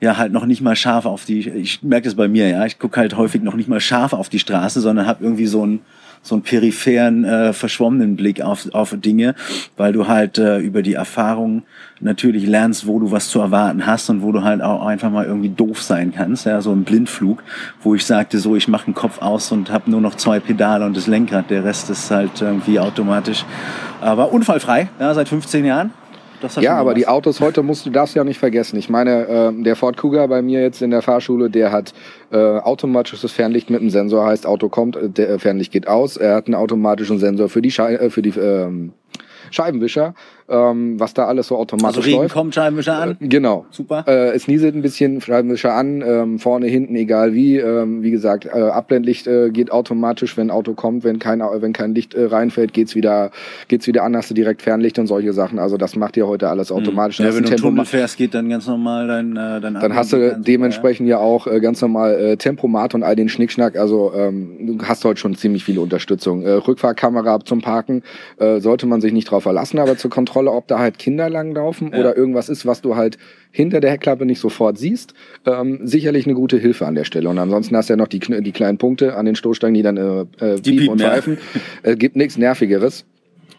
ja 0.00 0.16
halt 0.16 0.32
noch 0.32 0.46
nicht 0.46 0.60
mal 0.60 0.76
scharf 0.76 1.06
auf 1.06 1.24
die, 1.24 1.48
ich 1.48 1.82
merke 1.82 2.04
das 2.04 2.14
bei 2.14 2.28
mir, 2.28 2.48
ja, 2.48 2.64
ich 2.66 2.78
gucke 2.78 3.00
halt 3.00 3.16
häufig 3.16 3.42
noch 3.42 3.54
nicht 3.54 3.68
mal 3.68 3.80
scharf 3.80 4.12
auf 4.12 4.28
die 4.28 4.38
Straße, 4.38 4.80
sondern 4.80 5.06
habe 5.06 5.24
irgendwie 5.24 5.46
so 5.46 5.66
ein 5.66 5.80
so 6.22 6.34
einen 6.34 6.42
peripheren, 6.42 7.24
äh, 7.24 7.52
verschwommenen 7.52 8.16
Blick 8.16 8.40
auf, 8.40 8.72
auf 8.74 8.94
Dinge, 8.98 9.34
weil 9.76 9.92
du 9.92 10.08
halt 10.08 10.38
äh, 10.38 10.58
über 10.58 10.82
die 10.82 10.94
Erfahrung 10.94 11.62
natürlich 12.00 12.46
lernst, 12.46 12.86
wo 12.86 12.98
du 12.98 13.10
was 13.10 13.28
zu 13.28 13.40
erwarten 13.40 13.86
hast 13.86 14.10
und 14.10 14.22
wo 14.22 14.32
du 14.32 14.42
halt 14.42 14.60
auch 14.60 14.84
einfach 14.84 15.10
mal 15.10 15.24
irgendwie 15.24 15.48
doof 15.48 15.82
sein 15.82 16.12
kannst. 16.14 16.46
Ja, 16.46 16.60
so 16.60 16.72
ein 16.72 16.84
Blindflug, 16.84 17.42
wo 17.82 17.94
ich 17.94 18.04
sagte, 18.04 18.38
so 18.38 18.56
ich 18.56 18.68
mache 18.68 18.86
den 18.86 18.94
Kopf 18.94 19.20
aus 19.20 19.52
und 19.52 19.70
habe 19.70 19.90
nur 19.90 20.00
noch 20.00 20.16
zwei 20.16 20.40
Pedale 20.40 20.84
und 20.84 20.96
das 20.96 21.06
Lenkrad, 21.06 21.50
der 21.50 21.64
Rest 21.64 21.90
ist 21.90 22.10
halt 22.10 22.40
irgendwie 22.40 22.78
automatisch. 22.78 23.44
Aber 24.00 24.32
unfallfrei, 24.32 24.88
ja, 25.00 25.14
seit 25.14 25.28
15 25.28 25.64
Jahren 25.64 25.90
ja, 26.60 26.76
aber 26.76 26.90
was. 26.90 26.96
die 26.96 27.06
Autos 27.06 27.40
heute 27.40 27.62
musst 27.62 27.86
du 27.86 27.90
das 27.90 28.14
ja 28.14 28.24
nicht 28.24 28.38
vergessen. 28.38 28.78
Ich 28.78 28.88
meine, 28.88 29.26
äh, 29.26 29.62
der 29.62 29.76
Ford 29.76 29.96
Cougar 29.96 30.28
bei 30.28 30.42
mir 30.42 30.60
jetzt 30.60 30.82
in 30.82 30.90
der 30.90 31.02
Fahrschule, 31.02 31.50
der 31.50 31.72
hat 31.72 31.94
äh, 32.30 32.36
automatisches 32.36 33.32
Fernlicht 33.32 33.70
mit 33.70 33.80
einem 33.80 33.90
Sensor, 33.90 34.26
heißt 34.26 34.46
Auto 34.46 34.68
kommt, 34.68 34.96
äh, 34.96 35.08
der 35.08 35.38
Fernlicht 35.38 35.72
geht 35.72 35.88
aus. 35.88 36.16
Er 36.16 36.34
hat 36.34 36.46
einen 36.46 36.54
automatischen 36.54 37.18
Sensor 37.18 37.48
für 37.48 37.62
die, 37.62 37.70
Schei 37.70 37.94
äh, 37.94 38.10
für 38.10 38.22
die 38.22 38.30
ähm, 38.38 38.92
Scheibenwischer 39.50 40.14
ähm, 40.48 40.98
was 40.98 41.14
da 41.14 41.26
alles 41.26 41.48
so 41.48 41.56
automatisch 41.56 41.98
also 41.98 42.00
Regen 42.08 42.22
läuft. 42.22 42.34
kommt 42.34 42.54
Scheibenwischer 42.54 42.96
an? 42.96 43.16
Äh, 43.20 43.28
genau. 43.28 43.66
Super. 43.70 44.04
Äh, 44.06 44.30
es 44.30 44.48
nieselt 44.48 44.74
ein 44.74 44.82
bisschen 44.82 45.20
Scheibenwischer 45.20 45.74
an, 45.74 46.02
ähm, 46.02 46.38
vorne, 46.38 46.66
hinten, 46.66 46.94
egal 46.96 47.34
wie. 47.34 47.56
Ähm, 47.56 48.02
wie 48.02 48.10
gesagt, 48.10 48.46
äh, 48.46 48.50
Abblendlicht 48.50 49.26
äh, 49.26 49.50
geht 49.50 49.70
automatisch, 49.70 50.36
wenn 50.36 50.50
Auto 50.50 50.74
kommt. 50.74 51.04
Wenn 51.04 51.18
kein, 51.18 51.40
wenn 51.40 51.72
kein 51.72 51.94
Licht 51.94 52.14
äh, 52.14 52.24
reinfällt, 52.24 52.72
geht's 52.72 52.94
wieder, 52.94 53.30
geht's 53.68 53.86
wieder 53.86 54.04
an, 54.04 54.16
hast 54.16 54.30
du 54.30 54.34
direkt 54.34 54.62
Fernlicht 54.62 54.98
und 54.98 55.06
solche 55.06 55.32
Sachen. 55.32 55.58
Also 55.58 55.76
das 55.76 55.96
macht 55.96 56.16
ihr 56.16 56.26
heute 56.26 56.48
alles 56.48 56.70
hm. 56.70 56.76
automatisch. 56.76 57.18
Mhm. 57.18 57.26
Ja, 57.26 57.34
wenn 57.34 57.44
du 57.44 57.56
Tunnel 57.56 57.84
fährst, 57.84 58.16
geht 58.16 58.34
dann 58.34 58.48
ganz 58.48 58.66
normal 58.66 59.06
dein, 59.06 59.36
äh, 59.36 59.60
dein 59.60 59.74
Dann 59.74 59.94
hast 59.94 60.12
du 60.12 60.38
dementsprechend 60.38 61.08
ja 61.08 61.18
auch 61.18 61.46
äh, 61.46 61.60
ganz 61.60 61.80
normal 61.80 62.14
äh, 62.14 62.36
Tempomat 62.36 62.94
und 62.94 63.02
all 63.02 63.16
den 63.16 63.28
Schnickschnack. 63.28 63.76
Also 63.76 64.12
ähm, 64.14 64.78
du 64.78 64.84
hast 64.84 65.04
heute 65.04 65.20
schon 65.20 65.34
ziemlich 65.34 65.64
viele 65.64 65.80
Unterstützung. 65.80 66.42
Äh, 66.42 66.52
Rückfahrkamera 66.52 67.40
zum 67.44 67.60
Parken 67.60 68.02
äh, 68.38 68.60
sollte 68.60 68.86
man 68.86 69.00
sich 69.00 69.12
nicht 69.12 69.30
drauf 69.30 69.42
verlassen, 69.42 69.78
aber 69.78 69.96
zur 69.96 70.10
Kontrolle, 70.10 70.37
ob 70.46 70.68
da 70.68 70.78
halt 70.78 70.98
Kinder 70.98 71.18
Kinder 71.18 71.30
langlaufen 71.30 71.90
ja. 71.92 71.98
oder 71.98 72.16
irgendwas 72.16 72.48
ist, 72.48 72.64
was 72.64 72.80
du 72.80 72.94
halt 72.94 73.18
hinter 73.50 73.80
der 73.80 73.90
Heckklappe 73.90 74.24
nicht 74.24 74.40
sofort 74.40 74.78
siehst, 74.78 75.14
ähm, 75.46 75.80
sicherlich 75.82 76.26
eine 76.26 76.34
gute 76.34 76.58
Hilfe 76.58 76.86
an 76.86 76.94
der 76.94 77.04
Stelle. 77.04 77.28
Und 77.28 77.38
ansonsten 77.38 77.76
hast 77.76 77.88
du 77.88 77.94
ja 77.94 77.96
noch 77.96 78.08
die, 78.08 78.20
die 78.20 78.52
kleinen 78.52 78.78
Punkte 78.78 79.16
an 79.16 79.26
den 79.26 79.34
Stoßstangen, 79.34 79.74
die 79.74 79.82
dann 79.82 79.96
äh, 79.96 80.20
äh, 80.44 80.60
die 80.60 80.72
piepen 80.72 80.88
und 80.90 81.00
pfeifen. 81.00 81.38
Ja. 81.82 81.90
Äh, 81.90 81.96
gibt 81.96 82.14
nichts 82.14 82.36
Nervigeres. 82.36 83.04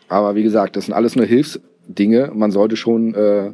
Aber 0.07 0.35
wie 0.35 0.43
gesagt, 0.43 0.75
das 0.75 0.85
sind 0.85 0.93
alles 0.93 1.15
nur 1.15 1.25
Hilfsdinge. 1.25 2.31
Man 2.33 2.51
sollte 2.51 2.77
schon 2.77 3.13
äh, 3.13 3.51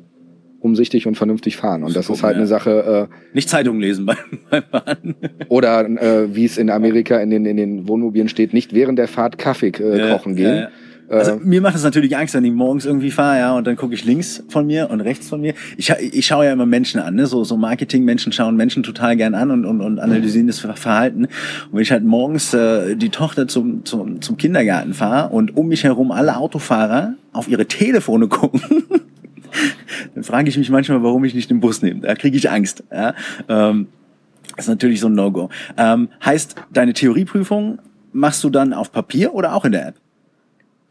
umsichtig 0.59 1.07
und 1.07 1.15
vernünftig 1.15 1.57
fahren. 1.57 1.83
Und 1.83 1.95
das, 1.95 2.07
das 2.07 2.17
ist 2.17 2.23
halt 2.23 2.35
ja. 2.35 2.39
eine 2.39 2.47
Sache. 2.47 3.09
Äh, 3.09 3.35
Nicht 3.35 3.49
Zeitung 3.49 3.79
lesen 3.79 4.05
beim, 4.07 4.17
beim 4.49 4.63
Fahren. 4.63 5.15
Oder 5.47 5.85
äh, 5.85 6.35
wie 6.35 6.45
es 6.45 6.57
in 6.57 6.69
Amerika 6.69 7.17
in 7.19 7.29
den, 7.29 7.45
in 7.45 7.57
den 7.57 7.87
Wohnmobilen 7.87 8.29
steht, 8.29 8.53
nicht 8.53 8.73
während 8.73 8.99
der 8.99 9.07
Fahrt 9.07 9.37
Kaffee 9.37 9.71
äh, 9.79 9.97
ja, 9.97 10.11
kochen 10.11 10.35
gehen. 10.35 10.55
Ja, 10.55 10.69
also 11.09 11.31
äh, 11.31 11.35
mir 11.37 11.61
macht 11.61 11.75
es 11.75 11.83
natürlich 11.83 12.17
Angst, 12.17 12.33
wenn 12.33 12.45
ich 12.45 12.51
morgens 12.51 12.85
irgendwie 12.85 13.11
fahre, 13.11 13.39
ja, 13.39 13.55
und 13.55 13.67
dann 13.67 13.75
gucke 13.75 13.93
ich 13.93 14.05
links 14.05 14.43
von 14.49 14.65
mir 14.65 14.89
und 14.89 15.01
rechts 15.01 15.29
von 15.29 15.41
mir. 15.41 15.53
Ich, 15.77 15.89
ich 15.89 16.25
schaue 16.25 16.45
ja 16.45 16.53
immer 16.53 16.65
Menschen 16.65 16.99
an, 16.99 17.15
ne? 17.15 17.27
so, 17.27 17.43
so 17.43 17.57
Marketing-Menschen 17.57 18.31
schauen 18.31 18.55
Menschen 18.55 18.83
total 18.83 19.15
gern 19.15 19.35
an 19.35 19.51
und, 19.51 19.65
und, 19.65 19.81
und 19.81 19.99
analysieren 19.99 20.47
das 20.47 20.59
Verhalten. 20.59 21.25
Und 21.25 21.73
wenn 21.73 21.81
ich 21.81 21.91
halt 21.91 22.03
morgens 22.03 22.53
äh, 22.53 22.95
die 22.95 23.09
Tochter 23.09 23.47
zum, 23.47 23.85
zum, 23.85 24.21
zum 24.21 24.37
Kindergarten 24.37 24.93
fahre 24.93 25.29
und 25.29 25.55
um 25.55 25.67
mich 25.67 25.83
herum 25.83 26.11
alle 26.11 26.37
Autofahrer 26.37 27.13
auf 27.33 27.47
ihre 27.47 27.65
Telefone 27.65 28.27
gucken, 28.29 28.61
dann 30.15 30.23
frage 30.23 30.49
ich 30.49 30.57
mich 30.57 30.69
manchmal, 30.69 31.03
warum 31.03 31.23
ich 31.25 31.35
nicht 31.35 31.49
den 31.49 31.59
Bus 31.59 31.81
nehme. 31.81 32.01
Da 32.01 32.15
kriege 32.15 32.37
ich 32.37 32.49
Angst. 32.49 32.83
Ja? 32.91 33.13
Ähm, 33.47 33.87
das 34.55 34.65
ist 34.65 34.69
natürlich 34.69 34.99
so 34.99 35.07
ein 35.07 35.13
No-Go. 35.13 35.49
Ähm, 35.77 36.09
heißt, 36.23 36.55
deine 36.71 36.93
Theorieprüfung 36.93 37.79
machst 38.13 38.43
du 38.43 38.49
dann 38.49 38.73
auf 38.73 38.91
Papier 38.91 39.33
oder 39.33 39.53
auch 39.53 39.65
in 39.65 39.73
der 39.73 39.87
App? 39.89 39.95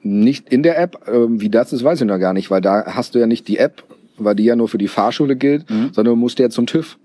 Nicht 0.04 0.50
in 0.50 0.62
der 0.62 0.78
App. 0.78 1.08
Ähm, 1.12 1.40
wie 1.40 1.48
das 1.48 1.72
ist, 1.72 1.82
weiß 1.82 2.00
ich 2.00 2.06
noch 2.06 2.18
gar 2.18 2.34
nicht, 2.34 2.50
weil 2.50 2.60
da 2.60 2.84
hast 2.86 3.14
du 3.14 3.18
ja 3.18 3.26
nicht 3.26 3.48
die 3.48 3.58
App, 3.58 3.82
weil 4.18 4.34
die 4.36 4.44
ja 4.44 4.54
nur 4.54 4.68
für 4.68 4.78
die 4.78 4.86
Fahrschule 4.88 5.34
gilt, 5.34 5.68
mhm. 5.70 5.90
sondern 5.92 6.14
du 6.14 6.16
musst 6.16 6.38
ja 6.38 6.50
zum 6.50 6.66
TÜV. 6.66 6.98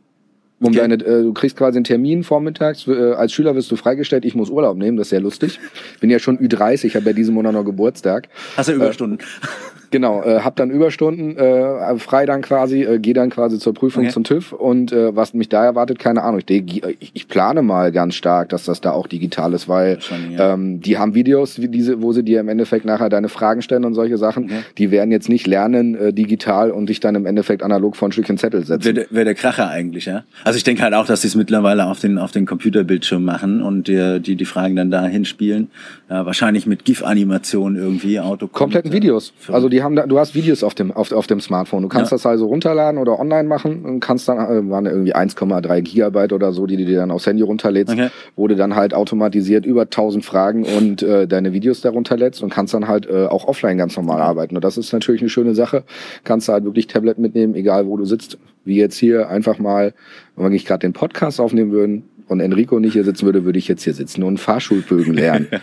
Um 0.60 0.68
Okay. 0.68 0.80
deine, 0.80 0.96
äh, 0.96 1.24
du 1.24 1.34
kriegst 1.34 1.56
quasi 1.56 1.78
einen 1.78 1.86
Termin 1.86 2.24
vormittags. 2.24 2.86
Äh, 2.86 3.14
als 3.14 3.32
Schüler 3.32 3.56
wirst 3.56 3.72
du 3.72 3.78
freigestellt. 3.78 4.26
Ich 4.26 4.36
muss 4.36 4.50
Urlaub 4.50 4.78
nehmen. 4.78 4.98
Das 4.98 5.08
ist 5.08 5.12
sehr 5.12 5.22
lustig. 5.22 5.58
Bin 6.02 6.10
ja 6.10 6.20
schon 6.20 6.38
Ü30. 6.38 6.84
Ich 6.84 6.96
habe 6.98 7.06
ja 7.06 7.14
diesen 7.14 7.34
Monat 7.34 7.54
noch 7.54 7.64
Geburtstag. 7.64 8.28
Hast 8.58 8.68
du 8.68 8.74
Überstunden? 8.74 9.20
Genau, 9.92 10.22
äh, 10.24 10.42
hab 10.42 10.56
dann 10.56 10.70
Überstunden, 10.70 11.36
äh, 11.38 11.98
frei 11.98 12.26
dann 12.26 12.42
quasi, 12.42 12.84
äh, 12.84 13.00
gehe 13.00 13.14
dann 13.14 13.30
quasi 13.30 13.58
zur 13.60 13.74
Prüfung 13.74 14.04
Okay. 14.04 14.14
zum 14.14 14.24
TÜV 14.24 14.54
und 14.54 14.92
äh, 14.92 15.16
was 15.16 15.34
mich 15.34 15.50
da 15.50 15.66
erwartet, 15.66 16.00
keine 16.00 16.24
Ahnung. 16.24 16.42
Ich, 16.48 16.84
ich, 17.00 17.12
ich 17.14 17.28
plane 17.28 17.62
mal 17.62 17.92
ganz 17.92 18.16
stark, 18.16 18.50
dass 18.50 18.66
das 18.66 18.82
da 18.82 18.92
auch 18.92 19.08
digital 19.08 19.54
ist, 19.54 19.68
weil 19.68 20.00
ja. 20.32 20.54
ähm, 20.54 20.80
die 20.82 20.98
haben 20.98 21.16
Videos, 21.16 21.60
wie 21.62 21.68
diese, 21.68 22.02
wo 22.02 22.14
sie 22.14 22.24
dir 22.24 22.40
im 22.40 22.50
Endeffekt 22.50 22.86
nachher 22.86 23.10
deine 23.10 23.30
Fragen 23.30 23.62
stellen 23.62 23.86
und 23.86 23.94
solche 23.94 24.18
Sachen. 24.18 24.46
Okay. 24.46 24.60
Die 24.78 24.92
werden 24.92 25.12
jetzt 25.12 25.30
nicht 25.30 25.48
lernen 25.48 25.96
äh, 25.96 26.14
digital 26.14 26.72
und 26.72 26.90
dich 26.90 27.00
dann 27.00 27.16
im 27.16 27.26
Endeffekt 27.26 27.64
analog 27.64 27.96
vor 27.96 28.10
ein 28.10 28.12
Stückchen 28.12 28.38
Zettel 28.38 28.64
setzen. 28.66 28.86
Wäre 28.86 28.94
der, 28.94 29.06
wär 29.10 29.26
der 29.26 29.36
Kracher 29.36 29.70
eigentlich, 29.70 30.06
ja? 30.06 30.24
Also 30.44 30.58
ich 30.58 30.64
denke 30.64 30.84
halt 30.84 30.94
auch, 30.94 31.06
dass 31.06 31.22
sie 31.22 31.28
es 31.28 31.36
mittlerweile 31.36 31.86
auf 31.88 32.00
den, 32.00 32.18
auf 32.18 32.32
den 32.32 32.46
Computerbildschirm 32.46 33.24
machen 33.24 33.62
und 33.62 33.88
dir, 33.88 34.20
die, 34.20 34.36
die 34.36 34.46
Fragen 34.46 34.76
dann 34.76 34.92
dahin 34.92 35.26
spielen. 35.26 35.70
Ja, 36.10 36.26
wahrscheinlich 36.26 36.66
mit 36.66 36.86
GIF-Animation 36.86 37.76
irgendwie, 37.76 38.20
Auto. 38.20 38.48
Kompletten 38.48 38.92
Videos. 38.92 39.34
Also 39.48 39.70
die 39.70 39.79
haben 39.84 39.96
da, 39.96 40.06
du 40.08 40.18
hast 40.20 40.36
Videos 40.36 40.64
auf 40.64 40.74
dem, 40.76 40.92
auf, 40.92 41.12
auf 41.12 41.28
dem 41.28 41.40
Smartphone. 41.40 41.82
Du 41.84 41.90
kannst 41.90 42.12
Ja. 42.12 42.16
das 42.16 42.26
also 42.26 42.48
runterladen 42.48 43.00
oder 43.00 43.20
online 43.20 43.48
machen 43.48 43.86
und 43.86 44.00
kannst 44.00 44.28
dann, 44.28 44.38
äh, 44.38 44.70
waren 44.70 44.86
irgendwie 44.86 45.16
1,3 45.16 45.82
Gigabyte 45.82 46.34
oder 46.34 46.52
so, 46.52 46.66
die 46.66 46.78
du 46.78 46.86
dir 46.86 46.98
dann 46.98 47.12
aufs 47.12 47.26
Handy 47.26 47.44
runterlädst, 47.44 47.94
Okay. 47.94 48.10
wo 48.36 48.48
du 48.48 48.56
dann 48.56 48.76
halt 48.76 48.94
automatisiert 48.94 49.66
über 49.66 49.84
1000 49.84 50.24
Fragen 50.26 50.66
und 50.66 51.02
äh, 51.04 51.28
deine 51.28 51.54
Videos 51.54 51.82
da 51.82 51.90
runterlädst 51.90 52.42
und 52.44 52.50
kannst 52.50 52.74
dann 52.74 52.88
halt 52.88 53.08
äh, 53.10 53.26
auch 53.26 53.46
offline 53.48 53.78
ganz 53.78 53.96
normal 53.98 54.22
arbeiten. 54.22 54.56
Und 54.56 54.64
das 54.64 54.78
ist 54.78 54.92
natürlich 54.94 55.22
eine 55.22 55.30
schöne 55.30 55.56
Sache. 55.56 55.84
Kannst 56.24 56.48
du 56.48 56.54
halt 56.54 56.64
wirklich 56.66 56.88
Tablet 56.88 57.18
mitnehmen, 57.20 57.56
egal 57.56 57.88
wo 57.88 57.98
du 57.98 58.06
sitzt. 58.06 58.38
Wie 58.66 58.76
jetzt 58.78 58.98
hier 58.98 59.30
einfach 59.30 59.60
mal, 59.60 59.94
wenn 60.36 60.46
wir 60.46 60.50
nicht 60.50 60.68
gerade 60.68 60.80
den 60.82 60.94
Podcast 60.94 61.40
aufnehmen 61.40 61.72
würden 61.72 62.04
und 62.30 62.40
Enrico 62.40 62.80
nicht 62.80 62.94
hier 62.94 63.04
sitzen 63.04 63.26
würde, 63.26 63.46
würde 63.46 63.60
ich 63.60 63.68
jetzt 63.68 63.84
hier 63.84 63.94
sitzen 63.94 64.24
und 64.24 64.40
Fahrschulbögen 64.40 65.14
lernen. 65.14 65.48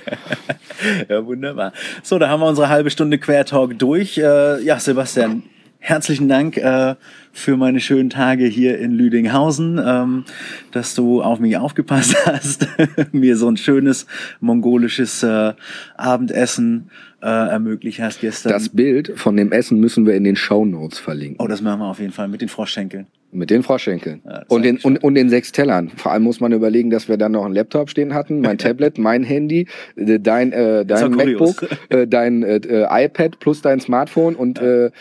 Ja, 1.09 1.25
wunderbar. 1.25 1.73
So, 2.03 2.19
da 2.19 2.29
haben 2.29 2.41
wir 2.41 2.49
unsere 2.49 2.69
halbe 2.69 2.91
Stunde 2.91 3.17
Quertalk 3.17 3.79
durch. 3.79 4.19
Äh, 4.19 4.63
ja, 4.63 4.79
Sebastian, 4.79 5.43
herzlichen 5.79 6.29
Dank 6.29 6.59
äh, 6.59 6.97
für 7.33 7.57
meine 7.57 7.81
schönen 7.81 8.11
Tage 8.11 8.45
hier 8.45 8.79
in 8.79 8.93
Lüdinghausen, 8.93 9.81
ähm, 9.85 10.25
dass 10.73 10.95
du 10.95 11.23
auf 11.23 11.39
mich 11.39 11.57
aufgepasst 11.57 12.15
hast, 12.27 12.69
mir 13.13 13.37
so 13.37 13.49
ein 13.49 13.57
schönes 13.57 14.07
mongolisches 14.41 15.23
äh, 15.23 15.55
Abendessen 15.97 16.91
äh, 17.27 17.49
ermöglicht 17.49 17.99
hast 17.99 18.21
gestern. 18.21 18.53
Das 18.53 18.69
Bild 18.69 19.13
von 19.17 19.37
dem 19.37 19.51
Essen 19.51 19.81
müssen 19.81 20.07
wir 20.07 20.15
in 20.15 20.23
den 20.23 20.37
Show 20.37 20.65
Notes 20.65 21.01
verlinken. 21.01 21.39
oh, 21.41 21.49
das 21.49 21.61
machen 21.61 21.81
wir 21.81 21.87
auf 21.87 21.99
jeden 21.99 22.13
Fall 22.13 22.29
mit 22.29 22.41
den 22.41 22.49
Froschschenkeln. 22.49 23.09
Mit 23.33 23.51
den 23.51 23.65
Froschschenkeln. 23.65 24.23
Ja, 24.25 24.45
und, 24.47 24.65
den, 24.65 24.79
und, 24.79 25.03
und 25.03 25.15
den 25.17 25.29
sechs 25.29 25.51
Tellern. 25.51 25.89
Vor 25.89 26.13
allem 26.13 26.23
muss 26.23 26.39
man 26.39 26.53
überlegen, 26.53 26.91
dass 26.91 27.09
wir 27.09 27.17
dann 27.17 27.33
noch 27.33 27.45
einen 27.45 27.55
Laptop 27.55 27.91
stehen 27.91 28.15
hatten, 28.15 28.41
mein 28.41 28.59
Tablet, 28.59 28.99
mein 28.99 29.25
Handy, 29.25 29.67
äh, 29.97 30.21
dein, 30.21 30.53
äh, 30.53 30.87
dein. 30.87 31.11
MacBook, 31.11 31.67
äh, 31.89 32.07
dein 32.07 32.45
äh, 32.45 32.87
iPad 32.89 33.41
plus 33.41 33.61
dein 33.61 33.81
Smartphone 33.81 34.37
und 34.37 34.61
äh, 34.61 34.93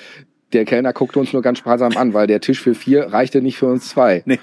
der 0.54 0.66
Kellner 0.66 0.94
guckte 0.94 1.20
uns 1.20 1.32
nur 1.32 1.44
ganz 1.44 1.60
sparsam 1.60 1.96
an, 1.96 2.14
weil 2.14 2.26
der 2.26 2.42
Tisch 2.42 2.60
für 2.60 2.74
vier 2.74 3.04
reichte 3.04 3.42
nicht 3.42 3.58
für 3.58 3.68
uns 3.68 3.90
zwei. 3.90 4.24
Nee. 4.26 4.40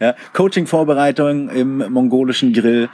Ja, 0.00 0.14
Coaching-Vorbereitung 0.32 1.50
im 1.50 1.92
mongolischen 1.92 2.54
Grill. 2.54 2.88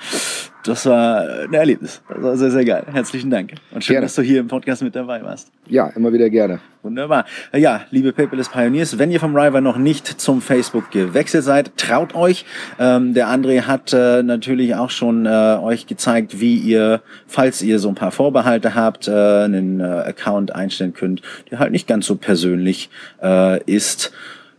Das 0.64 0.86
war 0.86 1.20
ein 1.44 1.54
Erlebnis. 1.54 2.02
Das 2.08 2.20
war 2.20 2.36
sehr, 2.36 2.50
sehr 2.50 2.64
geil. 2.64 2.84
Herzlichen 2.92 3.30
Dank. 3.30 3.52
Und 3.70 3.84
schön, 3.84 3.94
Gerne. 3.94 4.06
dass 4.06 4.16
du 4.16 4.22
hier 4.22 4.40
im 4.40 4.48
Podcast 4.48 4.82
mit 4.82 4.96
dabei 4.96 5.22
warst. 5.22 5.52
Ja, 5.68 5.86
immer 5.94 6.12
wieder 6.12 6.28
gerne. 6.28 6.58
Wunderbar. 6.82 7.24
Ja, 7.52 7.82
liebe 7.92 8.12
Paperless 8.12 8.48
Pioneers, 8.48 8.98
wenn 8.98 9.12
ihr 9.12 9.20
vom 9.20 9.36
River 9.36 9.60
noch 9.60 9.76
nicht 9.76 10.08
zum 10.20 10.42
Facebook 10.42 10.90
gewechselt 10.90 11.44
seid, 11.44 11.76
traut 11.76 12.16
euch. 12.16 12.44
Ähm, 12.80 13.14
der 13.14 13.28
André 13.28 13.62
hat 13.62 13.92
äh, 13.92 14.24
natürlich 14.24 14.74
auch 14.74 14.90
schon 14.90 15.26
äh, 15.26 15.58
euch 15.62 15.86
gezeigt, 15.86 16.40
wie 16.40 16.56
ihr, 16.56 17.02
falls 17.28 17.62
ihr 17.62 17.78
so 17.78 17.88
ein 17.88 17.94
paar 17.94 18.10
Vorbehalte 18.10 18.74
habt, 18.74 19.06
äh, 19.06 19.12
einen 19.12 19.78
äh, 19.78 19.84
Account 19.84 20.52
einstellen 20.52 20.92
könnt, 20.92 21.22
der 21.52 21.60
halt 21.60 21.70
nicht 21.70 21.86
ganz 21.86 22.06
so 22.06 22.16
persönlich 22.16 22.90
äh, 23.22 23.62
ist. 23.62 24.12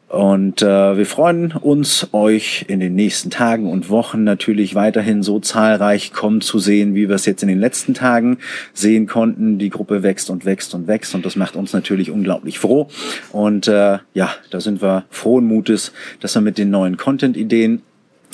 Und 0.07 0.61
äh, 0.61 0.97
wir 0.97 1.05
freuen 1.05 1.51
uns, 1.51 2.07
euch 2.13 2.65
in 2.69 2.79
den 2.79 2.95
nächsten 2.95 3.29
Tagen 3.29 3.69
und 3.69 3.89
Wochen 3.89 4.23
natürlich 4.23 4.73
weiterhin 4.73 5.21
so 5.21 5.41
zahlreich 5.41 6.13
kommen 6.13 6.39
zu 6.39 6.59
sehen, 6.59 6.95
wie 6.95 7.09
wir 7.09 7.15
es 7.15 7.25
jetzt 7.25 7.41
in 7.41 7.49
den 7.49 7.59
letzten 7.59 7.93
Tagen 7.93 8.37
sehen 8.73 9.05
konnten. 9.05 9.57
Die 9.57 9.69
Gruppe 9.69 10.03
wächst 10.03 10.29
und 10.29 10.45
wächst 10.45 10.73
und 10.73 10.87
wächst 10.87 11.13
und 11.13 11.25
das 11.25 11.35
macht 11.35 11.57
uns 11.57 11.73
natürlich 11.73 12.09
unglaublich 12.09 12.57
froh. 12.57 12.87
Und 13.33 13.67
äh, 13.67 13.97
ja, 14.13 14.29
da 14.49 14.61
sind 14.61 14.81
wir 14.81 15.03
frohen 15.09 15.45
Mutes, 15.45 15.91
dass 16.21 16.35
wir 16.35 16.41
mit 16.41 16.57
den 16.57 16.69
neuen 16.69 16.95
Content-Ideen 16.95 17.81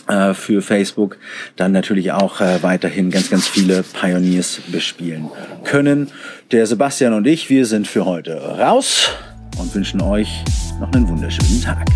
äh, 0.08 0.36
für 0.36 0.62
Facebook 0.62 1.18
dann 1.56 1.72
natürlich 1.72 2.12
auch 2.12 2.40
äh, 2.40 2.62
weiterhin 2.62 3.10
ganz, 3.10 3.32
ganz 3.32 3.48
viele 3.48 3.82
Pioneers 3.82 4.60
bespielen 4.72 5.30
können. 5.64 6.12
Der 6.52 6.68
Sebastian 6.68 7.14
und 7.14 7.26
ich, 7.26 7.50
wir 7.50 7.66
sind 7.66 7.88
für 7.88 8.06
heute 8.06 8.36
raus 8.38 9.10
und 9.58 9.74
wünschen 9.74 10.02
euch 10.02 10.44
noch 10.80 10.92
einen 10.92 11.08
wunderschönen 11.08 11.62
Tag. 11.62 11.88